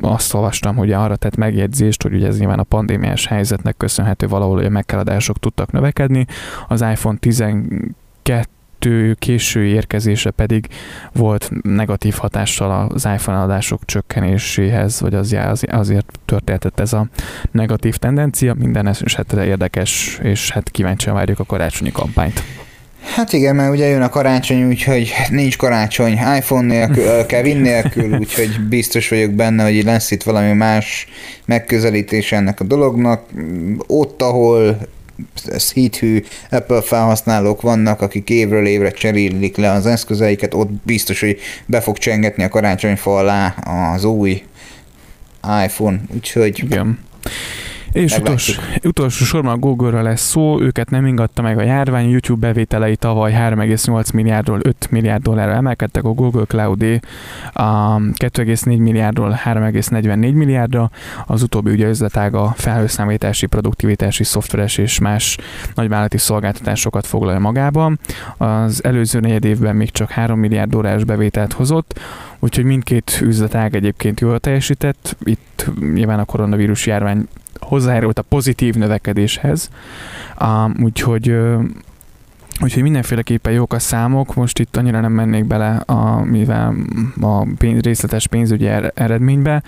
azt 0.00 0.34
olvastam, 0.34 0.76
hogy 0.76 0.92
arra 0.92 1.16
tett 1.16 1.36
megjegyzést, 1.36 2.02
hogy 2.02 2.14
ugye 2.14 2.26
ez 2.26 2.38
nyilván 2.38 2.58
a 2.58 2.62
pandémiás 2.62 3.26
helyzetnek 3.26 3.76
köszönhető 3.76 4.26
valahol, 4.26 4.56
hogy 4.56 4.64
a 4.64 4.70
megeladások 4.70 5.38
tudtak 5.38 5.72
növekedni. 5.72 6.26
Az 6.68 6.80
iPhone 6.80 7.18
12 7.18 8.44
kettő 8.86 9.16
késői 9.18 9.68
érkezése 9.68 10.30
pedig 10.30 10.66
volt 11.12 11.50
negatív 11.62 12.14
hatással 12.14 12.88
az 12.94 13.04
iPhone 13.14 13.38
adások 13.42 13.84
csökkenéséhez, 13.84 15.00
vagy 15.00 15.14
az, 15.14 15.36
azért 15.68 16.18
történhetett 16.24 16.80
ez 16.80 16.92
a 16.92 17.06
negatív 17.50 17.96
tendencia. 17.96 18.54
Minden 18.54 18.86
esetre 18.86 19.44
érdekes, 19.44 20.18
és 20.22 20.50
hát 20.50 20.70
kíváncsian 20.70 21.14
várjuk 21.14 21.38
a 21.38 21.44
karácsonyi 21.44 21.92
kampányt. 21.92 22.42
Hát 23.14 23.32
igen, 23.32 23.56
mert 23.56 23.72
ugye 23.72 23.86
jön 23.86 24.02
a 24.02 24.08
karácsony, 24.08 24.66
úgyhogy 24.66 25.12
nincs 25.30 25.56
karácsony 25.56 26.12
iPhone 26.12 26.66
nélkül, 26.66 27.26
Kevin 27.26 27.56
nélkül, 27.56 28.18
úgyhogy 28.18 28.60
biztos 28.68 29.08
vagyok 29.08 29.30
benne, 29.30 29.64
hogy 29.64 29.84
lesz 29.84 30.10
itt 30.10 30.22
valami 30.22 30.52
más 30.52 31.08
megközelítés 31.44 32.32
ennek 32.32 32.60
a 32.60 32.64
dolognak. 32.64 33.22
Ott, 33.86 34.22
ahol 34.22 34.78
hithű 35.72 36.24
Apple 36.50 36.82
felhasználók 36.82 37.60
vannak, 37.60 38.00
akik 38.00 38.30
évről 38.30 38.66
évre 38.66 38.90
cserélik 38.90 39.56
le 39.56 39.70
az 39.70 39.86
eszközeiket, 39.86 40.54
ott 40.54 40.70
biztos, 40.70 41.20
hogy 41.20 41.38
be 41.66 41.80
fog 41.80 41.98
csengetni 41.98 42.42
a 42.44 42.48
karácsonyfa 42.48 43.16
alá 43.16 43.54
az 43.94 44.04
új 44.04 44.42
iPhone, 45.64 46.00
úgyhogy... 46.14 46.58
Igen. 46.58 46.98
És 47.96 48.18
utolsó, 48.18 48.62
utolsó 48.82 49.24
sorban 49.24 49.52
a 49.52 49.56
Google-ra 49.56 50.02
lesz 50.02 50.20
szó, 50.20 50.60
őket 50.60 50.90
nem 50.90 51.06
ingatta 51.06 51.42
meg 51.42 51.58
a 51.58 51.62
járvány, 51.62 52.08
YouTube 52.08 52.46
bevételei 52.46 52.96
tavaly 52.96 53.32
3,8 53.32 54.14
milliárdról 54.14 54.58
5 54.62 54.90
milliárd 54.90 55.22
dollárra 55.22 55.52
emelkedtek, 55.52 56.04
a 56.04 56.08
Google 56.08 56.44
cloud 56.44 56.82
a 57.52 57.96
2,4 57.96 58.64
milliárdról 58.78 59.40
3,44 59.44 60.34
milliárdra, 60.34 60.90
az 61.26 61.42
utóbbi 61.42 61.70
ugye 61.70 61.88
üzletága 61.88 62.52
felhőszámítási, 62.56 63.46
produktivitási, 63.46 64.24
szoftveres 64.24 64.78
és 64.78 64.98
más 64.98 65.38
nagyvállalati 65.74 66.18
szolgáltatásokat 66.18 67.06
foglalja 67.06 67.38
magában. 67.38 67.98
Az 68.36 68.84
előző 68.84 69.20
negyed 69.20 69.44
évben 69.44 69.76
még 69.76 69.90
csak 69.90 70.10
3 70.10 70.38
milliárd 70.38 70.70
dolláros 70.70 71.04
bevételt 71.04 71.52
hozott, 71.52 72.00
úgyhogy 72.46 72.64
mindkét 72.64 73.18
üzletág 73.22 73.74
egyébként 73.74 74.20
jól 74.20 74.40
teljesített. 74.40 75.16
Itt 75.24 75.70
nyilván 75.80 76.18
a 76.18 76.24
koronavírus 76.24 76.86
járvány 76.86 77.28
hozzájárult 77.60 78.18
a 78.18 78.22
pozitív 78.22 78.74
növekedéshez, 78.74 79.70
úgyhogy 80.82 81.36
Úgyhogy 82.62 82.82
mindenféleképpen 82.82 83.52
jók 83.52 83.72
a 83.72 83.78
számok, 83.78 84.34
most 84.34 84.58
itt 84.58 84.76
annyira 84.76 85.00
nem 85.00 85.12
mennék 85.12 85.44
bele, 85.44 85.76
a, 85.86 86.24
mivel 86.24 86.74
a 87.20 87.46
pénz, 87.58 87.80
részletes 87.80 88.26
pénzügyi 88.26 88.66
er, 88.66 88.92
eredménybe, 88.94 89.62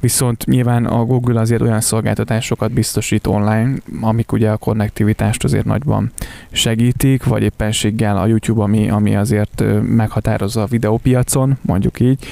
viszont 0.00 0.46
nyilván 0.46 0.84
a 0.84 1.04
Google 1.04 1.40
azért 1.40 1.62
olyan 1.62 1.80
szolgáltatásokat 1.80 2.72
biztosít 2.72 3.26
online, 3.26 3.74
amik 4.00 4.32
ugye 4.32 4.50
a 4.50 4.56
konnektivitást 4.56 5.44
azért 5.44 5.64
nagyban 5.64 6.12
segítik, 6.50 7.24
vagy 7.24 7.42
éppenséggel 7.42 8.16
a 8.18 8.26
YouTube, 8.26 8.62
ami, 8.62 8.90
ami 8.90 9.16
azért 9.16 9.64
meghatározza 9.82 10.62
a 10.62 10.66
videópiacon, 10.66 11.58
mondjuk 11.60 12.00
így. 12.00 12.26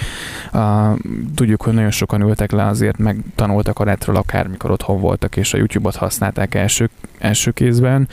Uh, 0.53 0.99
tudjuk, 1.35 1.63
hogy 1.63 1.75
nagyon 1.75 1.91
sokan 1.91 2.21
ültek 2.21 2.53
le 2.53 2.67
azért, 2.67 2.99
meg 2.99 3.17
tanultak 3.35 3.79
a 3.79 3.85
retről 3.85 4.17
akármikor 4.17 4.71
otthon 4.71 5.01
voltak, 5.01 5.37
és 5.37 5.55
a 5.55 5.57
YouTube-ot 5.57 5.97
használták 5.97 6.55
első, 6.55 6.91
első 7.25 7.51
kézben, 7.51 8.09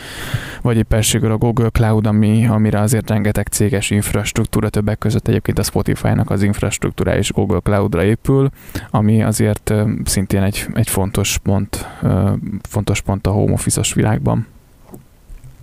vagy 0.61 0.77
éppenséggel 0.77 1.31
a 1.31 1.37
Google 1.37 1.69
Cloud, 1.69 2.05
ami, 2.05 2.47
amire 2.47 2.79
azért 2.79 3.09
rengeteg 3.09 3.47
céges 3.47 3.89
infrastruktúra, 3.89 4.69
többek 4.69 4.97
között 4.97 5.27
egyébként 5.27 5.59
a 5.59 5.63
Spotify-nak 5.63 6.29
az 6.29 6.43
infrastruktúra 6.43 7.17
is 7.17 7.31
Google 7.31 7.59
Cloud-ra 7.63 8.03
épül, 8.03 8.49
ami 8.89 9.23
azért 9.23 9.73
szintén 10.05 10.41
egy, 10.41 10.65
egy 10.73 10.89
fontos 10.89 11.37
pont, 11.43 11.87
fontos 12.69 13.01
pont 13.01 13.27
a 13.27 13.31
home 13.31 13.53
office 13.53 13.81
világban. 13.93 14.47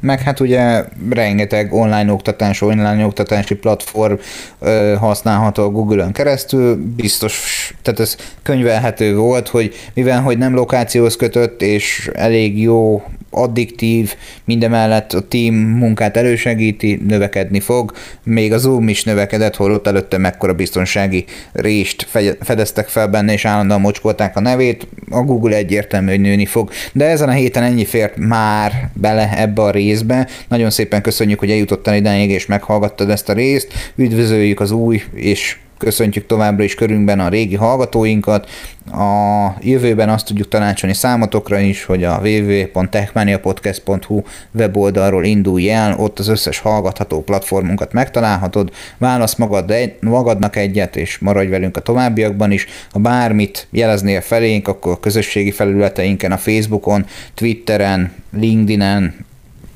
Meg 0.00 0.20
hát 0.20 0.40
ugye 0.40 0.84
rengeteg 1.10 1.72
online 1.72 2.12
oktatás, 2.12 2.62
online 2.62 3.04
oktatási 3.04 3.54
platform 3.54 4.14
ö, 4.58 4.94
használható 4.98 5.62
a 5.62 5.70
Google-ön 5.70 6.12
keresztül. 6.12 6.76
Biztos, 6.96 7.74
tehát 7.82 8.00
ez 8.00 8.16
könyvelhető 8.42 9.16
volt, 9.16 9.48
hogy 9.48 9.74
mivel 9.94 10.22
hogy 10.22 10.38
nem 10.38 10.54
lokációhoz 10.54 11.16
kötött, 11.16 11.62
és 11.62 12.10
elég 12.14 12.60
jó 12.60 13.02
addiktív, 13.30 14.14
mindemellett 14.44 15.12
a 15.12 15.28
team 15.28 15.54
munkát 15.54 16.16
elősegíti, 16.16 17.02
növekedni 17.08 17.60
fog. 17.60 17.92
Még 18.22 18.52
a 18.52 18.58
Zoom 18.58 18.88
is 18.88 19.04
növekedett, 19.04 19.56
holott 19.56 19.86
előtte 19.86 20.18
mekkora 20.18 20.54
biztonsági 20.54 21.24
rést 21.52 22.08
fedeztek 22.40 22.88
fel 22.88 23.08
benne, 23.08 23.32
és 23.32 23.44
állandóan 23.44 23.80
mocskolták 23.80 24.36
a 24.36 24.40
nevét. 24.40 24.86
A 25.10 25.20
Google 25.22 25.56
egyértelmű, 25.56 26.10
hogy 26.10 26.20
nőni 26.20 26.46
fog. 26.46 26.70
De 26.92 27.04
ezen 27.04 27.28
a 27.28 27.32
héten 27.32 27.62
ennyi 27.62 27.84
fért 27.84 28.16
már 28.16 28.90
bele 28.92 29.38
ebbe 29.38 29.62
a 29.62 29.70
részbe. 29.70 30.28
Nagyon 30.48 30.70
szépen 30.70 31.02
köszönjük, 31.02 31.38
hogy 31.38 31.50
eljutottál 31.50 31.96
idáig, 31.96 32.30
és 32.30 32.46
meghallgattad 32.46 33.10
ezt 33.10 33.28
a 33.28 33.32
részt. 33.32 33.72
Üdvözöljük 33.96 34.60
az 34.60 34.70
új 34.70 35.02
és 35.14 35.56
köszöntjük 35.78 36.26
továbbra 36.26 36.64
is 36.64 36.74
körünkben 36.74 37.20
a 37.20 37.28
régi 37.28 37.54
hallgatóinkat. 37.54 38.48
A 38.92 39.48
jövőben 39.60 40.08
azt 40.08 40.26
tudjuk 40.26 40.48
tanácsolni 40.48 40.94
számotokra 40.94 41.58
is, 41.58 41.84
hogy 41.84 42.04
a 42.04 42.20
www.techmaniapodcast.hu 42.22 44.22
weboldalról 44.52 45.24
indulj 45.24 45.70
el, 45.70 45.98
ott 45.98 46.18
az 46.18 46.28
összes 46.28 46.58
hallgatható 46.58 47.22
platformunkat 47.22 47.92
megtalálhatod, 47.92 48.72
válasz 48.98 49.34
magad, 49.34 49.72
magadnak 50.00 50.56
egyet, 50.56 50.96
és 50.96 51.18
maradj 51.18 51.50
velünk 51.50 51.76
a 51.76 51.80
továbbiakban 51.80 52.50
is. 52.50 52.66
Ha 52.90 52.98
bármit 52.98 53.66
jeleznél 53.70 54.20
felénk, 54.20 54.68
akkor 54.68 54.92
a 54.92 55.00
közösségi 55.00 55.50
felületeinken, 55.50 56.32
a 56.32 56.36
Facebookon, 56.36 57.06
Twitteren, 57.34 58.12
LinkedInen, 58.32 59.26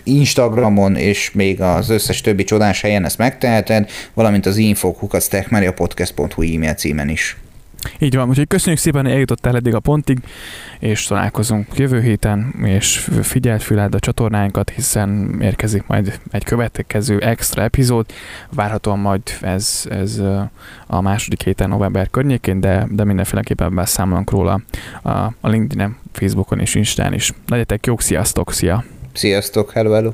Instagramon 0.02 0.96
és 0.96 1.32
még 1.32 1.60
az 1.60 1.88
összes 1.88 2.20
többi 2.20 2.44
csodás 2.44 2.80
helyen 2.80 3.04
ezt 3.04 3.18
megteheted, 3.18 3.90
valamint 4.14 4.46
az 4.46 4.56
infokukasztechmariapodcast.hu 4.56 6.42
e-mail 6.42 6.74
címen 6.74 7.08
is. 7.08 7.36
Így 7.98 8.16
van, 8.16 8.28
úgyhogy 8.28 8.46
köszönjük 8.46 8.80
szépen, 8.80 9.02
hogy 9.02 9.12
eljutottál 9.12 9.56
eddig 9.56 9.74
a 9.74 9.80
pontig, 9.80 10.18
és 10.78 11.04
találkozunk 11.04 11.66
jövő 11.76 12.00
héten, 12.00 12.54
és 12.64 13.08
figyeld 13.22 13.60
füled 13.60 13.94
a 13.94 13.98
csatornáinkat, 13.98 14.70
hiszen 14.70 15.38
érkezik 15.40 15.86
majd 15.86 16.20
egy 16.30 16.44
következő 16.44 17.18
extra 17.18 17.62
epizód, 17.62 18.06
várhatóan 18.54 18.98
majd 18.98 19.22
ez, 19.40 19.84
ez 19.90 20.18
a 20.86 21.00
második 21.00 21.42
héten 21.42 21.68
november 21.68 22.10
környékén, 22.10 22.60
de, 22.60 22.86
de 22.90 23.04
mindenféleképpen 23.04 23.74
beszámolunk 23.74 24.30
róla 24.30 24.60
a, 25.02 25.10
a 25.40 25.48
LinkedIn-en, 25.48 25.96
Facebookon 26.12 26.60
és 26.60 26.74
Instán 26.74 27.12
is. 27.12 27.32
Legyetek 27.46 27.86
jók, 27.86 28.00
sziasztok, 28.00 28.52
szia! 28.52 28.84
Sziasztok, 29.14 29.70
hello, 29.70 29.92
hello! 29.92 30.12